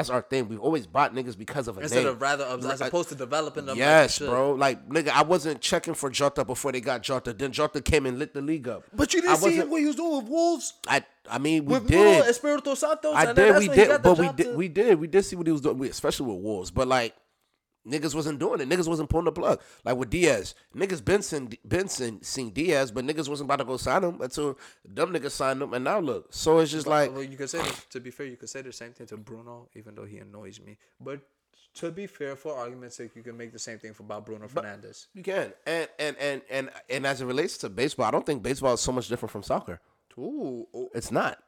That's 0.00 0.10
our 0.10 0.22
thing. 0.22 0.48
We've 0.48 0.60
always 0.60 0.86
bought 0.86 1.14
niggas 1.14 1.36
because 1.36 1.68
of 1.68 1.76
a 1.76 1.82
Instead 1.82 2.04
name. 2.04 2.08
of 2.08 2.22
rather 2.22 2.44
of, 2.44 2.64
as 2.64 2.80
Right. 2.80 2.88
opposed 2.88 3.10
to 3.10 3.14
developing 3.14 3.66
them. 3.66 3.76
Yes, 3.76 4.14
should. 4.14 4.28
bro. 4.30 4.52
Like 4.52 4.88
nigga, 4.88 5.08
I 5.08 5.22
wasn't 5.22 5.60
checking 5.60 5.94
for 5.94 6.08
Jota 6.08 6.44
before 6.44 6.72
they 6.72 6.80
got 6.80 7.02
Jota. 7.02 7.32
Then 7.32 7.52
Jota 7.52 7.80
came 7.82 8.06
and 8.06 8.18
lit 8.18 8.32
the 8.34 8.40
league 8.40 8.66
up. 8.68 8.84
But 8.94 9.12
you 9.12 9.20
didn't 9.22 9.36
see 9.36 9.60
what 9.60 9.80
he 9.80 9.86
was 9.86 9.96
doing 9.96 10.16
with 10.22 10.28
Wolves. 10.30 10.74
I 10.88 11.04
I 11.30 11.38
mean 11.38 11.66
we 11.66 11.74
with 11.74 11.88
did. 11.88 11.96
Nuno 12.18 12.28
Espirito 12.28 12.74
Santos. 12.74 13.14
I 13.14 13.24
and 13.26 13.36
did, 13.36 13.54
that's 13.54 13.68
we 13.68 13.74
did, 13.74 14.02
but 14.02 14.18
we 14.18 14.28
did, 14.32 14.56
we 14.56 14.68
did, 14.68 14.98
we 15.00 15.06
did 15.06 15.22
see 15.24 15.36
what 15.36 15.46
he 15.46 15.52
was 15.52 15.60
doing, 15.60 15.84
especially 15.84 16.32
with 16.32 16.42
Wolves. 16.42 16.70
But 16.70 16.88
like, 16.88 17.14
niggas 17.86 18.14
wasn't 18.14 18.38
doing 18.38 18.60
it. 18.60 18.68
Niggas 18.68 18.88
wasn't 18.88 19.08
pulling 19.10 19.24
the 19.26 19.32
plug. 19.32 19.60
Like 19.84 19.96
with 19.96 20.10
Diaz, 20.10 20.54
niggas 20.74 21.04
Benson, 21.04 21.50
Benson 21.64 22.22
seen 22.22 22.50
Diaz, 22.50 22.90
but 22.90 23.04
niggas 23.04 23.28
wasn't 23.28 23.46
about 23.48 23.56
to 23.60 23.64
go 23.64 23.76
sign 23.76 24.04
him 24.04 24.20
until 24.20 24.58
dumb 24.92 25.12
niggas 25.12 25.32
signed 25.32 25.62
him. 25.62 25.72
And 25.74 25.84
now 25.84 25.98
look, 25.98 26.28
so 26.32 26.58
it's 26.58 26.70
just 26.70 26.86
like, 26.86 27.12
well, 27.12 27.22
you 27.22 27.36
could 27.36 27.50
say 27.50 27.58
this, 27.62 27.84
to 27.90 28.00
be 28.00 28.10
fair, 28.10 28.26
you 28.26 28.36
could 28.36 28.48
say 28.50 28.62
the 28.62 28.72
same 28.72 28.92
thing 28.92 29.06
to 29.08 29.16
Bruno, 29.16 29.68
even 29.74 29.94
though 29.94 30.04
he 30.04 30.18
annoys 30.18 30.60
me. 30.60 30.76
But 31.00 31.20
to 31.74 31.90
be 31.90 32.06
fair, 32.06 32.34
for 32.36 32.56
argument's 32.56 32.96
sake, 32.96 33.12
you 33.14 33.22
can 33.22 33.36
make 33.36 33.52
the 33.52 33.58
same 33.58 33.78
thing 33.78 33.92
for 33.94 34.02
about 34.02 34.26
Bruno 34.26 34.48
Fernandes. 34.48 35.06
you 35.14 35.22
can. 35.22 35.52
And 35.66 35.88
and 35.98 36.16
and 36.18 36.42
and 36.50 36.70
and 36.88 37.06
as 37.06 37.20
it 37.20 37.26
relates 37.26 37.56
to 37.58 37.68
baseball, 37.68 38.06
I 38.06 38.10
don't 38.10 38.26
think 38.26 38.42
baseball 38.42 38.74
is 38.74 38.80
so 38.80 38.92
much 38.92 39.08
different 39.08 39.30
from 39.30 39.42
soccer. 39.42 39.80
Ooh, 40.18 40.66
oh, 40.74 40.90
It's 40.94 41.10
not. 41.10 41.38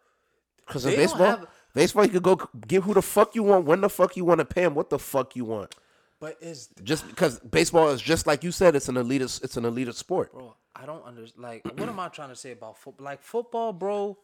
Because 0.67 0.87
in 0.87 0.95
baseball, 0.95 1.27
have- 1.27 1.47
baseball, 1.75 2.05
you 2.05 2.11
could 2.13 2.23
go 2.23 2.37
give 2.67 2.85
who 2.85 2.95
the 2.95 3.03
fuck 3.03 3.35
you 3.35 3.43
want, 3.43 3.67
when 3.67 3.81
the 3.81 3.89
fuck 3.91 4.17
you 4.17 4.25
want, 4.25 4.39
to 4.39 4.45
pay 4.45 4.63
him 4.63 4.75
what 4.75 4.89
the 4.91 4.99
fuck 4.99 5.35
you 5.37 5.45
want. 5.45 5.75
But 6.23 6.37
is 6.41 6.69
Just 6.85 7.09
because 7.09 7.41
baseball 7.41 7.89
is 7.89 8.01
just 8.01 8.29
like 8.29 8.45
you 8.45 8.53
said, 8.53 8.77
it's 8.77 8.89
an 8.89 8.95
elitist, 8.95 9.43
it's 9.43 9.57
an 9.57 9.65
elitist 9.65 9.95
sport. 9.97 10.33
bro? 10.33 10.55
I 10.77 10.87
don't 10.87 11.05
understand. 11.05 11.43
Like, 11.43 11.65
what 11.65 11.89
am 11.89 11.99
I 11.99 12.07
trying 12.09 12.29
to 12.29 12.37
say 12.37 12.53
about 12.53 12.79
football? 12.79 13.05
Like 13.05 13.23
football, 13.23 13.73
bro. 13.73 14.17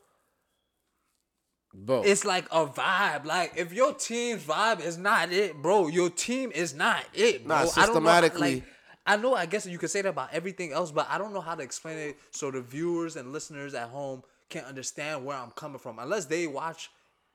Bro, 1.75 2.05
It's 2.05 2.25
like 2.25 2.47
a 2.53 2.67
vibe. 2.67 3.25
Like 3.25 3.55
if 3.57 3.73
your 3.73 3.95
team's 3.95 4.45
vibe 4.45 4.81
is 4.81 4.97
not 4.97 5.33
it, 5.33 5.61
bro, 5.61 5.89
your 5.89 6.09
team 6.09 6.53
is 6.55 6.73
not 6.73 7.03
it, 7.13 7.45
bro. 7.45 7.57
Nah, 7.57 7.63
I 7.63 7.65
don't 7.65 7.75
know 7.75 7.83
systematically- 7.85 8.55
like, 8.55 8.65
I 9.05 9.17
know. 9.17 9.35
I 9.35 9.47
guess 9.47 9.67
you 9.67 9.77
could 9.79 9.91
say 9.91 10.03
that 10.03 10.11
about 10.11 10.33
everything 10.33 10.73
else, 10.73 10.93
but 10.93 11.09
I 11.11 11.19
don't 11.19 11.35
know 11.35 11.41
how 11.41 11.57
to 11.57 11.63
explain 11.65 11.99
it 11.99 12.17
so 12.31 12.53
the 12.53 12.61
viewers 12.61 13.17
and 13.17 13.33
listeners 13.33 13.75
at 13.75 13.89
home 13.89 14.23
can't 14.51 14.67
understand 14.67 15.25
where 15.25 15.37
I'm 15.37 15.51
coming 15.51 15.79
from. 15.81 15.99
Unless 15.99 16.27
they 16.27 16.47
watch 16.47 16.91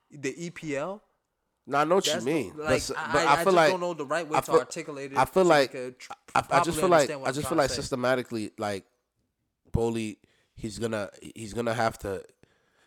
the 0.09 0.33
EPL, 0.33 1.01
No, 1.65 1.77
I 1.77 1.83
know 1.85 1.95
what 1.95 2.05
you 2.07 2.13
That's 2.13 2.25
the- 2.25 2.31
mean, 2.33 2.53
like, 2.57 2.81
I- 2.97 3.11
but 3.13 3.27
I- 3.27 3.33
I, 3.33 3.35
feel 3.37 3.45
just 3.45 3.55
like 3.55 3.71
don't 3.71 3.79
know 3.79 3.93
the 3.93 4.05
right 4.05 4.27
way 4.27 4.37
I 4.37 4.41
to 4.41 4.51
articulate 4.51 5.11
it 5.13 5.17
I 5.17 5.23
feel 5.25 5.43
so 5.43 5.49
like 5.49 5.73
we 5.73 5.79
could 5.79 5.99
tr- 5.99 6.11
I, 6.35 6.39
I 6.39 6.41
just 6.41 6.49
properly 6.49 6.73
feel 6.73 6.89
like 6.89 6.99
understand 6.99 7.21
what 7.21 7.25
I 7.25 7.29
I'm 7.29 7.33
just 7.35 7.43
feel 7.47 7.49
trying 7.49 7.57
like 7.59 7.69
to 7.69 7.75
say. 7.75 7.81
systematically, 7.81 8.51
like 8.57 8.85
Boehly, 9.71 10.17
he's 10.55 10.77
gonna 10.79 11.09
he's 11.35 11.53
gonna 11.53 11.73
have 11.73 11.97
to, 11.99 12.23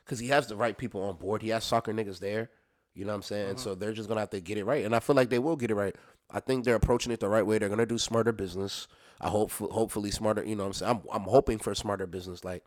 because 0.04 0.18
he 0.18 0.28
has 0.28 0.46
the 0.46 0.56
right 0.56 0.76
people 0.76 1.02
on 1.02 1.16
board. 1.16 1.40
He 1.42 1.48
has 1.48 1.64
soccer 1.64 1.92
niggas 1.92 2.20
there. 2.20 2.50
You 2.94 3.04
know 3.04 3.12
what 3.12 3.16
I'm 3.16 3.22
saying? 3.22 3.50
Uh-huh. 3.52 3.58
So 3.58 3.74
they're 3.74 3.92
just 3.92 4.08
gonna 4.08 4.20
have 4.20 4.30
to 4.30 4.40
get 4.40 4.58
it 4.58 4.64
right, 4.64 4.84
and 4.84 4.94
I 4.94 5.00
feel 5.00 5.16
like 5.16 5.30
they 5.30 5.38
will 5.38 5.56
get 5.56 5.70
it 5.70 5.74
right. 5.74 5.96
I 6.30 6.40
think 6.40 6.64
they're 6.64 6.74
approaching 6.76 7.12
it 7.12 7.20
the 7.20 7.28
right 7.28 7.44
way. 7.46 7.58
They're 7.58 7.68
gonna 7.68 7.86
do 7.86 7.98
smarter 7.98 8.32
business. 8.32 8.88
I 9.20 9.28
hope, 9.30 9.50
hopefully, 9.52 10.10
smarter. 10.10 10.44
You 10.44 10.54
know, 10.56 10.64
what 10.64 10.68
I'm 10.68 10.72
saying 10.74 11.02
I'm 11.12 11.22
I'm 11.22 11.28
hoping 11.28 11.58
for 11.58 11.74
smarter 11.74 12.06
business. 12.06 12.44
Like, 12.44 12.62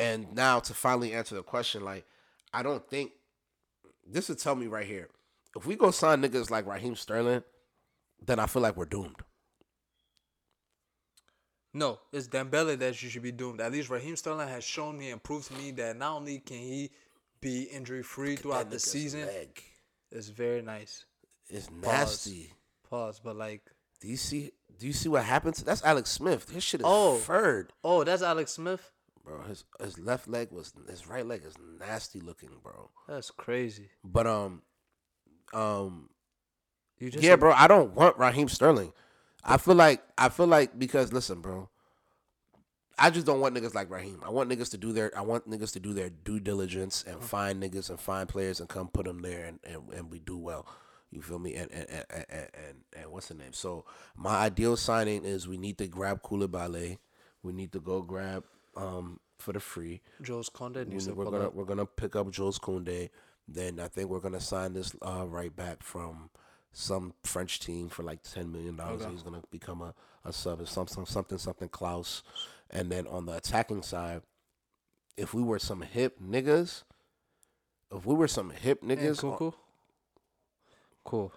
and 0.00 0.32
now 0.34 0.60
to 0.60 0.74
finally 0.74 1.12
answer 1.12 1.34
the 1.34 1.42
question, 1.42 1.84
like, 1.84 2.04
I 2.52 2.62
don't 2.62 2.88
think 2.88 3.12
this 4.10 4.28
would 4.28 4.38
tell 4.38 4.54
me 4.54 4.66
right 4.66 4.86
here. 4.86 5.08
If 5.56 5.66
we 5.66 5.76
go 5.76 5.90
sign 5.90 6.22
niggas 6.22 6.50
like 6.50 6.66
Raheem 6.66 6.94
Sterling, 6.94 7.42
then 8.24 8.38
I 8.38 8.46
feel 8.46 8.62
like 8.62 8.76
we're 8.76 8.84
doomed. 8.84 9.16
No, 11.74 11.98
it's 12.12 12.28
Dembele 12.28 12.78
that 12.78 13.02
you 13.02 13.08
should 13.08 13.22
be 13.22 13.32
doomed. 13.32 13.60
At 13.60 13.72
least 13.72 13.90
Raheem 13.90 14.16
Sterling 14.16 14.48
has 14.48 14.64
shown 14.64 14.98
me 14.98 15.10
and 15.10 15.22
proved 15.22 15.48
to 15.48 15.54
me 15.54 15.70
that 15.72 15.96
not 15.96 16.16
only 16.16 16.38
can 16.38 16.56
he 16.56 16.90
be 17.40 17.64
injury 17.64 18.02
free 18.02 18.36
throughout 18.36 18.70
the 18.70 18.78
season, 18.78 19.26
leg 19.26 19.62
it's 20.10 20.28
very 20.28 20.62
nice. 20.62 21.04
is 21.50 21.70
nasty. 21.70 22.52
Pause, 22.88 23.20
but 23.22 23.36
like, 23.36 23.62
Do 24.00 24.08
you 24.08 24.16
see? 24.16 24.52
Do 24.78 24.86
you 24.86 24.92
see 24.92 25.08
what 25.08 25.24
happened? 25.24 25.56
To, 25.56 25.64
that's 25.64 25.84
Alex 25.84 26.10
Smith. 26.10 26.48
His 26.50 26.62
shit 26.64 26.80
is 26.80 26.86
Oh. 26.88 27.16
furred, 27.16 27.72
oh, 27.84 28.02
that's 28.04 28.22
Alex 28.22 28.52
Smith. 28.52 28.90
Bro. 29.28 29.42
His 29.42 29.64
his 29.80 29.98
left 29.98 30.28
leg 30.28 30.48
was 30.50 30.72
his 30.88 31.06
right 31.06 31.26
leg 31.26 31.42
is 31.44 31.54
nasty 31.78 32.20
looking, 32.20 32.50
bro. 32.62 32.90
That's 33.08 33.30
crazy. 33.30 33.90
But 34.02 34.26
um, 34.26 34.62
um, 35.52 36.10
You 36.98 37.10
just 37.10 37.22
yeah, 37.22 37.36
bro. 37.36 37.52
I 37.52 37.68
don't 37.68 37.94
want 37.94 38.18
Raheem 38.18 38.48
Sterling. 38.48 38.92
I 39.44 39.56
feel 39.58 39.74
like 39.74 40.02
I 40.16 40.28
feel 40.30 40.46
like 40.46 40.78
because 40.78 41.12
listen, 41.12 41.40
bro. 41.40 41.68
I 43.00 43.10
just 43.10 43.26
don't 43.26 43.40
want 43.40 43.54
niggas 43.54 43.74
like 43.74 43.90
Raheem. 43.90 44.20
I 44.26 44.30
want 44.30 44.50
niggas 44.50 44.70
to 44.72 44.78
do 44.78 44.92
their 44.92 45.16
I 45.16 45.20
want 45.20 45.48
niggas 45.48 45.72
to 45.74 45.80
do 45.80 45.92
their 45.92 46.10
due 46.10 46.40
diligence 46.40 47.04
and 47.06 47.22
find 47.22 47.62
niggas 47.62 47.90
and 47.90 48.00
find 48.00 48.28
players 48.28 48.58
and 48.58 48.68
come 48.68 48.88
put 48.88 49.06
them 49.06 49.22
there 49.22 49.44
and, 49.44 49.60
and, 49.64 49.82
and 49.94 50.10
we 50.10 50.18
do 50.18 50.36
well. 50.36 50.66
You 51.10 51.22
feel 51.22 51.38
me? 51.38 51.54
And 51.54 51.70
and, 51.70 51.86
and, 51.88 52.06
and, 52.10 52.26
and 52.54 52.76
and 52.96 53.12
what's 53.12 53.28
the 53.28 53.34
name? 53.34 53.52
So 53.52 53.84
my 54.16 54.36
ideal 54.36 54.76
signing 54.76 55.24
is 55.24 55.46
we 55.46 55.58
need 55.58 55.78
to 55.78 55.86
grab 55.86 56.22
Koulibaly. 56.22 56.98
We 57.42 57.52
need 57.52 57.70
to 57.72 57.80
go 57.80 58.02
grab 58.02 58.44
um 58.78 59.20
for 59.38 59.52
the 59.52 59.60
free. 59.60 60.00
Jules 60.22 60.48
Koundé 60.50 60.86
needs 60.86 61.06
to 61.06 61.14
we're 61.14 61.24
pull 61.24 61.32
gonna 61.32 61.46
up. 61.46 61.54
we're 61.54 61.64
gonna 61.64 61.86
pick 61.86 62.16
up 62.16 62.30
Jules 62.30 62.58
Koundé. 62.58 63.10
Then 63.46 63.80
I 63.80 63.88
think 63.88 64.08
we're 64.10 64.20
gonna 64.20 64.40
sign 64.40 64.72
this 64.74 64.94
uh, 65.02 65.26
right 65.26 65.54
back 65.54 65.82
from 65.82 66.30
some 66.72 67.14
French 67.24 67.60
team 67.60 67.88
for 67.88 68.02
like 68.02 68.22
ten 68.22 68.50
million 68.52 68.76
dollars. 68.76 69.02
Okay. 69.02 69.10
He's 69.12 69.22
gonna 69.22 69.42
become 69.50 69.80
a, 69.82 69.94
a 70.24 70.32
sub. 70.32 70.60
It's 70.60 70.70
something 70.72 71.06
something 71.06 71.38
something 71.38 71.68
Klaus. 71.68 72.22
And 72.70 72.90
then 72.92 73.06
on 73.06 73.26
the 73.26 73.32
attacking 73.36 73.82
side, 73.82 74.22
if 75.16 75.32
we 75.32 75.42
were 75.42 75.58
some 75.58 75.80
hip 75.80 76.18
niggas, 76.22 76.82
if 77.94 78.04
we 78.04 78.14
were 78.14 78.28
some 78.28 78.50
hip 78.50 78.82
niggas, 78.82 79.18
cool, 79.20 79.36
cool. 79.36 79.54
Cool. 81.04 81.32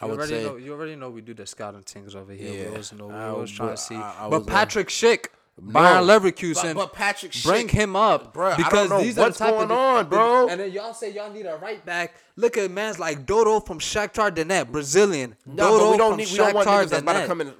I 0.00 0.06
you 0.06 0.10
would 0.10 0.18
already 0.18 0.32
say 0.32 0.44
know. 0.44 0.56
You 0.56 0.72
already 0.72 0.96
know 0.96 1.10
we 1.10 1.20
do 1.20 1.34
the 1.34 1.46
scouting 1.46 1.82
things 1.82 2.16
over 2.16 2.32
here. 2.32 2.52
Yeah. 2.52 2.60
we 2.62 2.68
always 2.70 2.92
know. 2.92 3.06
We 3.06 3.14
I 3.14 3.28
always 3.28 3.50
trying 3.52 3.70
to 3.70 3.76
see. 3.76 3.94
I- 3.94 4.28
but 4.28 4.46
Patrick 4.46 4.88
Schick, 4.88 5.26
No, 5.60 5.72
Bayer 5.72 6.00
Leverkusen, 6.00 6.74
but, 6.74 6.74
but 6.74 6.92
Patrick 6.94 7.32
bring 7.44 7.68
Schick- 7.68 7.72
him 7.72 7.94
up, 7.94 8.34
don't 8.34 8.56
because 8.56 8.90
these 9.02 9.16
what's 9.16 9.40
are 9.40 9.44
the 9.44 9.50
type 9.50 9.54
going 9.54 9.70
of, 9.70 9.78
on, 9.78 10.08
bro. 10.08 10.48
And 10.48 10.58
then 10.60 10.72
y'all 10.72 10.94
say 10.94 11.12
y'all 11.12 11.30
need 11.30 11.46
a 11.46 11.56
right 11.56 11.84
back. 11.84 12.14
Look 12.36 12.56
at 12.56 12.70
man's 12.70 12.98
like 12.98 13.26
Dodo 13.26 13.60
from 13.60 13.78
Shakhtar 13.78 14.34
Donetsk, 14.34 14.72
Brazilian. 14.72 15.36
No, 15.44 15.78
Dodo 15.78 15.90
we 15.92 15.98
don't 15.98 16.16
need. 16.16 16.30
We 16.30 16.38
don't 16.38 16.54
want 16.54 16.66
Shakhtar 16.66 16.84
niggas 16.84 16.88
that's 16.88 17.02
about 17.02 17.20
to 17.20 17.26
come 17.26 17.40
in 17.42 17.54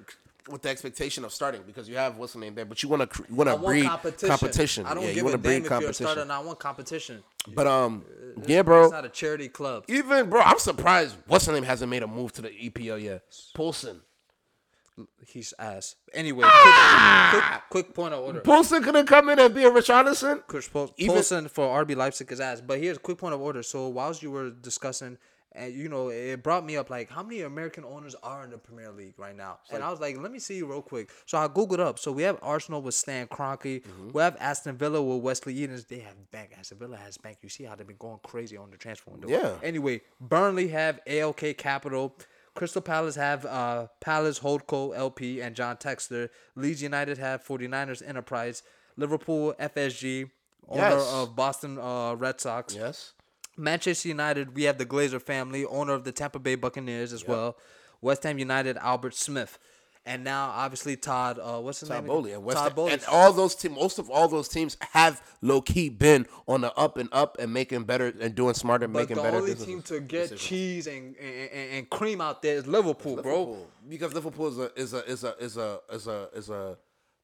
with 0.49 0.62
the 0.62 0.68
expectation 0.70 1.24
of 1.24 1.32
starting 1.32 1.62
because 1.66 1.88
you 1.88 1.97
have 1.97 2.16
what's 2.16 2.32
the 2.32 2.38
name 2.38 2.55
there. 2.55 2.64
But 2.64 2.82
you 2.82 2.88
want 2.88 3.11
to 3.11 3.24
you 3.28 3.34
want 3.34 3.51
to 3.51 3.57
breed 3.59 3.84
competition. 3.84 4.28
competition. 4.28 4.86
I 4.86 4.95
don't 4.95 5.03
yeah, 5.03 5.09
you 5.11 5.14
give 5.16 5.24
want 5.24 5.34
a 5.34 5.38
to 5.38 5.43
damn 5.43 5.51
breed 5.61 5.64
if 5.66 5.70
you're 5.70 5.78
a 5.78 5.80
competition. 5.80 6.07
starter. 6.07 6.32
I 6.32 6.38
want 6.40 6.59
competition. 6.59 7.22
But 7.55 7.66
um, 7.66 8.05
yeah, 8.47 8.62
bro. 8.62 8.84
It's 8.84 8.93
not 8.93 9.05
a 9.05 9.11
charity 9.11 9.49
club. 9.49 9.84
Even 9.88 10.30
bro, 10.30 10.40
I'm 10.40 10.59
surprised. 10.59 11.16
What's 11.26 11.47
the 11.47 11.53
name 11.53 11.62
hasn't 11.64 11.90
made 11.90 12.03
a 12.03 12.07
move 12.07 12.32
to 12.34 12.43
the 12.43 12.49
EPL 12.49 13.03
yet. 13.03 13.22
Poulsen. 13.55 14.01
He's 15.26 15.55
ass. 15.59 15.97
Anyway, 16.12 16.47
quick, 16.47 16.74
quick, 17.30 17.62
quick 17.70 17.95
point 17.95 18.14
of 18.14 18.20
order. 18.20 18.40
Poulsen 18.40 18.82
could 18.82 18.95
have 18.95 19.07
come 19.07 19.28
in 19.30 19.38
and 19.38 19.55
be 19.55 19.64
a 19.64 19.70
Richarlison. 19.70 20.47
Chris 20.47 20.68
Pol- 20.68 20.93
Even- 20.97 21.16
Poulsen 21.16 21.49
for 21.51 21.66
RB 21.84 21.97
Leipzig 21.97 22.30
is 22.30 22.40
ass. 22.40 22.61
But 22.61 22.78
here's 22.78 22.99
a 22.99 23.01
quick 23.01 23.18
point 23.18 23.34
of 23.34 23.40
order. 23.40 23.62
So 23.62 23.88
whilst 23.88 24.22
you 24.22 24.30
were 24.30 24.51
discussing, 24.51 25.16
and 25.55 25.74
you 25.74 25.88
know, 25.88 26.09
it 26.09 26.43
brought 26.43 26.64
me 26.64 26.76
up 26.76 26.88
like 26.90 27.11
how 27.11 27.22
many 27.22 27.43
American 27.43 27.84
owners 27.84 28.14
are 28.22 28.45
in 28.45 28.51
the 28.51 28.59
Premier 28.59 28.90
League 28.90 29.14
right 29.18 29.36
now, 29.36 29.59
and 29.70 29.82
I 29.82 29.90
was 29.90 30.01
like, 30.01 30.18
let 30.18 30.32
me 30.32 30.38
see 30.38 30.62
real 30.62 30.82
quick. 30.82 31.11
So 31.26 31.38
I 31.38 31.49
googled 31.49 31.78
up. 31.80 31.99
So 31.99 32.11
we 32.12 32.22
have 32.22 32.38
Arsenal 32.43 32.80
with 32.82 32.95
Stan 32.95 33.26
Kroenke. 33.26 33.82
Mm-hmm. 33.82 34.11
We 34.12 34.22
have 34.22 34.36
Aston 34.40 34.76
Villa 34.76 35.03
with 35.03 35.22
Wesley 35.22 35.55
Edens. 35.62 35.84
They 35.84 35.99
have 36.01 36.30
bank. 36.30 36.51
Aston 36.59 36.78
Villa 36.78 36.97
has 36.97 37.18
bank. 37.18 37.38
You 37.43 37.49
see 37.49 37.64
how 37.64 37.74
they've 37.74 37.86
been 37.86 37.97
going 37.99 38.18
crazy 38.22 38.57
on 38.57 38.70
the 38.70 38.76
transfer 38.78 39.11
window. 39.11 39.28
Yeah. 39.28 39.55
Anyway, 39.62 40.01
Burnley 40.20 40.68
have 40.68 41.01
ALK 41.07 41.57
Capital. 41.59 42.14
Crystal 42.55 42.82
Palace 42.82 43.16
have 43.16 43.46
uh, 43.46 43.86
Palace 44.00 44.40
Holdco 44.40 44.96
LP 44.96 45.40
and 45.40 45.57
John 45.57 45.76
Textor. 45.76 46.28
Leeds 46.55 46.82
United 46.82 47.18
have 47.18 47.44
49ers 47.44 48.07
Enterprise. 48.07 48.62
Liverpool 48.96 49.55
FSG, 49.59 50.30
owner 50.68 50.80
Yes. 50.82 51.12
of 51.12 51.34
Boston 51.34 51.78
uh, 51.78 52.14
Red 52.14 52.40
Sox. 52.40 52.74
Yes. 52.74 53.14
Manchester 53.57 54.09
United, 54.09 54.55
we 54.55 54.64
have 54.64 54.78
the 54.78 54.86
Glazer 54.86 55.20
family, 55.20 55.64
owner 55.64 55.92
of 55.94 56.05
the 56.05 56.12
Tampa 56.12 56.38
Bay 56.38 56.55
Buccaneers 56.55 57.12
as 57.12 57.26
well. 57.26 57.57
West 58.00 58.22
Ham 58.24 58.38
United, 58.38 58.76
Albert 58.78 59.14
Smith. 59.14 59.59
And 60.05 60.24
now 60.24 60.50
obviously 60.50 60.96
Todd. 60.96 61.38
Uh, 61.38 61.61
what's 61.61 61.80
his 61.80 61.88
Todd 61.88 61.98
name? 61.98 62.09
Boehly 62.09 62.32
and 62.32 62.42
West 62.42 62.59
Todd. 62.59 62.74
Boehly. 62.74 62.92
and 62.92 63.05
all 63.05 63.32
those 63.32 63.55
teams, 63.55 63.76
most 63.76 63.98
of 64.00 64.11
all 64.11 64.26
those 64.26 64.48
teams 64.48 64.76
have 64.90 65.22
low 65.42 65.61
key 65.61 65.88
been 65.88 66.26
on 66.48 66.62
the 66.62 66.74
up 66.76 66.96
and 66.96 67.09
up 67.12 67.36
and 67.38 67.53
making 67.53 67.84
better 67.84 68.12
and 68.20 68.34
doing 68.34 68.55
smarter, 68.55 68.88
but 68.88 69.00
making 69.00 69.16
the 69.16 69.22
better. 69.22 69.40
The 69.40 69.53
only 69.53 69.55
team 69.55 69.82
to 69.82 70.00
get 70.00 70.22
decisions. 70.30 70.40
cheese 70.40 70.86
and, 70.88 71.14
and, 71.16 71.50
and, 71.53 71.70
and 71.74 71.90
cream 71.90 72.20
out 72.20 72.42
there 72.42 72.57
is 72.57 72.66
Liverpool, 72.66 73.22
bro. 73.22 73.40
Liverpool. 73.40 73.68
because 73.88 74.12
Liverpool 74.12 74.48
is 74.48 74.59
a 74.59 74.74
is 74.74 74.92
a 74.92 75.07
is 75.07 75.22
a 75.24 75.34
is 75.40 75.57
a 75.57 75.80
is 75.92 76.07
a 76.09 76.28
is 76.34 76.50
a 76.50 76.78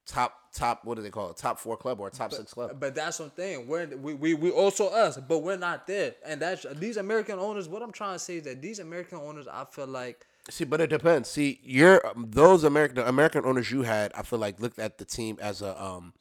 top 0.07 0.35
top 0.55 0.85
what 0.85 0.95
do 0.97 1.03
they 1.03 1.11
call 1.11 1.31
it 1.31 1.37
top 1.37 1.59
four 1.59 1.77
club 1.77 2.01
or 2.01 2.07
a 2.07 2.11
top 2.11 2.33
six 2.33 2.55
club. 2.55 2.77
But 2.79 2.95
that's 2.95 3.19
one 3.19 3.31
thing. 3.31 3.67
We're 3.67 3.89
we, 3.89 4.15
we 4.15 4.35
we 4.35 4.51
also 4.51 4.89
us, 4.89 5.19
but 5.19 5.41
we're 5.41 5.57
not 5.57 5.89
there. 5.89 6.15
And 6.25 6.41
that's 6.41 6.65
these 6.77 6.97
American 6.97 7.41
owners. 7.41 7.69
What 7.69 7.83
I'm 7.83 7.93
trying 7.93 8.15
to 8.15 8.21
say 8.21 8.37
is 8.37 8.45
that 8.45 8.63
these 8.63 8.79
American 8.79 9.19
owners, 9.19 9.49
I 9.49 9.65
feel 9.65 9.89
like 9.89 10.27
See, 10.51 10.65
but 10.65 10.81
it 10.81 10.89
depends. 10.89 11.29
See, 11.29 11.61
you're 11.63 12.07
um, 12.07 12.27
those 12.31 12.65
American 12.65 12.99
American 12.99 13.45
owners 13.45 13.71
you 13.71 13.83
had. 13.83 14.13
I 14.15 14.23
feel 14.23 14.39
like 14.39 14.61
looked 14.61 14.79
at 14.79 14.99
the 14.99 15.05
team 15.05 15.39
as 15.41 15.63
a 15.63 15.81
um 15.83 16.15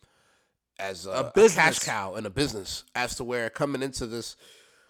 as 0.80 1.06
a, 1.06 1.12
a 1.12 1.24
cash 1.24 1.34
business. 1.34 1.80
cow 1.80 2.16
and 2.16 2.26
a 2.26 2.30
business. 2.30 2.84
As 2.96 3.16
to 3.16 3.24
where 3.24 3.50
coming 3.50 3.82
into 3.82 4.06
this 4.06 4.36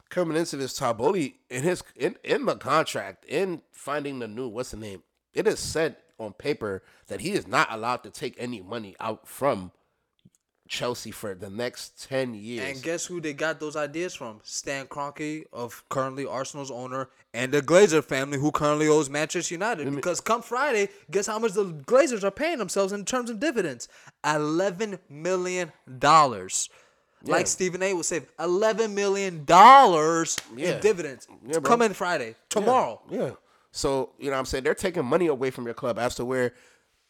coming 0.10 0.38
into 0.38 0.58
this 0.58 0.80
Taboli 0.80 1.36
in 1.50 1.64
his 1.64 1.84
in 1.96 2.16
in 2.24 2.46
the 2.46 2.56
contract 2.56 3.26
in 3.26 3.62
finding 3.72 4.20
the 4.20 4.28
new 4.28 4.48
what's 4.48 4.72
the 4.72 4.78
name. 4.78 5.04
It 5.34 5.48
is 5.48 5.60
said 5.60 5.98
on 6.20 6.34
paper 6.34 6.84
that 7.08 7.22
he 7.22 7.34
is 7.34 7.48
not 7.48 7.72
allowed 7.72 8.04
to 8.04 8.10
take 8.10 8.36
any 8.40 8.62
money 8.62 8.96
out 9.00 9.28
from 9.28 9.72
Chelsea 10.68 11.12
for 11.12 11.34
the 11.34 11.50
next 11.50 12.08
ten 12.08 12.34
years. 12.34 12.70
And 12.70 12.82
guess 12.84 13.06
who 13.06 13.20
they 13.22 13.34
got 13.34 13.60
those 13.60 13.76
ideas 13.76 14.14
from? 14.16 14.40
Stan 14.44 14.86
Kroenke 14.88 15.46
of 15.54 15.84
currently 15.90 16.26
Arsenal's 16.26 16.72
owner 16.72 17.10
and 17.34 17.52
the 17.52 17.62
Glazer 17.62 18.04
family 18.04 18.38
who 18.38 18.52
currently 18.52 18.88
owes 18.88 19.10
Manchester 19.10 19.54
United. 19.54 19.94
Because 19.96 20.20
come 20.22 20.42
Friday, 20.42 20.90
guess 21.12 21.28
how 21.28 21.40
much 21.40 21.54
the 21.54 21.66
Glazers 21.66 22.24
are 22.24 22.32
paying 22.32 22.58
themselves 22.58 22.94
in 22.94 23.06
terms 23.06 23.30
of 23.30 23.40
dividends? 23.40 23.88
Eleven 24.26 25.00
million 25.10 25.72
dollars. 26.00 26.70
Like 27.24 27.48
Stephen 27.48 27.82
A. 27.82 27.94
would 27.94 28.06
say, 28.06 28.22
eleven 28.40 28.94
million 28.94 29.44
dollars 29.46 30.38
Yeah. 30.56 30.76
in 30.76 30.82
dividends. 30.82 31.28
Yeah, 31.46 31.54
bro. 31.60 31.62
Coming 31.62 31.94
Friday, 31.94 32.36
tomorrow. 32.50 33.02
Yeah. 33.10 33.32
So, 33.72 34.12
you 34.18 34.26
know 34.26 34.32
what 34.34 34.40
I'm 34.40 34.46
saying? 34.46 34.64
They're 34.64 34.74
taking 34.76 35.04
money 35.06 35.28
away 35.28 35.50
from 35.52 35.66
your 35.66 35.74
club 35.74 36.00
as 36.00 36.16
to 36.16 36.26
where 36.26 36.54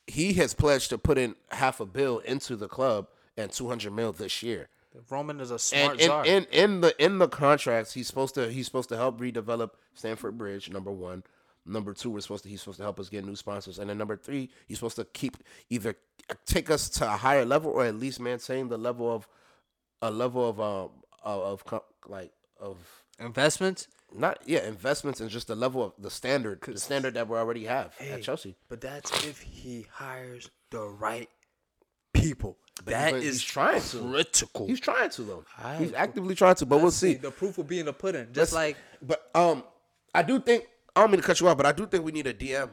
he 0.07 0.33
has 0.33 0.53
pledged 0.53 0.89
to 0.89 0.97
put 0.97 1.17
in 1.17 1.35
half 1.51 1.79
a 1.81 1.85
bill 1.85 2.19
into 2.19 2.55
the 2.55 2.67
club 2.67 3.07
and 3.37 3.51
200 3.51 3.91
mil 3.93 4.11
this 4.11 4.43
year. 4.43 4.69
Roman 5.09 5.39
is 5.39 5.51
a 5.51 5.59
smart 5.59 5.91
And 5.93 6.01
in, 6.01 6.07
czar. 6.07 6.25
in, 6.25 6.43
in 6.51 6.81
the 6.81 7.03
in 7.03 7.19
the 7.19 7.27
contracts, 7.27 7.93
he's 7.93 8.07
supposed 8.07 8.33
to 8.35 8.51
he's 8.51 8.65
supposed 8.65 8.89
to 8.89 8.97
help 8.97 9.19
redevelop 9.19 9.71
Stamford 9.93 10.37
Bridge. 10.37 10.71
Number 10.71 10.91
one, 10.91 11.23
number 11.65 11.93
two, 11.93 12.09
we're 12.09 12.21
supposed 12.21 12.43
to 12.43 12.49
he's 12.49 12.61
supposed 12.61 12.77
to 12.77 12.83
help 12.83 12.99
us 12.99 13.07
get 13.09 13.23
new 13.23 13.35
sponsors, 13.35 13.77
and 13.77 13.89
then 13.89 13.97
number 13.99 14.17
three, 14.17 14.49
he's 14.67 14.77
supposed 14.77 14.95
to 14.95 15.05
keep 15.05 15.37
either 15.69 15.95
take 16.45 16.71
us 16.71 16.89
to 16.89 17.05
a 17.05 17.17
higher 17.17 17.45
level 17.45 17.71
or 17.71 17.85
at 17.85 17.95
least 17.95 18.19
maintain 18.19 18.69
the 18.69 18.77
level 18.77 19.13
of 19.13 19.27
a 20.01 20.09
level 20.09 20.49
of 20.49 20.59
um 20.59 20.89
of, 21.23 21.63
of 21.63 21.83
like 22.07 22.31
of 22.59 22.77
Investments. 23.19 23.87
not 24.15 24.39
yeah 24.45 24.65
investments 24.67 25.19
and 25.21 25.29
just 25.29 25.47
the 25.47 25.55
level 25.55 25.83
of 25.83 25.93
the 25.99 26.09
standard 26.09 26.61
the 26.61 26.79
standard 26.79 27.13
that 27.15 27.27
we 27.27 27.37
already 27.37 27.65
have 27.65 27.93
at 27.99 28.23
Chelsea. 28.23 28.55
But 28.69 28.81
that's 28.81 29.11
if 29.25 29.41
he 29.41 29.85
hires 29.91 30.49
the 30.71 30.81
right 30.87 31.29
people. 32.21 32.57
But 32.77 32.85
that 32.93 33.13
he's- 33.15 33.23
is 33.23 33.33
he's 33.35 33.43
trying 33.43 33.81
to. 33.81 34.11
critical. 34.11 34.67
He's 34.67 34.79
trying 34.79 35.09
to 35.09 35.21
though. 35.23 35.43
Aight. 35.59 35.79
He's 35.79 35.93
actively 35.93 36.35
trying 36.35 36.55
to, 36.55 36.65
but 36.65 36.77
we'll 36.77 36.85
Let's 36.85 36.97
see. 36.97 37.15
The 37.15 37.31
proof 37.31 37.57
will 37.57 37.63
be 37.63 37.79
in 37.79 37.85
the 37.87 37.93
pudding. 37.93 38.27
Just 38.31 38.53
Let's- 38.53 38.53
like 38.53 38.77
but 39.01 39.29
um, 39.35 39.63
I 40.13 40.21
do 40.23 40.39
think 40.39 40.65
I 40.95 41.01
don't 41.01 41.11
mean 41.11 41.21
to 41.21 41.25
cut 41.27 41.39
you 41.39 41.47
off, 41.47 41.57
but 41.57 41.65
I 41.65 41.71
do 41.71 41.85
think 41.85 42.03
we 42.05 42.11
need 42.11 42.27
a 42.27 42.33
DM. 42.33 42.69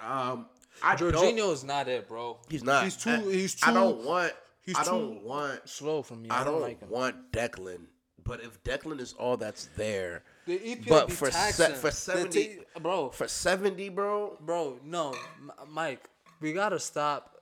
Um, 0.00 0.46
I 0.82 0.96
don't. 0.96 1.12
Jorginho 1.12 1.52
is 1.52 1.64
not 1.64 1.88
it, 1.88 2.08
bro. 2.08 2.38
He's 2.48 2.64
not. 2.64 2.84
He's 2.84 2.96
too. 2.96 3.10
I, 3.10 3.20
he's 3.20 3.54
too. 3.54 3.70
I 3.70 3.74
don't 3.74 4.04
want. 4.04 4.32
he's 4.62 4.76
I 4.78 4.84
don't 4.84 5.20
too 5.20 5.26
want. 5.26 5.68
slow 5.68 6.02
from 6.02 6.24
you. 6.24 6.30
I 6.30 6.40
I 6.40 6.44
don't 6.44 6.54
don't 6.54 6.62
like 6.62 6.80
him. 6.80 6.88
want 6.88 7.32
Declan. 7.32 7.82
But 8.24 8.40
if 8.42 8.62
Declan 8.64 9.00
is 9.00 9.12
all 9.14 9.36
that's 9.36 9.68
there, 9.76 10.22
The 10.46 10.58
EPL 10.58 10.88
but 10.88 11.08
be 11.08 11.14
for 11.14 11.30
taxing. 11.30 11.66
se- 11.66 11.74
for 11.74 11.88
The 11.90 11.92
seventy, 11.96 12.44
t- 12.44 12.58
bro, 12.80 13.10
for 13.10 13.26
seventy, 13.26 13.88
bro, 13.88 14.36
bro, 14.40 14.78
no, 14.84 15.14
M- 15.38 15.50
Mike, 15.68 16.08
we 16.40 16.52
gotta 16.52 16.78
stop. 16.78 17.34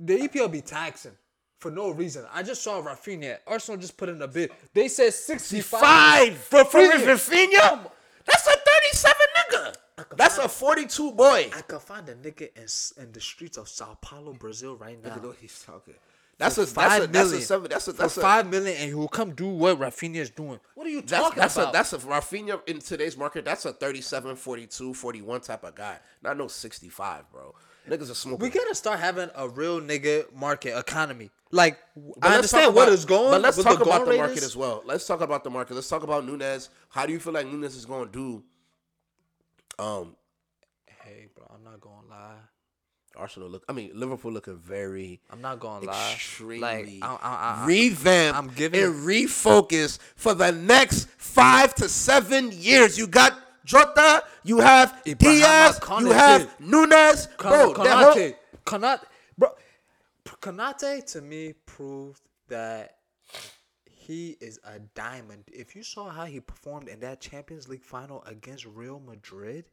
The 0.00 0.16
EPL 0.16 0.50
be 0.50 0.62
taxing 0.62 1.12
for 1.58 1.70
no 1.70 1.90
reason. 1.90 2.24
I 2.32 2.42
just 2.42 2.62
saw 2.62 2.82
Raphinha. 2.82 3.36
Arsenal 3.46 3.78
just 3.80 3.96
put 3.96 4.08
in 4.08 4.20
a 4.22 4.26
bid. 4.26 4.50
They 4.72 4.88
said 4.88 5.12
sixty-five 5.12 5.80
five 5.80 6.36
for 6.38 6.64
for 6.64 6.80
Raphinha. 6.80 7.16
Raphinha. 7.16 7.90
That's 8.24 8.46
a 8.46 8.50
thirty-seven 8.50 9.26
nigga. 9.36 9.74
That's 10.16 10.38
a 10.38 10.48
forty-two 10.48 11.12
boy. 11.12 11.50
I 11.54 11.60
could 11.60 11.82
find 11.82 12.08
a 12.08 12.14
nigga 12.14 12.48
in, 12.56 13.02
in 13.04 13.12
the 13.12 13.20
streets 13.20 13.58
of 13.58 13.68
Sao 13.68 13.96
Paulo, 14.00 14.32
Brazil, 14.32 14.76
right 14.76 15.02
now. 15.04 15.34
he's 15.40 15.62
talking. 15.62 15.94
That's 16.38 16.56
a 16.56 16.66
five 16.66 16.90
that's 16.90 17.04
a 17.04 17.06
that's 17.08 17.32
a 17.32 17.40
seven. 17.42 17.70
That's 17.70 17.88
a 17.88 17.92
that's 17.92 18.14
for 18.14 18.20
a 18.20 18.22
five 18.22 18.50
million, 18.50 18.74
and 18.78 18.88
he 18.88 18.94
will 18.94 19.08
come 19.08 19.34
do 19.34 19.48
what 19.48 19.78
Raphinha 19.78 20.16
is 20.16 20.30
doing. 20.30 20.58
What 20.74 20.86
are 20.86 20.90
you 20.90 21.02
that's 21.02 21.22
talking 21.22 21.38
that's 21.38 21.56
about? 21.56 21.68
a 21.68 21.72
that's 21.72 21.92
a 21.92 21.98
Raphinha 21.98 22.66
in 22.66 22.78
today's 22.78 23.18
market. 23.18 23.44
That's 23.44 23.66
a 23.66 23.74
37, 23.74 24.36
42, 24.36 24.94
41 24.94 25.42
type 25.42 25.64
of 25.64 25.74
guy. 25.74 25.98
Not 26.22 26.38
no 26.38 26.48
sixty 26.48 26.88
five, 26.88 27.30
bro. 27.30 27.54
Niggas 27.90 28.10
are 28.10 28.14
smoking. 28.14 28.38
we 28.42 28.50
gotta 28.50 28.74
start 28.74 29.00
having 29.00 29.28
a 29.34 29.48
real 29.48 29.80
nigga 29.80 30.32
market 30.32 30.78
economy. 30.78 31.30
Like 31.50 31.78
But 31.96 32.30
I 32.30 32.34
understand 32.36 32.74
what 32.74 32.84
about- 32.84 32.92
is 32.94 33.04
going, 33.04 33.30
But 33.32 33.40
let's 33.42 33.56
talk 33.62 33.78
the 33.78 33.84
about 33.84 34.04
the 34.06 34.14
market 34.16 34.34
raters. 34.34 34.44
as 34.44 34.56
well. 34.56 34.82
Let's 34.86 35.04
talk 35.06 35.20
about 35.20 35.42
the 35.42 35.50
market. 35.50 35.74
Let's 35.74 35.88
talk 35.88 36.04
about 36.04 36.24
Nunez. 36.24 36.68
How 36.90 37.04
do 37.06 37.12
you 37.12 37.18
feel 37.18 37.32
like 37.32 37.46
Nunez 37.46 37.74
is 37.74 37.84
going 37.86 38.06
to 38.08 38.12
do? 39.78 39.84
Um, 39.84 40.16
Hey, 41.02 41.26
bro, 41.34 41.46
I'm 41.52 41.64
not 41.64 41.80
gonna 41.80 42.06
lie. 42.08 42.34
Arsenal 43.16 43.48
look. 43.48 43.64
I 43.68 43.72
mean, 43.72 43.90
Liverpool 43.94 44.30
looking 44.30 44.56
very 44.58 45.20
I'm 45.30 45.40
not 45.40 45.58
gonna 45.58 45.86
lie. 45.86 46.12
extremely 46.12 46.60
Like 46.60 46.88
I, 47.02 47.16
I, 47.20 47.62
I, 47.62 47.66
revamp 47.66 48.36
I'm 48.36 48.48
giving- 48.50 48.84
and 48.84 48.94
refocus 49.04 49.98
for 50.14 50.32
the 50.34 50.52
next 50.52 51.08
five 51.18 51.74
to 51.76 51.88
seven 51.88 52.52
years. 52.52 52.96
You 52.96 53.08
got 53.08 53.36
Jota, 53.64 54.24
you 54.42 54.58
have 54.60 55.00
Ibrahima 55.04 55.18
Diaz, 55.18 55.80
you 56.00 56.10
have 56.12 56.60
Nunez, 56.60 57.26
bro. 57.38 57.72
Kon- 57.74 57.84
that 57.84 58.04
whole- 58.04 58.14
Konate, 58.14 58.36
Konate, 58.64 59.00
bro, 59.36 59.48
Konate 60.40 61.04
to 61.12 61.20
me 61.20 61.54
proved 61.66 62.22
that 62.48 62.96
he 63.88 64.36
is 64.40 64.58
a 64.64 64.78
diamond. 64.94 65.44
If 65.52 65.76
you 65.76 65.82
saw 65.82 66.08
how 66.08 66.24
he 66.24 66.40
performed 66.40 66.88
in 66.88 67.00
that 67.00 67.20
Champions 67.20 67.68
League 67.68 67.84
final 67.84 68.22
against 68.24 68.64
Real 68.66 69.00
Madrid, 69.00 69.66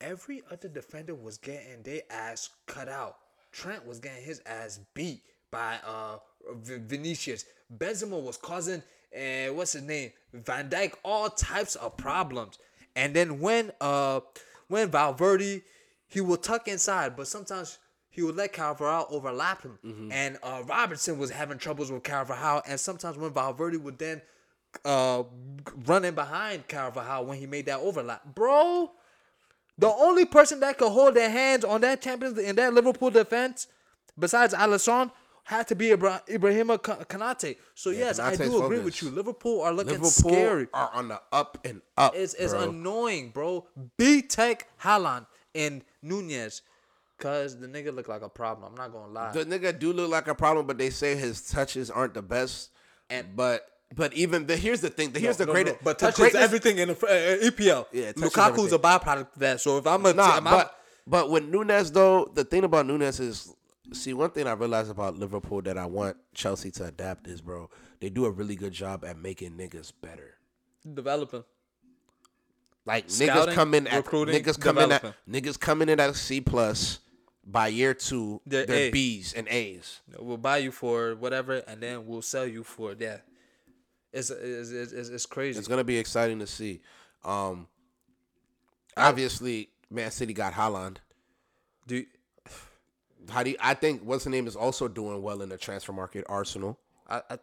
every 0.00 0.42
other 0.50 0.68
defender 0.68 1.14
was 1.14 1.38
getting 1.38 1.82
their 1.82 2.02
ass 2.10 2.50
cut 2.66 2.88
out. 2.88 3.18
Trent 3.52 3.86
was 3.86 4.00
getting 4.00 4.24
his 4.24 4.40
ass 4.46 4.80
beat 4.94 5.22
by 5.50 5.78
uh 5.86 6.18
V- 6.56 6.78
Vinicius. 6.78 7.44
Benzema 7.78 8.20
was 8.20 8.36
causing 8.36 8.82
uh, 9.16 9.52
what's 9.52 9.72
his 9.74 9.82
name 9.82 10.10
Van 10.32 10.68
Dijk 10.68 10.94
all 11.04 11.30
types 11.30 11.76
of 11.76 11.96
problems. 11.96 12.58
And 12.96 13.14
then 13.14 13.40
when 13.40 13.72
uh 13.80 14.20
when 14.68 14.90
Valverde 14.90 15.62
he 16.06 16.20
will 16.20 16.36
tuck 16.36 16.68
inside, 16.68 17.16
but 17.16 17.26
sometimes 17.26 17.78
he 18.08 18.22
would 18.22 18.36
let 18.36 18.52
Carvajal 18.52 19.08
overlap 19.10 19.62
him. 19.62 20.10
And 20.12 20.38
uh, 20.42 20.62
Robertson 20.64 21.18
was 21.18 21.30
having 21.30 21.58
troubles 21.58 21.90
with 21.90 22.04
Carvajal, 22.04 22.62
and 22.68 22.78
sometimes 22.78 23.16
when 23.18 23.32
Valverde 23.32 23.78
would 23.78 23.98
then 23.98 24.22
uh 24.84 25.22
run 25.86 26.04
in 26.04 26.14
behind 26.14 26.68
Carvajal 26.68 27.26
when 27.26 27.38
he 27.38 27.46
made 27.46 27.66
that 27.66 27.80
overlap, 27.80 28.34
bro. 28.34 28.90
The 29.76 29.88
only 29.88 30.24
person 30.24 30.60
that 30.60 30.78
could 30.78 30.90
hold 30.90 31.14
their 31.14 31.30
hands 31.30 31.64
on 31.64 31.80
that 31.80 32.00
Champions 32.00 32.38
in 32.38 32.54
that 32.56 32.72
Liverpool 32.74 33.10
defense, 33.10 33.66
besides 34.16 34.54
Alisson, 34.54 35.10
had 35.44 35.68
to 35.68 35.74
be 35.74 35.88
Ibra- 35.88 36.26
Ibrahima 36.26 36.82
Ka- 36.82 37.04
Kanate. 37.04 37.56
So 37.74 37.90
yes, 37.90 38.18
I 38.18 38.34
Kanate's 38.34 38.50
do 38.50 38.64
agree 38.64 38.80
with 38.80 39.02
you. 39.02 39.10
Liverpool 39.10 39.60
are 39.62 39.72
looking 39.72 39.92
Liverpool 40.00 40.10
scary. 40.10 40.68
are 40.72 40.90
on 40.92 41.08
the 41.08 41.20
up 41.32 41.58
and 41.64 41.80
up. 41.96 42.14
It's 42.16 42.34
it's 42.34 42.52
bro. 42.52 42.68
annoying, 42.70 43.30
bro. 43.30 43.66
B 43.96 44.22
Tech 44.22 44.66
Haaland 44.82 45.26
and 45.54 45.84
Nunez, 46.02 46.62
cause 47.18 47.58
the 47.58 47.66
nigga 47.66 47.94
look 47.94 48.08
like 48.08 48.22
a 48.22 48.28
problem. 48.28 48.72
I'm 48.72 48.74
not 48.76 48.92
gonna 48.92 49.12
lie. 49.12 49.32
The 49.32 49.44
nigga 49.44 49.78
do 49.78 49.92
look 49.92 50.10
like 50.10 50.28
a 50.28 50.34
problem, 50.34 50.66
but 50.66 50.78
they 50.78 50.90
say 50.90 51.14
his 51.14 51.42
touches 51.42 51.90
aren't 51.90 52.14
the 52.14 52.22
best. 52.22 52.70
And- 53.10 53.36
but 53.36 53.68
but 53.94 54.12
even 54.14 54.46
the 54.46 54.56
here's 54.56 54.80
the 54.80 54.88
thing. 54.90 55.12
The, 55.12 55.20
here's 55.20 55.38
No, 55.38 55.44
the 55.44 55.52
greatest. 55.52 55.76
no, 55.76 55.80
but 55.84 55.98
touches 55.98 56.18
greatest- 56.18 56.42
everything 56.42 56.78
in 56.78 56.88
the 56.88 56.94
uh, 56.94 57.46
EPL. 57.50 57.86
Yeah, 57.92 58.12
Lukaku's 58.16 58.72
everything. 58.72 58.74
a 58.74 58.78
byproduct 58.78 59.20
of 59.34 59.38
that. 59.38 59.60
So 59.60 59.78
if 59.78 59.86
I'm 59.86 60.04
a 60.06 60.12
Nah, 60.14 60.22
I'm- 60.36 60.46
I'm- 60.46 60.56
but 60.56 60.80
but 61.06 61.30
with 61.30 61.44
Nunez 61.44 61.92
though, 61.92 62.24
the 62.34 62.44
thing 62.44 62.64
about 62.64 62.86
Nunez 62.86 63.20
is, 63.20 63.54
see, 63.92 64.14
one 64.14 64.30
thing 64.30 64.46
I 64.46 64.52
realized 64.52 64.90
about 64.90 65.16
Liverpool 65.16 65.62
that 65.62 65.78
I 65.78 65.86
want 65.86 66.16
Chelsea 66.34 66.70
to 66.72 66.86
adapt 66.86 67.26
is, 67.26 67.40
bro, 67.40 67.70
they 68.00 68.10
do 68.10 68.24
a 68.24 68.30
really 68.30 68.56
good 68.56 68.72
job 68.72 69.04
at 69.04 69.18
making 69.18 69.52
niggas 69.52 69.92
better. 70.00 70.34
developing. 70.94 71.44
Like 72.86 73.04
Scouting, 73.08 73.52
niggas 73.52 73.54
coming 73.54 73.86
at 73.86 73.96
recruiting, 73.96 74.42
niggas 74.42 74.60
come 74.60 74.76
in 74.76 74.92
at 74.92 75.14
niggas 75.28 75.58
coming 75.58 75.88
in 75.88 76.00
at 76.00 76.14
C 76.16 76.40
plus. 76.40 77.00
By 77.46 77.68
year 77.68 77.92
two, 77.92 78.40
They're 78.46 78.64
they're 78.64 78.90
B's 78.90 79.34
and 79.34 79.46
A's. 79.48 80.00
We'll 80.18 80.38
buy 80.38 80.58
you 80.58 80.70
for 80.70 81.14
whatever, 81.14 81.56
and 81.56 81.80
then 81.80 82.06
we'll 82.06 82.22
sell 82.22 82.46
you 82.46 82.62
for 82.62 82.94
that. 82.94 83.24
It's 84.12 84.30
it's 84.30 84.70
it's, 84.70 84.92
it's, 84.92 85.26
crazy. 85.26 85.58
It's 85.58 85.68
gonna 85.68 85.84
be 85.84 85.98
exciting 85.98 86.38
to 86.38 86.46
see. 86.46 86.80
Um, 87.22 87.68
obviously, 88.96 89.70
Man 89.90 90.10
City 90.10 90.32
got 90.32 90.54
Haaland. 90.54 90.98
Do 91.86 91.96
you- 91.96 92.06
How 93.30 93.42
do 93.42 93.50
you, 93.50 93.56
I 93.60 93.74
think 93.74 94.02
what's 94.02 94.24
the 94.24 94.30
name 94.30 94.46
is 94.46 94.56
also 94.56 94.88
doing 94.88 95.22
well 95.22 95.42
in 95.42 95.48
the 95.48 95.56
transfer 95.58 95.92
market? 95.92 96.24
Arsenal. 96.28 96.78
I 97.08 97.22
I 97.30 97.38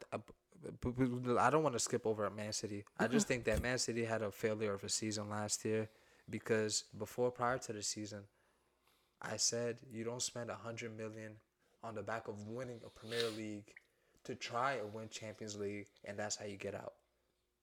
I 1.39 1.49
don't 1.49 1.63
want 1.63 1.73
to 1.73 1.79
skip 1.79 2.05
over 2.05 2.25
at 2.25 2.35
Man 2.35 2.53
City. 2.53 2.83
I 2.99 3.07
just 3.07 3.27
think 3.27 3.45
that 3.45 3.61
Man 3.61 3.77
City 3.77 4.05
had 4.05 4.21
a 4.21 4.31
failure 4.31 4.73
of 4.73 4.83
a 4.83 4.89
season 4.89 5.29
last 5.29 5.65
year 5.65 5.89
because 6.29 6.83
before 6.97 7.31
prior 7.31 7.57
to 7.59 7.73
the 7.73 7.81
season, 7.81 8.21
I 9.21 9.37
said 9.37 9.77
you 9.91 10.03
don't 10.03 10.21
spend 10.21 10.49
a 10.49 10.55
hundred 10.55 10.95
million 10.95 11.33
on 11.83 11.95
the 11.95 12.03
back 12.03 12.27
of 12.27 12.47
winning 12.47 12.79
a 12.85 12.89
Premier 12.89 13.29
League 13.35 13.73
to 14.23 14.35
try 14.35 14.73
and 14.73 14.93
win 14.93 15.09
Champions 15.09 15.55
League, 15.57 15.87
and 16.05 16.17
that's 16.17 16.35
how 16.35 16.45
you 16.45 16.57
get 16.57 16.75
out. 16.75 16.93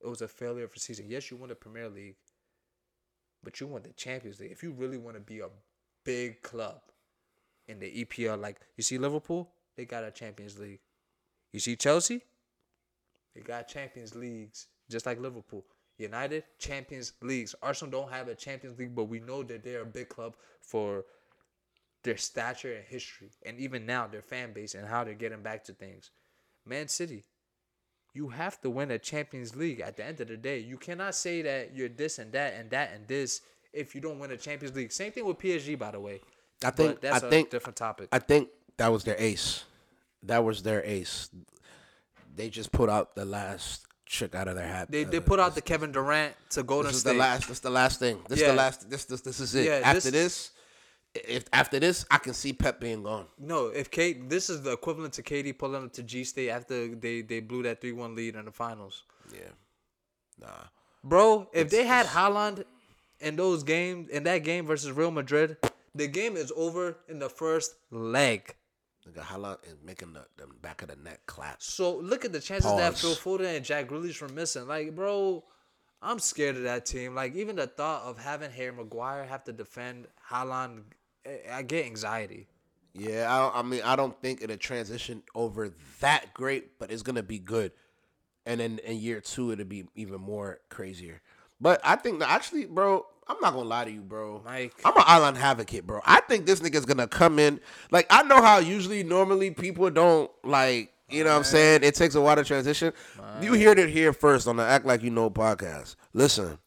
It 0.02 0.08
was 0.08 0.22
a 0.22 0.28
failure 0.28 0.64
of 0.64 0.72
a 0.74 0.80
season. 0.80 1.06
Yes, 1.08 1.30
you 1.30 1.36
won 1.36 1.48
the 1.48 1.54
Premier 1.54 1.88
League, 1.88 2.16
but 3.42 3.60
you 3.60 3.68
won 3.68 3.82
the 3.82 3.92
Champions 3.92 4.40
League. 4.40 4.52
If 4.52 4.62
you 4.62 4.72
really 4.72 4.98
want 4.98 5.16
to 5.16 5.20
be 5.20 5.40
a 5.40 5.48
big 6.04 6.42
club 6.42 6.80
in 7.68 7.78
the 7.78 8.04
EPL, 8.04 8.40
like 8.40 8.60
you 8.76 8.82
see 8.82 8.98
Liverpool, 8.98 9.50
they 9.76 9.84
got 9.84 10.04
a 10.04 10.10
Champions 10.10 10.58
League. 10.58 10.80
You 11.52 11.60
see 11.60 11.76
Chelsea, 11.76 12.22
they 13.34 13.40
got 13.42 13.68
Champions 13.68 14.14
Leagues, 14.14 14.66
just 14.90 15.06
like 15.06 15.20
Liverpool. 15.20 15.64
United, 15.98 16.44
Champions 16.58 17.12
Leagues. 17.22 17.54
Arsenal 17.62 17.90
don't 17.90 18.12
have 18.12 18.28
a 18.28 18.34
Champions 18.34 18.78
League, 18.78 18.94
but 18.94 19.04
we 19.04 19.20
know 19.20 19.42
that 19.42 19.64
they're 19.64 19.82
a 19.82 19.86
big 19.86 20.08
club 20.08 20.36
for 20.60 21.04
their 22.04 22.16
stature 22.16 22.74
and 22.74 22.84
history, 22.84 23.30
and 23.44 23.58
even 23.58 23.84
now 23.84 24.06
their 24.06 24.22
fan 24.22 24.52
base 24.52 24.74
and 24.74 24.86
how 24.86 25.02
they're 25.04 25.14
getting 25.14 25.42
back 25.42 25.64
to 25.64 25.72
things. 25.72 26.10
Man 26.64 26.88
City, 26.88 27.24
you 28.14 28.28
have 28.28 28.60
to 28.60 28.70
win 28.70 28.90
a 28.90 28.98
Champions 28.98 29.56
League 29.56 29.80
at 29.80 29.96
the 29.96 30.04
end 30.04 30.20
of 30.20 30.28
the 30.28 30.36
day. 30.36 30.60
You 30.60 30.76
cannot 30.76 31.14
say 31.14 31.42
that 31.42 31.74
you're 31.74 31.88
this 31.88 32.18
and 32.18 32.32
that 32.32 32.54
and 32.54 32.70
that 32.70 32.92
and 32.94 33.06
this 33.08 33.40
if 33.72 33.94
you 33.94 34.00
don't 34.00 34.18
win 34.18 34.30
a 34.30 34.36
Champions 34.36 34.74
League. 34.76 34.92
Same 34.92 35.12
thing 35.12 35.26
with 35.26 35.38
PSG, 35.38 35.78
by 35.78 35.90
the 35.90 36.00
way. 36.00 36.20
I 36.64 36.70
think. 36.70 37.00
That's 37.00 37.22
I 37.22 37.26
a 37.26 37.30
think. 37.30 37.50
different 37.50 37.76
topic. 37.76 38.08
I 38.12 38.18
think 38.18 38.48
that 38.76 38.88
was 38.88 39.04
their 39.04 39.16
ace. 39.18 39.64
That 40.24 40.44
was 40.44 40.62
their 40.62 40.82
ace. 40.84 41.30
They 42.34 42.48
just 42.50 42.72
put 42.72 42.88
out 42.88 43.14
the 43.14 43.24
last 43.24 43.84
trick 44.06 44.34
out 44.34 44.48
of 44.48 44.54
their 44.56 44.66
hat. 44.66 44.90
they 44.90 45.04
they 45.04 45.18
Uh, 45.18 45.22
put 45.22 45.38
out 45.40 45.54
the 45.54 45.60
Kevin 45.62 45.92
Durant 45.92 46.34
to 46.50 46.62
Golden 46.62 46.86
This 46.88 46.96
is 46.96 47.00
State. 47.02 47.12
the 47.12 47.18
last. 47.18 47.40
This 47.48 47.56
is 47.58 47.60
the 47.60 47.70
last 47.70 47.98
thing. 47.98 48.22
This 48.28 48.38
is 48.38 48.42
Yeah. 48.42 48.48
the 48.52 48.56
last. 48.56 48.88
This 48.90 49.04
this 49.04 49.20
this 49.20 49.40
is 49.40 49.54
it. 49.54 49.66
Yeah, 49.66 49.80
after 49.84 50.10
this- 50.10 50.50
this, 51.14 51.24
if 51.26 51.44
after 51.52 51.78
this, 51.78 52.04
I 52.10 52.18
can 52.18 52.34
see 52.34 52.52
Pep 52.52 52.80
being 52.80 53.02
gone. 53.02 53.26
No, 53.38 53.66
if 53.68 53.90
Kate, 53.90 54.28
this 54.28 54.48
is 54.50 54.62
the 54.62 54.72
equivalent 54.72 55.14
to 55.14 55.22
Katie 55.22 55.52
pulling 55.52 55.84
up 55.84 55.92
to 55.94 56.02
G 56.02 56.24
State 56.24 56.50
after 56.50 56.88
they 56.94 57.22
they 57.22 57.40
blew 57.40 57.62
that 57.64 57.80
three 57.80 57.92
one 57.92 58.14
lead 58.14 58.34
in 58.36 58.44
the 58.44 58.52
finals. 58.52 59.04
Yeah. 59.32 59.40
Nah. 60.38 60.64
Bro, 61.04 61.50
if 61.52 61.70
they 61.70 61.84
had 61.86 62.06
Haaland 62.06 62.64
in 63.20 63.36
those 63.36 63.62
games 63.62 64.08
in 64.10 64.24
that 64.24 64.38
game 64.38 64.66
versus 64.66 64.90
Real 64.92 65.10
Madrid, 65.10 65.56
the 65.98 66.06
game 66.08 66.36
is 66.36 66.52
over 66.56 66.96
in 67.08 67.18
the 67.18 67.28
first 67.28 67.74
leg. 67.90 68.54
Nigga, 69.08 69.22
Haaland 69.22 69.58
is 69.66 69.76
making 69.84 70.12
the, 70.12 70.24
the 70.36 70.46
back 70.60 70.82
of 70.82 70.88
the 70.88 70.96
neck 70.96 71.20
clap. 71.26 71.62
So 71.62 71.96
look 71.96 72.24
at 72.24 72.32
the 72.32 72.40
chances 72.40 72.70
that 72.76 72.96
Phil 72.98 73.14
Pause. 73.14 73.20
Foden 73.40 73.56
and 73.56 73.64
Jack 73.64 73.88
Grealish 73.88 74.20
were 74.20 74.28
missing. 74.28 74.66
Like, 74.66 74.94
bro, 74.94 75.44
I'm 76.02 76.18
scared 76.18 76.56
of 76.56 76.62
that 76.64 76.84
team. 76.86 77.14
Like, 77.14 77.34
even 77.34 77.56
the 77.56 77.66
thought 77.66 78.02
of 78.02 78.18
having 78.18 78.50
Harry 78.50 78.72
Maguire 78.72 79.24
have 79.24 79.44
to 79.44 79.52
defend 79.52 80.08
Haaland, 80.30 80.82
I- 81.26 81.40
I 81.52 81.62
get 81.62 81.86
anxiety. 81.86 82.48
Yeah, 82.92 83.32
I, 83.32 83.38
don't, 83.38 83.56
I 83.56 83.62
mean, 83.68 83.82
I 83.84 83.96
don't 83.96 84.20
think 84.20 84.42
it'll 84.42 84.56
transition 84.56 85.22
over 85.34 85.72
that 86.00 86.34
great, 86.34 86.78
but 86.78 86.90
it's 86.90 87.02
gonna 87.02 87.22
be 87.22 87.38
good. 87.38 87.72
And 88.44 88.60
then 88.60 88.78
in 88.84 88.96
year 88.98 89.20
two, 89.20 89.52
it'll 89.52 89.64
be 89.66 89.86
even 89.94 90.20
more 90.20 90.60
crazier. 90.68 91.20
But 91.60 91.80
I 91.84 91.96
think 91.96 92.22
actually, 92.22 92.66
bro, 92.66 93.06
I'm 93.28 93.36
not 93.40 93.52
gonna 93.52 93.68
lie 93.68 93.84
to 93.84 93.90
you, 93.90 94.00
bro. 94.00 94.42
Mike. 94.44 94.74
I'm 94.84 94.96
an 94.96 95.02
Haaland 95.02 95.38
advocate, 95.38 95.86
bro. 95.86 96.00
I 96.04 96.20
think 96.22 96.46
this 96.46 96.60
nigga's 96.60 96.86
gonna 96.86 97.06
come 97.06 97.38
in. 97.38 97.60
Like, 97.90 98.06
I 98.10 98.22
know 98.22 98.40
how 98.42 98.58
usually, 98.58 99.02
normally 99.02 99.50
people 99.50 99.90
don't 99.90 100.30
like. 100.44 100.92
You 101.10 101.24
know 101.24 101.30
what 101.30 101.38
I'm 101.38 101.44
saying? 101.44 101.84
It 101.84 101.94
takes 101.94 102.14
a 102.14 102.20
while 102.20 102.36
to 102.36 102.44
transition. 102.44 102.92
You 103.40 103.54
heard 103.54 103.78
it 103.78 103.88
here 103.88 104.12
first 104.12 104.46
on 104.46 104.56
the 104.56 104.62
AKT 104.62 104.84
Like 104.84 105.02
You 105.02 105.10
Know 105.10 105.30
podcast. 105.30 105.96
Listen, 106.12 106.58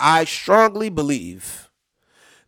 I 0.00 0.24
strongly 0.24 0.88
believe 0.88 1.67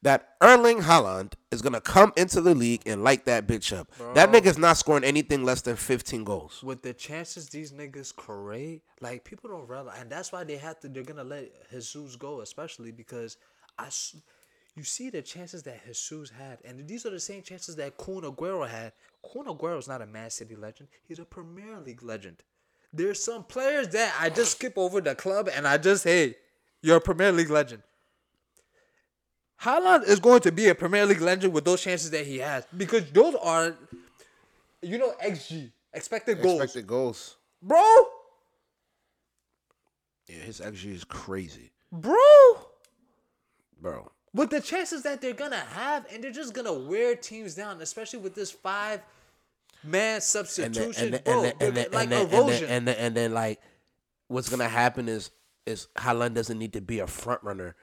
that 0.02 0.36
Erling 0.40 0.78
Haaland 0.78 1.34
is 1.50 1.60
gonna 1.62 1.80
come 1.80 2.12
into 2.16 2.40
the 2.40 2.54
league 2.54 2.82
and 2.86 3.04
light 3.04 3.26
that 3.26 3.46
bitch 3.46 3.76
up. 3.76 3.88
That 4.14 4.30
nigga's 4.30 4.58
not 4.58 4.76
scoring 4.78 5.04
anything 5.04 5.44
less 5.44 5.60
than 5.60 5.76
15 5.76 6.24
goals. 6.24 6.62
with 6.62 6.82
the 6.82 6.94
chances 6.94 7.48
these 7.48 7.72
niggas 7.72 8.14
create, 8.14 8.82
like 9.00 9.24
people 9.24 9.50
don't 9.50 9.68
realize, 9.68 9.98
and 10.00 10.10
that's 10.10 10.32
why 10.32 10.44
they 10.44 10.56
have 10.56 10.80
to. 10.80 10.88
They're 10.88 11.02
gonna 11.02 11.24
let 11.24 11.50
Jesus 11.70 12.16
go, 12.16 12.40
especially 12.40 12.92
because 12.92 13.36
I. 13.78 13.88
you 14.76 14.84
see 14.84 15.10
the 15.10 15.20
chances 15.20 15.62
that 15.64 15.84
Jesus 15.84 16.30
had, 16.30 16.58
and 16.64 16.86
these 16.88 17.04
are 17.04 17.10
the 17.10 17.20
same 17.20 17.42
chances 17.42 17.76
that 17.76 17.98
Kun 17.98 18.22
Aguero 18.22 18.66
had. 18.68 18.92
Kun 19.32 19.44
Aguero 19.46 19.78
is 19.78 19.88
not 19.88 20.00
a 20.00 20.06
Man 20.06 20.30
City 20.30 20.56
legend; 20.56 20.88
he's 21.06 21.18
a 21.18 21.24
Premier 21.24 21.78
League 21.78 22.02
legend. 22.02 22.42
There's 22.92 23.22
some 23.22 23.44
players 23.44 23.88
that 23.88 24.14
I 24.18 24.30
just 24.30 24.52
skip 24.52 24.74
over 24.76 25.00
the 25.00 25.14
club, 25.14 25.48
and 25.54 25.66
I 25.68 25.76
just 25.76 26.04
hey, 26.04 26.36
you're 26.82 26.96
a 26.96 27.00
Premier 27.00 27.32
League 27.32 27.50
legend. 27.50 27.82
Haaland 29.62 30.04
is 30.08 30.20
going 30.20 30.40
to 30.40 30.52
be 30.52 30.68
a 30.68 30.74
Premier 30.74 31.04
League 31.06 31.20
legend 31.20 31.52
with 31.52 31.64
those 31.64 31.82
chances 31.82 32.10
that 32.10 32.26
he 32.26 32.38
has 32.38 32.64
because 32.76 33.10
those 33.12 33.34
are, 33.42 33.74
you 34.82 34.96
know, 34.98 35.12
XG 35.22 35.70
expected 35.92 36.40
goals 36.40 36.62
Expected 36.62 36.86
goals. 36.86 37.36
bro, 37.62 37.78
Yeah, 40.28 40.36
his 40.36 40.60
XG 40.60 40.94
is 40.94 41.04
crazy, 41.04 41.72
bro. 41.92 42.14
bro. 43.80 44.10
With 44.32 44.50
the 44.50 44.60
chances 44.60 45.02
that 45.02 45.20
they're 45.20 45.34
gonna 45.34 45.56
have, 45.56 46.06
and 46.12 46.22
they're 46.22 46.30
just 46.30 46.54
gonna 46.54 46.72
wear 46.72 47.16
teams 47.16 47.54
down, 47.56 47.80
especially 47.82 48.20
with 48.20 48.34
this 48.36 48.50
five 48.50 49.00
man 49.82 49.94
And 49.94 50.12
then, 50.14 50.20
substitution, 50.20 51.04
and 51.04 51.14
then, 51.14 51.22
bro. 51.24 51.34
and 51.34 51.44
then, 51.44 51.54
and 51.60 51.76
they're 51.76 51.88
like 51.90 52.02
and 52.04 52.12
then, 52.12 52.22
and 52.26 52.32
erosion. 52.32 52.68
and 52.70 52.88
then, 52.88 52.96
and 52.96 53.14
then, 53.16 53.34
like, 53.34 53.60
what's 54.28 54.48
gonna 54.48 54.68
happen 54.68 55.08
is, 55.08 55.30
is 55.66 55.88
Haaland 55.96 56.34
doesn't 56.34 56.58
need 56.58 56.72
to 56.74 56.80
be 56.80 57.00
a 57.00 57.06
front 57.08 57.42
runner. 57.42 57.74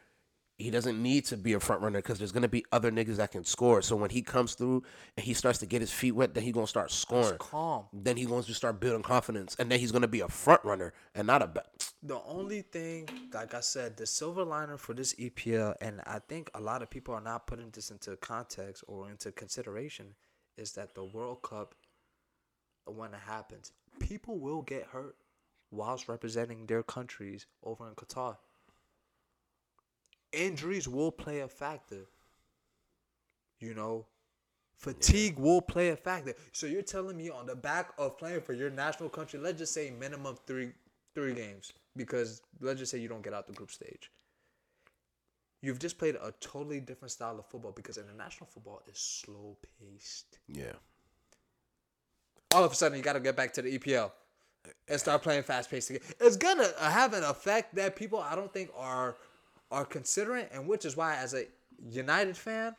He 0.58 0.72
doesn't 0.72 1.01
need 1.01 1.26
to 1.26 1.38
be 1.38 1.53
a 1.53 1.60
front 1.60 1.84
runner 1.84 1.99
because 1.99 2.18
there's 2.18 2.32
gonna 2.32 2.47
be 2.47 2.66
other 2.72 2.91
niggas 2.91 3.18
that 3.18 3.32
can 3.32 3.43
score. 3.43 3.84
So 3.84 3.95
when 3.95 4.10
he 4.10 4.24
comes 4.24 4.55
through 4.55 4.84
and 5.16 5.24
he 5.24 5.36
starts 5.36 5.60
to 5.60 5.68
get 5.68 5.82
his 5.82 5.91
feet 5.91 6.14
wet, 6.14 6.34
then 6.34 6.43
he 6.43 6.51
gonna 6.51 6.66
start 6.66 6.89
scoring. 6.91 7.38
calm. 7.38 7.86
Then 7.93 8.18
he 8.18 8.26
wants 8.26 8.47
to 8.47 8.55
start 8.55 8.80
building 8.80 9.03
confidence, 9.03 9.55
and 9.60 9.72
then 9.72 9.80
he's 9.80 9.91
gonna 9.91 10.08
be 10.08 10.22
a 10.22 10.28
front 10.28 10.64
runner 10.66 10.93
and 11.14 11.28
not 11.28 11.43
a 11.43 11.47
back. 11.47 11.68
The 12.01 12.20
only 12.24 12.64
thing, 12.64 13.08
like 13.32 13.53
I 13.53 13.60
said, 13.60 13.97
the 13.97 14.08
silver 14.08 14.43
liner 14.43 14.78
for 14.78 14.95
this 14.95 15.14
EPL, 15.20 15.76
and 15.80 16.01
I 16.08 16.20
think 16.20 16.49
a 16.55 16.60
lot 16.60 16.82
of 16.82 16.89
people 16.89 17.14
are 17.14 17.22
not 17.22 17.45
putting 17.45 17.70
this 17.70 17.91
into 17.91 18.16
context 18.18 18.84
or 18.88 19.10
into 19.10 19.32
consideration, 19.32 20.16
is 20.58 20.72
that 20.74 20.95
the 20.95 21.03
World 21.03 21.43
Cup, 21.43 21.76
when 22.86 23.14
it 23.14 23.20
happens, 23.28 23.74
people 23.99 24.39
will 24.39 24.64
get 24.64 24.86
hurt 24.86 25.18
whilst 25.70 26.08
representing 26.08 26.66
their 26.66 26.82
countries 26.82 27.45
over 27.64 27.88
in 27.88 27.93
Qatar. 27.93 28.38
Injuries 30.38 30.88
will 30.88 31.12
play 31.12 31.40
a 31.40 31.48
factor. 31.48 32.06
You 33.60 33.74
know, 33.74 34.06
fatigue 34.76 35.40
will 35.40 35.62
play 35.62 35.90
a 35.90 35.96
factor. 35.96 36.36
So 36.52 36.68
you're 36.68 36.84
telling 36.84 37.18
me 37.18 37.30
on 37.30 37.48
the 37.48 37.56
back 37.56 37.92
of 37.98 38.18
playing 38.18 38.42
for 38.42 38.54
your 38.54 38.70
national 38.70 39.10
country, 39.10 39.40
let's 39.40 39.58
just 39.58 39.74
say 39.74 39.92
minimum 39.92 40.38
three 40.46 40.72
three 41.16 41.34
games, 41.34 41.74
because 41.96 42.44
let's 42.62 42.80
just 42.80 42.92
say 42.92 43.00
you 43.00 43.08
don't 43.08 43.24
get 43.24 43.34
out 43.34 43.48
the 43.48 43.54
group 43.54 43.72
stage. 43.72 44.12
You've 45.64 45.80
just 45.80 45.98
played 45.98 46.16
a 46.16 46.32
totally 46.40 46.80
different 46.80 47.12
style 47.12 47.40
of 47.40 47.48
football 47.48 47.72
because 47.72 47.98
international 47.98 48.46
football 48.46 48.84
is 48.88 49.00
slow 49.00 49.58
paced. 49.80 50.38
Yeah. 50.48 50.74
All 52.54 52.64
of 52.64 52.72
a 52.72 52.76
sudden, 52.76 52.96
you 52.96 53.04
got 53.04 53.14
to 53.14 53.20
get 53.20 53.36
back 53.36 53.52
to 53.54 53.64
the 53.64 53.80
EPL 53.80 54.12
and 54.88 55.00
start 55.00 55.24
playing 55.24 55.44
fast 55.44 55.70
paced 55.70 55.90
again. 55.90 56.02
It's 56.20 56.38
gonna 56.38 56.68
have 56.80 57.14
an 57.14 57.24
effect 57.24 57.76
that 57.76 57.96
people 57.96 58.20
I 58.20 58.36
don't 58.36 58.54
think 58.54 58.70
are 58.76 59.16
are 59.72 59.86
considering, 59.86 60.45
and 60.51 60.68
which 60.68 60.86
is 60.86 60.95
why, 60.97 61.15
as 61.18 61.34
a 61.34 61.45
United 61.89 62.38
fan, 62.38 62.76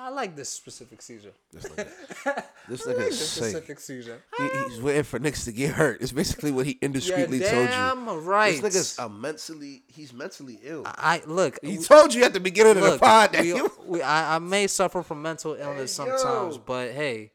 I 0.00 0.10
like 0.10 0.36
this 0.36 0.48
specific 0.48 1.02
season. 1.02 1.32
This 1.52 1.64
nigga, 1.64 2.44
this 2.68 2.86
like 2.86 2.96
nigga 2.96 3.08
is 3.08 3.18
this 3.18 3.30
sick. 3.30 3.44
specific 3.44 3.80
season. 3.80 4.18
He, 4.36 4.48
he's 4.68 4.80
waiting 4.80 5.02
for 5.02 5.18
niggas 5.18 5.44
to 5.46 5.52
get 5.52 5.74
hurt. 5.74 6.00
It's 6.00 6.12
basically 6.12 6.52
what 6.52 6.66
he 6.66 6.74
indiscreetly 6.82 7.40
told 7.40 7.62
you. 7.62 7.68
damn 7.68 8.24
right. 8.24 8.62
This 8.62 8.76
nigga's 8.76 8.98
a 9.00 9.08
mentally, 9.08 9.82
he's 9.88 10.12
mentally 10.12 10.60
ill. 10.62 10.82
I 10.86 11.22
look. 11.26 11.58
he 11.64 11.78
told 11.78 12.14
you 12.14 12.22
at 12.22 12.32
the 12.32 12.38
beginning 12.38 12.76
of 12.76 12.92
the 12.92 12.98
pod 12.98 13.32
that 13.32 13.42
we, 13.42 13.60
we, 13.88 14.02
I, 14.02 14.36
I 14.36 14.38
may 14.38 14.68
suffer 14.68 15.02
from 15.02 15.20
mental 15.20 15.54
illness 15.54 15.96
Hey, 15.96 16.04
sometimes, 16.06 16.56
yo. 16.56 16.62
but 16.64 16.92
hey, 16.92 17.32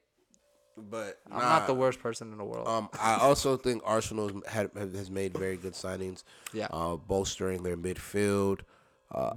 But 0.75 1.19
I'm 1.31 1.39
not 1.39 1.67
the 1.67 1.73
worst 1.73 1.99
person 1.99 2.31
in 2.31 2.37
the 2.37 2.43
world. 2.43 2.67
Um, 2.67 2.89
I 2.99 3.15
also 3.21 3.57
think 3.57 3.83
Arsenal 3.85 4.41
has, 4.45 4.69
had, 4.73 4.95
has 4.95 5.11
made 5.11 5.37
very 5.37 5.57
good 5.57 5.73
signings. 5.73 6.23
Yeah. 6.51 6.67
Uh, 6.71 6.95
bolstering 6.95 7.63
their 7.63 7.77
midfield. 7.77 8.61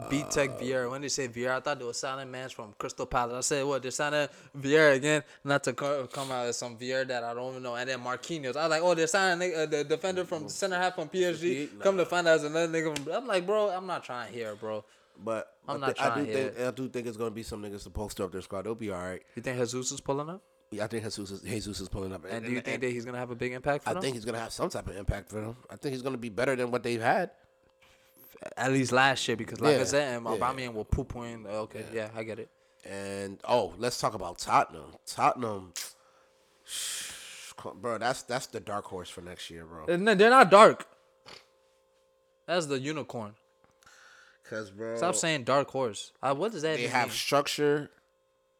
B 0.08 0.24
Tech 0.30 0.58
Vieira. 0.58 0.90
When 0.90 1.02
they 1.02 1.08
say 1.08 1.28
Vieira, 1.28 1.56
I 1.56 1.60
thought 1.60 1.78
they 1.78 1.84
were 1.84 1.92
signing 1.92 2.30
man 2.30 2.48
from 2.48 2.74
Crystal 2.78 3.04
Palace. 3.04 3.34
I 3.52 3.56
said, 3.56 3.66
what? 3.66 3.82
They're 3.82 3.90
signing 3.90 4.28
Vieira 4.58 4.94
again, 4.94 5.22
not 5.44 5.64
to 5.64 5.74
co- 5.74 6.06
come 6.06 6.30
out 6.32 6.46
as 6.46 6.56
some 6.56 6.78
Vieira 6.78 7.06
that 7.08 7.22
I 7.22 7.34
don't 7.34 7.50
even 7.50 7.62
know. 7.62 7.74
And 7.74 7.88
then 7.90 8.00
Marquinhos. 8.00 8.56
I 8.56 8.62
was 8.62 8.70
like, 8.70 8.82
oh, 8.82 8.94
they're 8.94 9.06
signing 9.06 9.54
uh, 9.54 9.66
the 9.66 9.84
defender 9.84 10.24
from 10.24 10.48
center 10.48 10.76
half 10.76 10.94
from 10.94 11.10
PSG. 11.10 11.74
Nah. 11.76 11.84
Come 11.84 11.98
to 11.98 12.06
find 12.06 12.26
out, 12.26 12.36
it's 12.36 12.44
another 12.44 12.72
nigga 12.72 12.96
from. 12.96 13.12
I'm 13.12 13.26
like, 13.26 13.44
bro, 13.44 13.68
I'm 13.68 13.86
not 13.86 14.02
trying 14.02 14.32
here, 14.32 14.54
bro. 14.54 14.82
But 15.22 15.52
I'm 15.68 15.76
I, 15.82 15.86
not 15.88 15.96
thi- 15.98 16.02
I 16.02 16.08
do 16.08 16.12
trying 16.14 16.26
think. 16.26 16.60
I 16.60 16.70
do 16.70 16.88
think 16.88 17.06
it's 17.06 17.16
gonna 17.18 17.30
be 17.30 17.42
some 17.42 17.62
niggas 17.62 17.82
to 17.82 17.90
poster 17.90 18.24
up 18.24 18.32
their 18.32 18.42
squad. 18.42 18.62
They'll 18.62 18.74
be 18.74 18.90
all 18.90 19.02
right. 19.02 19.22
You 19.34 19.42
think 19.42 19.58
Jesus 19.58 19.92
is 19.92 20.00
pulling 20.00 20.30
up? 20.30 20.42
Yeah, 20.70 20.84
I 20.84 20.86
think 20.88 21.04
Jesus 21.04 21.30
is, 21.30 21.40
Jesus 21.42 21.80
is 21.80 21.88
pulling 21.88 22.12
up. 22.12 22.24
And 22.28 22.44
do 22.44 22.50
you 22.50 22.60
think 22.60 22.80
that 22.80 22.90
he's 22.90 23.04
gonna 23.04 23.18
have 23.18 23.30
a 23.30 23.36
big 23.36 23.52
impact 23.52 23.84
for 23.84 23.90
I 23.90 23.92
them? 23.94 24.02
think 24.02 24.14
he's 24.16 24.24
gonna 24.24 24.40
have 24.40 24.52
some 24.52 24.68
type 24.68 24.88
of 24.88 24.96
impact 24.96 25.28
for 25.30 25.40
them. 25.40 25.56
I 25.70 25.76
think 25.76 25.92
he's 25.92 26.02
gonna 26.02 26.16
be 26.18 26.28
better 26.28 26.56
than 26.56 26.70
what 26.70 26.82
they've 26.82 27.00
had. 27.00 27.30
at 28.56 28.70
least 28.72 28.92
last 28.92 29.26
year 29.28 29.36
because, 29.36 29.60
like 29.60 29.76
I 29.76 29.78
Yeah, 29.78 29.84
said, 29.84 30.22
yeah. 30.22 30.30
Aubameyang 30.30 30.74
will 30.74 30.84
poo 30.84 31.04
point. 31.04 31.46
Okay, 31.46 31.84
yeah. 31.92 32.10
I 32.14 32.22
get 32.22 32.38
it. 32.38 32.50
And 32.84 33.40
oh, 33.48 33.74
let's 33.78 33.98
talk 33.98 34.14
about 34.14 34.38
Tottenham. 34.38 34.92
Tottenham, 35.06 35.72
bro, 37.76 37.98
that's 37.98 38.22
that's 38.24 38.46
the 38.46 38.60
dark 38.60 38.84
horse 38.84 39.08
for 39.08 39.20
next 39.22 39.50
year, 39.50 39.64
bro. 39.64 39.86
And 39.86 40.06
they're 40.06 40.30
not 40.30 40.50
dark. 40.50 40.86
That's 42.46 42.66
the 42.66 42.78
unicorn. 42.78 43.34
Cause 44.48 44.70
bro, 44.70 44.96
Stop 44.96 45.16
saying 45.16 45.44
dark 45.44 45.68
horse. 45.70 46.12
Uh, 46.22 46.34
what 46.34 46.52
does 46.52 46.62
that 46.62 46.76
they 46.76 46.82
even 46.82 46.92
have 46.92 47.12
structure. 47.12 47.90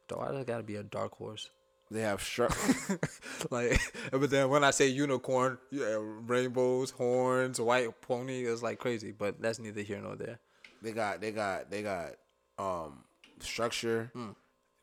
Why 0.09 0.29
does 0.33 0.41
it 0.41 0.47
gotta 0.47 0.63
be 0.65 0.77
a 0.77 0.83
dark 0.83 1.13
horse? 1.17 1.51
They 1.91 2.01
have 2.01 2.20
structure. 2.22 2.99
like, 3.51 3.80
but 4.11 4.28
then 4.30 4.49
when 4.49 4.64
I 4.64 4.70
say 4.72 4.89
unicorn, 4.89 5.59
yeah, 5.70 5.99
rainbows, 6.01 6.91
horns, 6.91 7.61
white 7.61 8.01
pony 8.01 8.43
is 8.45 8.62
like 8.62 8.78
crazy. 8.78 9.12
But 9.12 9.41
that's 9.41 9.59
neither 9.61 9.82
here 9.82 10.01
nor 10.01 10.16
there. 10.16 10.41
they 10.82 10.91
got 10.93 11.20
they 11.20 11.30
got 11.30 11.70
they 11.70 11.82
got 11.82 12.12
um 12.59 13.05
structure. 13.39 14.11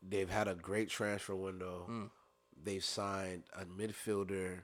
They've 0.06 0.30
had 0.30 0.48
a 0.48 0.54
great 0.54 0.88
transfer 0.88 1.34
window. 1.34 2.10
They've 2.62 2.84
signed 2.84 3.42
a 3.54 3.64
midfielder. 3.66 4.60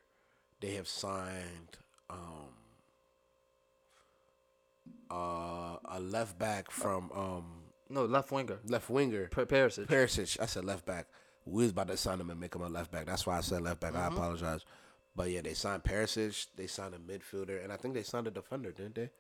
They 0.61 0.75
have 0.77 0.89
signed 0.89 1.77
um 2.09 2.49
uh, 5.11 5.77
a 5.85 6.01
left 6.01 6.39
back 6.39 6.71
from 6.71 7.11
um 7.15 7.45
No, 7.89 8.05
left 8.05 8.31
winger, 8.33 8.59
left 8.67 8.89
winger. 8.89 9.27
P- 9.29 9.43
Perisic. 9.43 9.87
Perisic. 9.87 10.41
I 10.41 10.47
said 10.47 10.65
left 10.65 10.87
back. 10.87 11.07
We 11.51 11.63
was 11.65 11.73
about 11.73 11.89
to 11.89 11.97
sign 11.97 12.21
him 12.21 12.31
and 12.31 12.39
make 12.41 12.55
him 12.55 12.63
a 12.63 12.69
left 12.69 12.91
back. 12.93 13.07
That's 13.07 13.27
why 13.27 13.39
I 13.39 13.41
said 13.41 13.63
left 13.63 13.81
back. 13.81 13.93
Mm-hmm. 13.93 14.03
I 14.03 14.07
apologize. 14.17 14.65
But 15.17 15.31
yeah, 15.31 15.41
they 15.43 15.55
signed 15.55 15.83
Perisic. 15.83 16.47
They 16.57 16.67
signed 16.67 16.95
a 16.95 16.99
midfielder, 16.99 17.63
and 17.63 17.73
I 17.73 17.77
think 17.77 17.95
they 17.95 18.03
signed 18.03 18.27
a 18.29 18.31
defender, 18.31 18.71
didn't 18.73 18.95
they? 18.95 19.11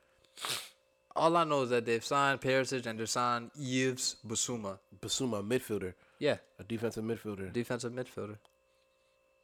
All 1.16 1.36
I 1.36 1.44
know 1.44 1.62
is 1.62 1.70
that 1.70 1.84
they've 1.86 2.04
signed 2.04 2.40
Perisic 2.40 2.86
and 2.86 2.98
they 2.98 3.06
signed 3.06 3.50
Yves 3.58 4.16
Bissouma. 4.26 4.78
Bissouma, 5.00 5.40
a 5.40 5.42
midfielder, 5.42 5.94
Yeah, 6.20 6.36
a 6.58 6.62
defensive 6.64 7.02
midfielder. 7.04 7.52
defensive 7.52 7.92
midfielder. 7.92 8.36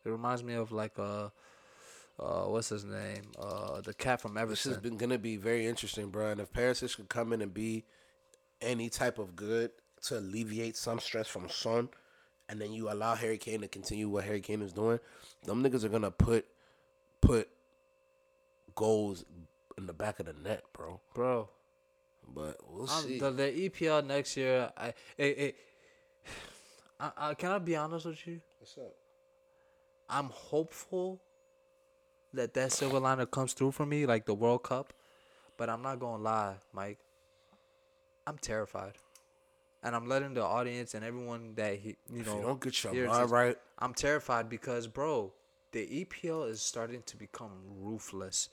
It 0.04 0.08
reminds 0.10 0.44
me 0.44 0.54
of 0.54 0.70
like 0.70 0.96
uh, 0.96 1.30
uh, 2.20 2.44
what's 2.44 2.68
his 2.68 2.84
name? 2.84 3.22
Uh, 3.36 3.80
the 3.80 3.92
cat 3.92 4.20
from 4.20 4.34
This 4.34 4.42
Everton. 4.42 4.72
has 4.72 4.80
been 4.80 4.96
gonna 4.96 5.18
be 5.18 5.36
very 5.36 5.66
interesting, 5.66 6.10
bro. 6.10 6.28
And 6.30 6.40
if 6.40 6.52
Perisic 6.52 6.94
could 6.96 7.08
come 7.08 7.32
in 7.32 7.42
and 7.42 7.52
be 7.52 7.84
any 8.62 8.88
type 8.88 9.18
of 9.18 9.34
good 9.34 9.72
to 10.04 10.18
alleviate 10.18 10.76
some 10.76 11.00
stress 11.00 11.26
from 11.26 11.48
Son, 11.48 11.88
and 12.48 12.60
then 12.60 12.72
you 12.72 12.90
allow 12.90 13.14
Harry 13.14 13.38
Kane 13.38 13.60
to 13.60 13.68
continue 13.68 14.08
what 14.08 14.24
Harry 14.24 14.40
Kane 14.40 14.62
is 14.62 14.72
doing, 14.72 15.00
them 15.44 15.62
niggas 15.62 15.84
are 15.84 15.88
gonna 15.88 16.10
put 16.10 16.46
put 17.20 17.48
goals 18.74 19.24
in 19.76 19.86
the 19.86 19.92
back 19.92 20.20
of 20.20 20.26
the 20.26 20.32
net, 20.32 20.62
bro. 20.72 21.00
Bro, 21.14 21.48
But 22.34 22.56
we'll 22.68 22.88
um, 22.88 23.04
see. 23.04 23.18
the, 23.18 23.30
the 23.30 23.68
EPL 23.68 24.06
next 24.06 24.36
year. 24.36 24.70
I, 24.76 24.88
it, 25.18 25.38
it, 25.38 25.56
I, 27.00 27.10
I 27.16 27.34
can 27.34 27.50
I 27.50 27.58
be 27.58 27.76
honest 27.76 28.06
with 28.06 28.26
you? 28.26 28.40
What's 28.58 28.76
up? 28.78 28.94
I'm 30.08 30.26
hopeful 30.26 31.20
that 32.32 32.54
that 32.54 32.72
silver 32.72 33.00
liner 33.00 33.26
comes 33.26 33.52
through 33.54 33.72
for 33.72 33.84
me, 33.86 34.06
like 34.06 34.24
the 34.24 34.34
World 34.34 34.62
Cup. 34.62 34.92
But 35.56 35.68
I'm 35.68 35.82
not 35.82 35.98
gonna 35.98 36.22
lie, 36.22 36.54
Mike. 36.72 36.98
I'm 38.26 38.38
terrified, 38.38 38.92
and 39.82 39.94
I'm 39.94 40.08
letting 40.08 40.34
the 40.34 40.42
audience 40.44 40.94
and 40.94 41.04
everyone 41.04 41.54
that 41.56 41.78
he, 41.78 41.96
you 42.12 42.20
If 42.20 42.26
know, 42.26 42.36
you 42.36 42.42
don't 42.42 42.60
get 42.60 42.82
your 42.84 42.92
mind 43.06 43.24
this- 43.24 43.30
right, 43.30 43.56
I'm 43.78 43.94
terrified 43.94 44.48
because, 44.48 44.86
bro, 44.86 45.32
the 45.72 45.86
EPL 46.04 46.48
is 46.50 46.60
starting 46.62 47.02
to 47.06 47.16
become 47.16 47.50
ruthless. 47.80 48.48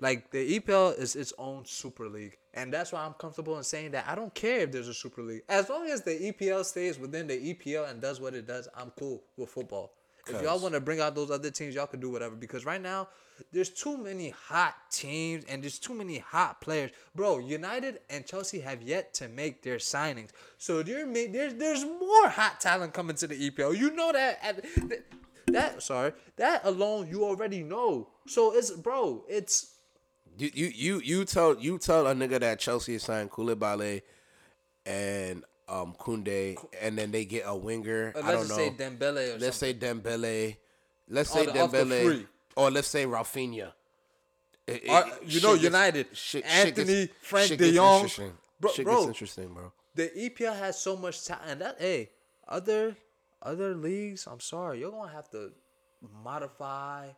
Like 0.00 0.30
the 0.30 0.60
EPL 0.60 0.96
is 0.96 1.16
its 1.16 1.32
own 1.38 1.64
super 1.64 2.08
league, 2.08 2.36
and 2.54 2.72
that's 2.72 2.92
why 2.92 3.04
I'm 3.04 3.14
comfortable 3.14 3.56
in 3.56 3.64
saying 3.64 3.90
that 3.92 4.06
I 4.06 4.14
don't 4.14 4.32
care 4.32 4.60
if 4.60 4.70
there's 4.70 4.86
a 4.86 4.94
super 4.94 5.22
league, 5.22 5.42
as 5.48 5.68
long 5.68 5.88
as 5.88 6.02
the 6.02 6.12
EPL 6.32 6.64
stays 6.64 6.98
within 7.00 7.26
the 7.26 7.34
EPL 7.54 7.90
and 7.90 8.00
does 8.00 8.20
what 8.20 8.34
it 8.34 8.46
does. 8.46 8.68
I'm 8.76 8.90
cool 8.96 9.24
with 9.36 9.50
football. 9.50 9.92
If 10.28 10.42
y'all 10.42 10.58
want 10.58 10.74
to 10.74 10.80
bring 10.80 11.00
out 11.00 11.14
those 11.14 11.30
other 11.30 11.50
teams, 11.50 11.74
y'all 11.74 11.86
can 11.86 12.00
do 12.00 12.10
whatever. 12.10 12.36
Because 12.36 12.64
right 12.64 12.80
now, 12.80 13.08
there's 13.52 13.70
too 13.70 13.96
many 13.96 14.30
hot 14.30 14.74
teams 14.90 15.44
and 15.44 15.62
there's 15.62 15.78
too 15.78 15.94
many 15.94 16.18
hot 16.18 16.60
players, 16.60 16.90
bro. 17.14 17.38
United 17.38 18.00
and 18.10 18.26
Chelsea 18.26 18.60
have 18.60 18.82
yet 18.82 19.14
to 19.14 19.28
make 19.28 19.62
their 19.62 19.76
signings, 19.76 20.30
so 20.56 20.82
there 20.82 21.06
there's 21.06 21.54
there's 21.54 21.84
more 21.84 22.28
hot 22.28 22.60
talent 22.60 22.92
coming 22.92 23.16
to 23.16 23.26
the 23.26 23.50
EPL. 23.50 23.76
You 23.76 23.90
know 23.94 24.12
that. 24.12 24.38
At, 24.42 24.62
that, 24.88 25.04
that 25.52 25.82
sorry, 25.82 26.12
that 26.36 26.64
alone 26.64 27.08
you 27.08 27.24
already 27.24 27.62
know. 27.62 28.08
So 28.26 28.54
it's 28.54 28.70
bro, 28.70 29.24
it's 29.28 29.74
you 30.36 30.50
you 30.52 30.66
you 30.74 31.00
you 31.00 31.24
tell 31.24 31.56
you 31.58 31.78
tell 31.78 32.06
a 32.06 32.14
nigga 32.14 32.40
that 32.40 32.58
Chelsea 32.58 32.94
is 32.94 33.02
signed 33.02 33.30
Koulibaly 33.30 34.02
and 34.86 35.44
um 35.68 35.94
Koundé, 35.98 36.56
and 36.80 36.96
then 36.98 37.10
they 37.10 37.24
get 37.24 37.44
a 37.46 37.54
winger. 37.56 38.12
uh, 38.16 38.20
I 38.20 38.34
let's 38.34 38.48
don't 38.48 38.58
know. 38.58 38.64
say 38.64 38.70
Dembele 38.70 39.36
or 39.36 39.38
let's 39.38 39.56
something. 39.56 39.80
say 39.80 39.86
Dembele. 39.94 40.56
Let's 41.08 41.30
Oh, 41.32 41.34
say 41.38 41.46
the 41.46 41.52
Dembele, 41.52 42.26
or 42.56 42.70
let's 42.70 42.88
say 42.88 43.04
Raphinha. 43.06 43.72
It- 44.66 44.82
it- 44.84 45.22
you 45.24 45.40
know, 45.40 45.54
United, 45.54 46.08
shit- 46.14 46.44
shit 46.44 46.44
Antony, 46.46 47.06
gets- 47.06 47.12
Frank 47.22 47.48
shit 47.48 47.58
De 47.58 47.72
Jong. 47.72 48.10
Bro- 48.60 48.72
shit 48.72 48.84
bro. 48.84 48.96
gets 48.96 49.06
interesting, 49.08 49.54
bro. 49.54 49.72
the 49.94 50.10
EPL 50.16 50.54
has 50.58 50.78
so 50.78 50.96
much 50.96 51.24
talent, 51.24 51.50
and 51.50 51.60
that 51.62 51.80
hey, 51.80 52.10
other 52.46 52.96
other 53.42 53.74
leagues, 53.74 54.26
I'm 54.26 54.40
sorry, 54.40 54.80
you're 54.80 54.90
gonna 54.90 55.10
have 55.12 55.30
to 55.30 55.52
modify 56.22 57.08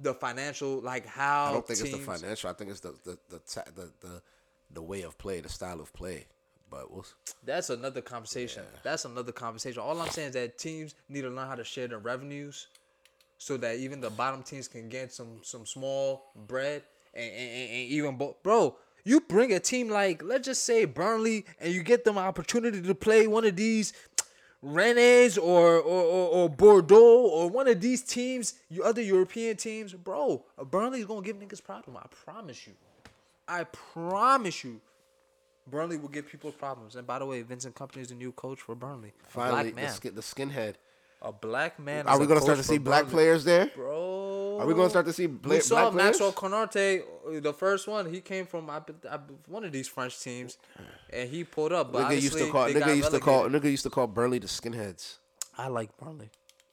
the 0.00 0.14
financial, 0.14 0.80
like 0.80 1.06
how 1.06 1.46
I 1.46 1.52
don't 1.54 1.66
think 1.66 1.78
teams, 1.80 1.94
it's 1.94 1.98
the 2.06 2.12
financial. 2.12 2.50
I 2.50 2.52
think 2.52 2.70
it's 2.70 2.80
the 2.80 2.92
the 3.04 3.18
the 3.28 3.40
the, 3.74 3.92
the, 4.00 4.22
the 4.70 4.82
way 4.82 5.02
of 5.02 5.18
play, 5.18 5.40
the 5.40 5.48
style 5.48 5.80
of 5.80 5.92
play. 5.92 6.26
But 6.70 6.90
we'll, 6.92 7.06
That's 7.44 7.70
another 7.70 8.00
conversation. 8.00 8.62
That's 8.82 9.04
another 9.04 9.32
conversation. 9.32 9.80
All 9.80 10.00
I'm 10.00 10.10
saying 10.10 10.28
is 10.28 10.34
that 10.34 10.58
teams 10.58 10.94
need 11.08 11.22
to 11.22 11.30
learn 11.30 11.48
how 11.48 11.54
to 11.54 11.64
share 11.64 11.88
their 11.88 11.98
revenues, 11.98 12.66
so 13.38 13.56
that 13.58 13.76
even 13.76 14.00
the 14.00 14.10
bottom 14.10 14.42
teams 14.42 14.68
can 14.68 14.88
get 14.88 15.12
some 15.12 15.40
some 15.42 15.64
small 15.66 16.32
bread 16.46 16.82
and 17.14 17.24
and, 17.24 17.50
and, 17.50 17.70
and 17.70 17.88
even 17.90 18.16
bo- 18.16 18.36
bro. 18.42 18.76
You 19.04 19.20
bring 19.20 19.52
a 19.54 19.60
team 19.60 19.88
like 19.88 20.22
let's 20.22 20.46
just 20.46 20.64
say 20.64 20.84
Burnley, 20.84 21.46
and 21.60 21.72
you 21.72 21.82
get 21.82 22.04
them 22.04 22.18
an 22.18 22.24
opportunity 22.24 22.82
to 22.82 22.94
play 22.94 23.26
one 23.26 23.46
of 23.46 23.56
these 23.56 23.92
Rennes 24.60 25.38
or 25.38 25.76
or, 25.76 26.02
or 26.02 26.28
or 26.28 26.48
Bordeaux 26.50 27.20
or 27.28 27.48
one 27.48 27.68
of 27.68 27.80
these 27.80 28.02
teams, 28.02 28.54
you 28.68 28.82
other 28.82 29.00
European 29.00 29.56
teams, 29.56 29.94
bro. 29.94 30.44
Burnley's 30.70 31.06
gonna 31.06 31.22
give 31.22 31.36
niggas 31.36 31.62
problem. 31.62 31.96
I 31.96 32.06
promise 32.08 32.66
you. 32.66 32.74
I 33.46 33.64
promise 33.64 34.64
you. 34.64 34.80
Burnley 35.70 35.96
will 35.96 36.08
give 36.08 36.28
people 36.28 36.52
problems. 36.52 36.96
And 36.96 37.06
by 37.06 37.18
the 37.18 37.26
way, 37.26 37.42
Vincent 37.42 37.74
Kompany 37.74 37.98
is 37.98 38.08
the 38.08 38.14
new 38.14 38.32
coach 38.32 38.60
for 38.60 38.74
Burnley. 38.74 39.12
Finally, 39.28 39.70
the, 39.72 39.88
skin, 39.88 40.14
the 40.14 40.20
skinhead. 40.20 40.74
a 41.22 41.32
black 41.32 41.78
man. 41.78 42.06
Are 42.06 42.18
we 42.18 42.26
gonna 42.26 42.40
start 42.40 42.58
to 42.58 42.64
see 42.64 42.78
black 42.78 43.02
Burnley. 43.04 43.14
players 43.14 43.44
there? 43.44 43.70
Bro, 43.74 44.58
Are 44.60 44.66
we 44.66 44.74
gonna 44.74 44.90
start 44.90 45.06
to 45.06 45.12
see 45.12 45.26
bla- 45.26 45.54
we 45.56 45.60
saw 45.60 45.90
black 45.90 45.92
players? 45.92 46.20
Maxwell 46.20 46.32
Conarte, 46.32 47.00
uh, 47.02 47.40
the 47.40 47.52
first 47.52 47.86
one. 47.88 48.12
He 48.12 48.20
came 48.20 48.46
from 48.46 48.70
I, 48.70 48.80
I, 49.10 49.18
one 49.46 49.64
of 49.64 49.72
these 49.72 49.88
French 49.88 50.20
teams, 50.20 50.58
and 51.10 51.28
he 51.28 51.44
pulled 51.44 51.72
up. 51.72 51.92
But 51.92 52.10
Nigga 52.10 52.22
used 52.22 52.38
to 52.38 52.50
call. 52.50 52.66
Nigga 52.68 52.96
used 52.96 53.10
to 53.10 53.20
call. 53.20 53.48
Nigga 53.48 53.70
used 53.70 53.82
to 53.84 53.90
call 53.90 54.06
Burnley 54.06 54.38
the 54.38 54.46
skinheads. 54.46 55.18
I 55.56 55.68
like 55.68 55.96
Burnley. 55.96 56.30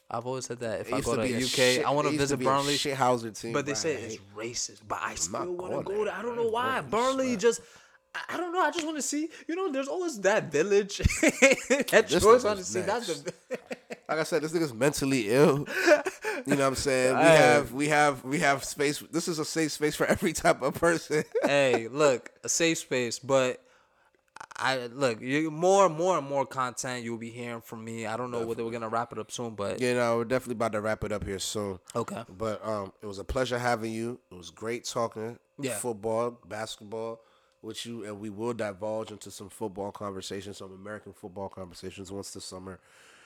I've 0.10 0.28
always 0.28 0.46
said 0.46 0.60
that 0.60 0.82
if 0.82 0.93
I 0.93 1.02
go 1.02 1.16
to 1.16 1.22
a 1.22 1.26
UK, 1.26 1.41
shit- 1.43 1.86
I 1.86 1.89
want 1.89 2.08
to 2.08 2.16
visit 2.16 2.39
Burnley. 2.39 2.76
shithouser 2.76 3.39
team. 3.39 3.54
But 3.54 3.66
they 3.66 3.72
bro. 3.72 3.80
say 3.80 3.93
it's 3.96 4.18
racist. 4.38 4.82
But 4.88 5.00
I 5.02 5.16
still 5.16 5.54
want 5.54 5.74
to 5.74 5.84
go 5.84 6.06
there. 6.06 6.14
I 6.14 6.22
don't 6.22 6.36
know 6.36 6.48
why. 6.48 6.82
Burnley 6.82 7.36
just. 7.38 7.62
I- 8.30 8.38
don't 8.38 8.53
know. 8.53 8.61
I 8.61 8.72
just 8.72 8.86
want 8.86 8.97
to 8.97 9.01
see. 9.01 9.30
You 9.47 9.55
know, 9.55 9.72
there's 9.72 9.88
always 9.88 10.20
that 10.22 10.51
village 10.51 10.97
that 11.22 12.05
This 12.09 12.22
you 12.22 12.28
always 12.28 12.43
want 12.43 12.59
to 12.59 12.66
see. 12.66 12.82
That's 12.82 13.22
the. 13.22 13.34
like 14.09 14.20
I 14.20 14.24
said, 14.24 14.41
this 14.41 14.51
nigga's 14.51 14.74
mentally 14.74 15.30
ill. 15.30 15.66
You 16.45 16.55
know 16.55 16.63
what 16.63 16.68
I'm 16.68 16.76
saying? 16.76 17.16
We 17.18 17.24
Hey. 17.24 17.36
have 17.38 17.72
we 17.74 17.88
have 17.89 18.24
we 18.24 18.39
have 18.39 18.63
space. 18.63 18.99
This 19.11 19.28
is 19.28 19.39
a 19.39 19.45
safe 19.45 19.72
space 19.72 19.95
for 19.95 20.05
every 20.05 20.34
type 20.34 20.61
of 20.61 20.74
person. 20.76 21.24
hey, 21.43 21.88
look, 21.89 22.32
a 22.43 22.49
safe 22.49 22.78
space, 22.80 23.20
but 23.20 23.61
I 24.57 24.88
look 24.88 25.22
you 25.22 25.49
more 25.51 25.86
and 25.86 25.95
more 25.95 26.18
and 26.18 26.28
more 26.28 26.45
content 26.45 27.03
you'll 27.03 27.18
be 27.18 27.30
hearing 27.30 27.61
from 27.61 27.84
me. 27.84 28.05
I 28.05 28.16
don't 28.16 28.32
know 28.32 28.45
whether 28.45 28.63
we're 28.63 28.72
gonna 28.72 28.89
wrap 28.89 29.11
it 29.11 29.20
up 29.20 29.32
soon, 29.32 29.55
but 29.55 29.82
you 29.82 29.93
know, 29.93 30.18
we're 30.18 30.26
definitely 30.26 30.53
about 30.53 30.72
to 30.74 30.82
wrap 30.82 31.03
it 31.03 31.11
up 31.11 31.26
here 31.26 31.39
soon. 31.39 31.80
okay. 31.95 32.24
But 32.38 32.66
um, 32.66 32.93
it 33.01 33.05
was 33.05 33.20
a 33.20 33.24
pleasure 33.24 33.57
having 33.59 33.91
you. 33.91 34.20
It 34.32 34.36
was 34.36 34.51
great 34.51 34.86
talking 34.86 35.39
Yeah. 35.59 35.76
football, 35.78 36.39
basketball 36.47 37.22
with 37.66 37.86
you, 37.86 38.05
and 38.05 38.20
we 38.20 38.30
will 38.30 38.53
divulge 38.53 39.11
into 39.11 39.30
some 39.32 39.49
football 39.49 39.91
conversations, 39.91 40.57
some 40.57 40.72
American 40.74 41.11
football 41.13 41.49
conversations 41.49 42.11
once 42.11 42.32
the 42.32 42.39
summer 42.41 42.80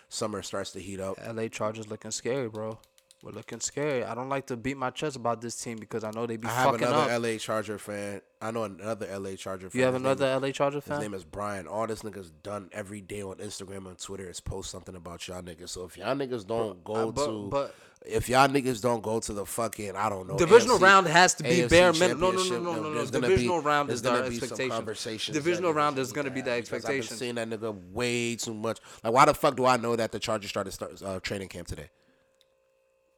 summer 0.08 0.42
starts 0.42 0.72
to 0.72 0.80
heat 0.80 1.00
up. 1.00 1.18
LA 1.32 1.48
Chargers 1.50 1.88
looking 1.88 2.12
scary, 2.12 2.50
bro. 2.50 2.80
We're 3.22 3.32
looking 3.34 3.60
scary. 3.60 4.06
I 4.06 4.16
don't 4.16 4.30
like 4.30 4.48
to 4.48 4.56
beat 4.56 4.78
my 4.78 4.92
chest 4.92 5.18
about 5.18 5.42
this 5.42 5.62
team 5.62 5.76
because 5.78 6.06
I 6.06 6.12
know 6.12 6.26
they 6.26 6.38
be 6.38 6.48
I 6.48 6.52
have 6.52 6.76
another 6.76 7.12
up. 7.14 7.22
LA 7.22 7.36
Charger 7.38 7.78
fan. 7.78 8.22
I 8.42 8.50
know 8.52 8.64
another 8.64 9.08
LA 9.20 9.36
Charger 9.36 9.70
fan. 9.70 9.78
you 9.78 9.84
have 9.86 9.94
His 9.94 10.02
another 10.02 10.26
is- 10.28 10.42
LA 10.42 10.52
Charger 10.52 10.80
fan? 10.80 10.96
His 10.96 11.04
name 11.04 11.14
is 11.14 11.26
Brian. 11.26 11.68
All 11.68 11.86
this 11.86 12.02
niggas 12.04 12.32
done 12.44 12.70
every 12.72 13.02
day 13.02 13.22
on 13.22 13.36
Instagram 13.36 13.88
and 13.88 14.00
Twitter 14.00 14.30
is 14.30 14.40
post 14.40 14.72
something 14.72 14.96
about 14.96 15.28
y'all 15.28 15.42
niggas. 15.42 15.68
So 15.70 15.84
if 15.84 15.98
y'all 15.98 16.16
niggas 16.16 16.48
don't 16.48 16.82
go 16.86 16.94
uh, 17.10 17.12
but- 17.12 17.26
to, 17.26 17.48
but- 17.52 17.76
if 18.06 18.30
y'all 18.30 18.48
niggas 18.48 18.82
don't 18.82 19.04
go 19.04 19.20
to 19.20 19.34
the 19.34 19.46
fucking, 19.46 19.96
I 19.96 20.10
don't 20.10 20.28
know, 20.28 20.38
Divisional 20.38 20.78
AFC 20.78 20.82
round 20.82 21.08
has 21.08 21.34
to 21.36 21.44
be 21.44 21.50
AFC 21.50 21.70
bare 21.70 21.94
minimum. 21.94 22.20
No, 22.22 22.32
no, 22.32 22.44
no, 22.44 22.60
no, 22.60 22.82
no, 22.82 22.90
no. 22.94 23.06
Divisional 23.06 23.60
be- 23.62 23.66
round 23.68 23.90
is 23.90 24.02
the 24.02 24.10
gonna 24.10 24.30
be 24.30 24.40
some 24.40 24.72
expectation. 24.72 25.34
Divisional 25.34 25.74
round 25.74 26.00
is 26.00 26.12
gonna 26.14 26.32
be 26.32 26.42
the 26.42 26.62
because 26.62 26.86
I've 26.86 26.92
been 26.92 27.04
seeing 27.04 27.36
that 27.36 27.50
nigga 27.50 27.76
way 27.92 28.36
too 28.36 28.54
much. 28.54 28.80
Like, 29.04 29.14
why 29.14 29.26
the 29.26 29.34
fuck 29.34 29.56
do 29.56 29.66
I 29.66 29.78
know 29.78 29.96
that 29.96 30.12
the 30.12 30.20
Chargers 30.20 30.50
started 30.50 30.72
start, 30.72 31.02
uh, 31.04 31.20
training 31.20 31.50
camp 31.50 31.68
today? 31.68 31.90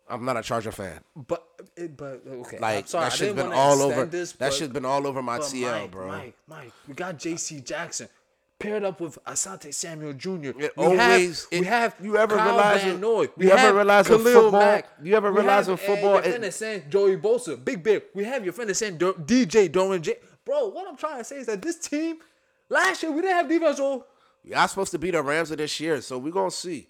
I'm 0.09 0.25
not 0.25 0.35
a 0.35 0.41
Charger 0.41 0.73
fan. 0.73 0.99
But, 1.15 1.45
but 1.95 2.23
okay. 2.27 2.59
Like 2.59 2.79
I'm 2.79 2.87
sorry, 2.87 3.05
that 3.05 3.13
shit's 3.13 3.33
been 3.35 3.53
all 3.53 3.81
over. 3.81 4.05
This, 4.05 4.33
that 4.33 4.51
shit's 4.51 4.73
been 4.73 4.83
all 4.83 5.07
over 5.07 5.21
my 5.21 5.39
TL, 5.39 5.71
Mike, 5.71 5.91
bro. 5.91 6.07
Mike, 6.07 6.35
Mike, 6.47 6.71
we 6.87 6.93
got 6.93 7.17
J.C. 7.17 7.61
Jackson 7.61 8.09
paired 8.61 8.83
up 8.83 9.01
with 9.01 9.17
Asante 9.25 9.73
Samuel 9.73 10.13
Jr. 10.13 10.29
It 10.49 10.55
we 10.55 10.69
always- 10.77 11.43
have, 11.51 11.59
we 11.59 11.65
have 11.65 11.95
you 12.01 12.17
ever 12.17 12.35
Kyle 12.37 12.47
realize 12.47 12.83
Van 12.83 13.01
Noy. 13.01 13.21
you 13.23 13.29
We 13.37 13.51
ever 13.51 13.59
have 13.59 13.75
realize 13.75 14.07
Khalil 14.07 14.41
football- 14.43 14.61
Mack. 14.61 14.89
you 15.01 15.15
ever 15.15 15.31
realize 15.31 15.67
in 15.67 15.77
football 15.77 16.17
it- 16.17 16.23
your 16.25 16.31
friend 16.33 16.45
is 16.45 16.55
saying 16.55 16.83
Joey 16.89 17.17
Bosa, 17.17 17.63
Big 17.63 17.83
Bear. 17.83 18.01
We 18.13 18.23
have 18.25 18.43
your 18.43 18.53
friend 18.53 18.69
is 18.69 18.77
saying 18.77 18.97
DJ 18.97 19.67
Doran 19.71 20.01
J. 20.01 20.15
Bro, 20.45 20.69
what 20.69 20.87
I'm 20.87 20.97
trying 20.97 21.17
to 21.17 21.23
say 21.23 21.37
is 21.37 21.47
that 21.47 21.61
this 21.61 21.77
team 21.77 22.17
last 22.69 23.03
year 23.03 23.11
we 23.11 23.21
didn't 23.21 23.37
have 23.37 23.49
defense. 23.49 23.79
Y'all 23.79 24.67
supposed 24.67 24.91
to 24.91 24.97
be 24.99 25.11
the 25.11 25.21
Rams 25.21 25.51
of 25.51 25.57
this 25.57 25.79
year, 25.79 26.01
so 26.01 26.17
we're 26.17 26.31
gonna 26.33 26.49
see. 26.51 26.87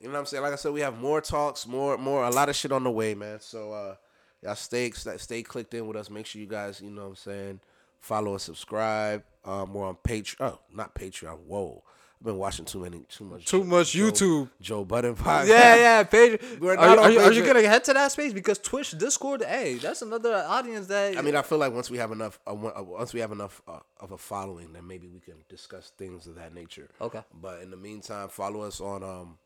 You 0.00 0.08
know 0.08 0.14
what 0.14 0.20
I'm 0.20 0.26
saying? 0.26 0.42
Like 0.42 0.52
I 0.52 0.56
said, 0.56 0.72
we 0.72 0.80
have 0.82 0.98
more 0.98 1.20
talks, 1.20 1.66
more, 1.66 1.96
more, 1.96 2.24
a 2.24 2.30
lot 2.30 2.48
of 2.48 2.54
shit 2.56 2.70
on 2.72 2.84
the 2.84 2.90
way, 2.90 3.14
man. 3.14 3.40
So 3.40 3.72
uh, 3.72 3.94
y'all 4.42 4.54
stay, 4.54 4.90
stay 4.90 5.42
clicked 5.42 5.72
in 5.74 5.86
with 5.86 5.96
us. 5.96 6.10
Make 6.10 6.26
sure 6.26 6.40
you 6.40 6.46
guys, 6.46 6.80
you 6.80 6.90
know 6.90 7.02
what 7.02 7.08
I'm 7.08 7.16
saying, 7.16 7.60
follow 8.00 8.32
and 8.32 8.40
subscribe. 8.40 9.24
Um, 9.44 9.74
we're 9.74 9.86
on 9.86 9.96
Patreon. 9.96 10.36
Oh, 10.40 10.58
not 10.72 10.94
Patreon. 10.94 11.38
Whoa, 11.46 11.82
I've 12.20 12.24
been 12.24 12.38
watching 12.38 12.64
too 12.64 12.80
many, 12.80 13.00
too 13.08 13.24
much, 13.24 13.44
Too 13.44 13.62
much 13.64 13.92
Joe- 13.92 14.10
YouTube. 14.10 14.50
Joe 14.60 14.84
Budden 14.84 15.14
podcast. 15.16 15.48
yeah, 15.48 15.74
yeah, 15.76 16.02
page. 16.04 16.40
We're 16.60 16.76
Are, 16.76 16.94
you- 16.94 17.00
are, 17.00 17.10
you, 17.10 17.20
are 17.20 17.32
you 17.32 17.44
gonna 17.44 17.60
head 17.68 17.84
to 17.84 17.92
that 17.92 18.10
space 18.12 18.32
because 18.32 18.58
Twitch, 18.58 18.96
Discord? 18.96 19.42
Hey, 19.42 19.74
that's 19.74 20.00
another 20.02 20.34
audience 20.48 20.86
that 20.86 21.18
I 21.18 21.22
mean, 21.22 21.36
I 21.36 21.42
feel 21.42 21.58
like 21.58 21.72
once 21.74 21.90
we 21.90 21.98
have 21.98 22.12
enough, 22.12 22.38
uh, 22.46 22.52
uh, 22.52 22.82
once 22.82 23.12
we 23.12 23.20
have 23.20 23.32
enough 23.32 23.60
uh, 23.68 23.80
of 24.00 24.12
a 24.12 24.18
following, 24.18 24.72
then 24.72 24.86
maybe 24.86 25.08
we 25.08 25.20
can 25.20 25.34
discuss 25.48 25.92
things 25.98 26.26
of 26.26 26.36
that 26.36 26.54
nature. 26.54 26.88
Okay. 27.00 27.22
But 27.34 27.60
in 27.60 27.70
the 27.70 27.76
meantime, 27.76 28.28
follow 28.30 28.62
us 28.62 28.80
on 28.80 29.02
um, 29.02 29.38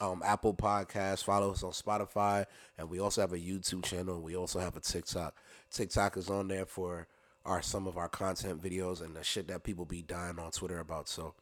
um, 0.00 0.22
Apple 0.24 0.54
Podcasts, 0.54 1.22
follow 1.22 1.52
us 1.52 1.62
on 1.62 1.70
Spotify, 1.70 2.46
and 2.76 2.90
we 2.90 2.98
also 2.98 3.20
have 3.20 3.32
a 3.32 3.38
YouTube 3.38 3.84
channel. 3.84 4.16
And 4.16 4.24
we 4.24 4.34
also 4.36 4.58
have 4.58 4.76
a 4.76 4.80
TikTok. 4.80 5.36
TikTok 5.70 6.16
is 6.16 6.28
on 6.28 6.48
there 6.48 6.66
for 6.66 7.06
our 7.44 7.62
some 7.62 7.86
of 7.86 7.96
our 7.96 8.08
content 8.08 8.62
videos 8.62 9.00
and 9.02 9.14
the 9.14 9.22
shit 9.24 9.48
that 9.48 9.62
people 9.64 9.84
be 9.84 10.02
dying 10.02 10.38
on 10.38 10.50
Twitter 10.50 10.78
about. 10.78 11.08
So. 11.08 11.34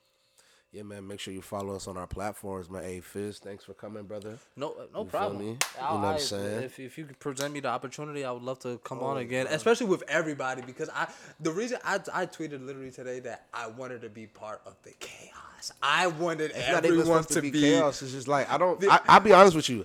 Yeah, 0.74 0.84
man. 0.84 1.06
Make 1.06 1.20
sure 1.20 1.34
you 1.34 1.42
follow 1.42 1.76
us 1.76 1.86
on 1.86 1.98
our 1.98 2.06
platforms, 2.06 2.70
man. 2.70 2.82
Hey, 2.82 3.00
Fizz, 3.00 3.40
thanks 3.40 3.62
for 3.62 3.74
coming, 3.74 4.04
brother. 4.04 4.38
No, 4.56 4.70
uh, 4.70 4.86
no 4.94 5.04
feel 5.04 5.04
problem. 5.04 5.38
me? 5.40 5.46
You 5.48 5.52
know 5.82 5.94
what 5.96 6.04
I'm 6.04 6.14
uh, 6.14 6.18
saying? 6.18 6.62
If, 6.62 6.80
if 6.80 6.96
you 6.96 7.04
could 7.04 7.18
present 7.20 7.52
me 7.52 7.60
the 7.60 7.68
opportunity, 7.68 8.24
I 8.24 8.32
would 8.32 8.42
love 8.42 8.58
to 8.60 8.78
come 8.82 9.00
Oh, 9.02 9.08
on 9.08 9.18
again, 9.18 9.48
especially 9.50 9.84
with 9.88 10.02
everybody. 10.08 10.62
Because 10.62 10.88
I, 10.94 11.08
the 11.40 11.52
reason 11.52 11.78
I, 11.84 11.96
I 12.14 12.24
tweeted 12.24 12.64
literally 12.64 12.90
today 12.90 13.20
that 13.20 13.48
I 13.52 13.66
wanted 13.66 14.00
to 14.00 14.08
be 14.08 14.26
part 14.26 14.62
of 14.64 14.76
the 14.82 14.92
chaos. 14.98 15.72
I 15.82 16.06
wanted 16.06 16.52
It's 16.52 16.68
everyone 16.68 17.04
supposed 17.04 17.32
to, 17.32 17.42
be. 17.42 17.50
chaos. 17.50 18.00
It's 18.00 18.12
just 18.12 18.26
like 18.26 18.50
I 18.50 18.56
don't. 18.56 18.82
I, 18.90 19.00
I'll 19.08 19.20
be 19.20 19.34
honest 19.34 19.54
with 19.54 19.68
you. 19.68 19.84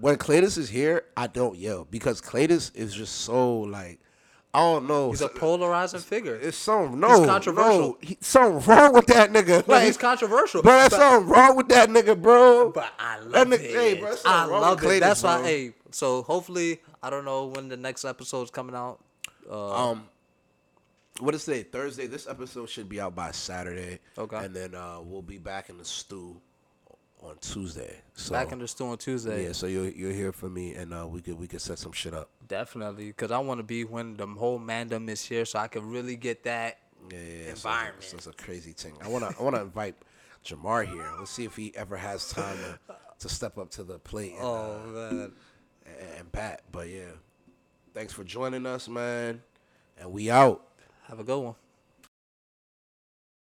When 0.00 0.16
Cletus 0.16 0.58
is 0.58 0.68
here, 0.68 1.04
I 1.16 1.28
don't 1.28 1.56
yell 1.56 1.86
because 1.88 2.20
Cletus 2.20 2.74
is 2.74 2.92
just 2.92 3.14
so 3.20 3.58
like 3.60 4.00
I 4.56 4.60
don't 4.60 4.86
know. 4.88 5.10
He's 5.10 5.20
a 5.20 5.28
polarizing 5.28 6.00
figure. 6.00 6.34
it's 6.34 6.56
something 6.56 6.98
no 6.98 7.26
controversial. 7.26 7.78
No, 7.80 7.98
he, 8.00 8.16
something 8.22 8.66
wrong 8.66 8.94
with 8.94 9.06
that 9.08 9.30
nigga. 9.30 9.68
Like 9.68 9.84
he's 9.84 9.98
controversial. 9.98 10.62
Bro, 10.62 10.72
there's 10.72 10.88
but, 10.90 10.98
something 10.98 11.28
wrong 11.28 11.56
with 11.56 11.68
that 11.68 11.90
nigga, 11.90 12.20
bro. 12.20 12.70
but 12.72 12.90
I 12.98 13.18
love 13.18 13.32
That 13.32 13.46
nigga- 13.48 13.64
it. 13.64 13.70
hey, 13.70 13.94
bro, 14.00 14.16
I 14.24 14.44
love 14.46 14.82
it. 14.82 14.86
Cletus, 14.86 15.00
That's 15.00 15.22
why. 15.22 15.36
bro. 15.36 15.44
Hey, 15.46 15.74
so 15.90 16.22
hopefully, 16.22 16.80
I 17.02 17.10
don't 17.10 17.24
know 17.26 17.46
when 17.46 17.68
the 17.68 17.76
next 17.76 18.04
episode's 18.06 18.50
coming 18.50 18.74
out. 18.74 18.98
Uh, 19.50 19.90
Um, 19.90 20.08
what 21.20 21.34
is 21.34 21.44
today? 21.44 21.62
Thursday. 21.62 22.06
This 22.06 22.26
episode 22.26 22.68
should 22.70 22.88
be 22.88 23.00
out 23.00 23.14
by 23.14 23.32
Saturday. 23.32 23.98
Okay. 24.18 24.36
And 24.44 24.54
then 24.54 24.74
uh, 24.74 25.00
we'll 25.02 25.22
be 25.22 25.38
back 25.38 25.68
in 25.68 25.78
the 25.78 25.84
stew 25.84 26.40
on 27.22 27.36
Tuesday. 27.40 27.96
So 28.14 28.32
back 28.32 28.52
in 28.52 28.58
the 28.58 28.68
store 28.68 28.92
on 28.92 28.98
Tuesday. 28.98 29.44
yeah, 29.46 29.52
so 29.52 29.66
you'll 29.66 29.88
you'll 29.88 30.12
hear 30.12 30.32
from 30.32 30.54
me, 30.54 30.74
and 30.74 30.92
uh, 30.94 31.06
we 31.06 31.20
could 31.20 31.38
we 31.38 31.46
could 31.46 31.60
set 31.60 31.78
some 31.78 31.92
shit 31.92 32.14
up. 32.14 32.30
Definitely, 32.46 33.06
because 33.08 33.30
I 33.30 33.38
want 33.38 33.58
to 33.58 33.64
be 33.64 33.84
when 33.84 34.16
the 34.16 34.26
whole 34.26 34.58
mandem 34.60 35.08
is 35.08 35.24
here, 35.24 35.44
so 35.44 35.58
I 35.58 35.68
can 35.68 35.90
really 35.90 36.16
get 36.16 36.44
that. 36.44 36.78
Yeah, 37.10 37.18
yeah, 37.18 37.24
yeah. 37.24 37.44
So 37.54 37.68
environment. 37.68 38.04
So 38.04 38.16
it's 38.16 38.26
a 38.26 38.32
crazy 38.32 38.72
thing. 38.72 38.94
I 39.02 39.08
wanna 39.08 39.30
I 39.38 39.42
wanna 39.42 39.62
invite 39.62 39.96
Jamar 40.44 40.86
here. 40.86 41.10
Let's 41.18 41.30
see 41.30 41.44
if 41.44 41.56
he 41.56 41.72
ever 41.76 41.96
has 41.96 42.28
time 42.30 42.56
to, 42.58 42.94
to 43.20 43.28
step 43.28 43.58
up 43.58 43.70
to 43.72 43.82
the 43.84 43.98
plate 43.98 44.32
and, 44.32 44.40
Oh 44.42 44.80
uh, 44.86 44.92
man. 44.92 45.32
and, 45.86 46.18
and 46.18 46.32
bat. 46.32 46.62
But 46.72 46.88
yeah, 46.88 47.10
thanks 47.94 48.12
for 48.12 48.24
joining 48.24 48.66
us, 48.66 48.88
man. 48.88 49.42
And 49.98 50.12
we 50.12 50.30
out. 50.30 50.62
Have 51.08 51.20
a 51.20 51.24
good 51.24 51.38
one. 51.38 51.54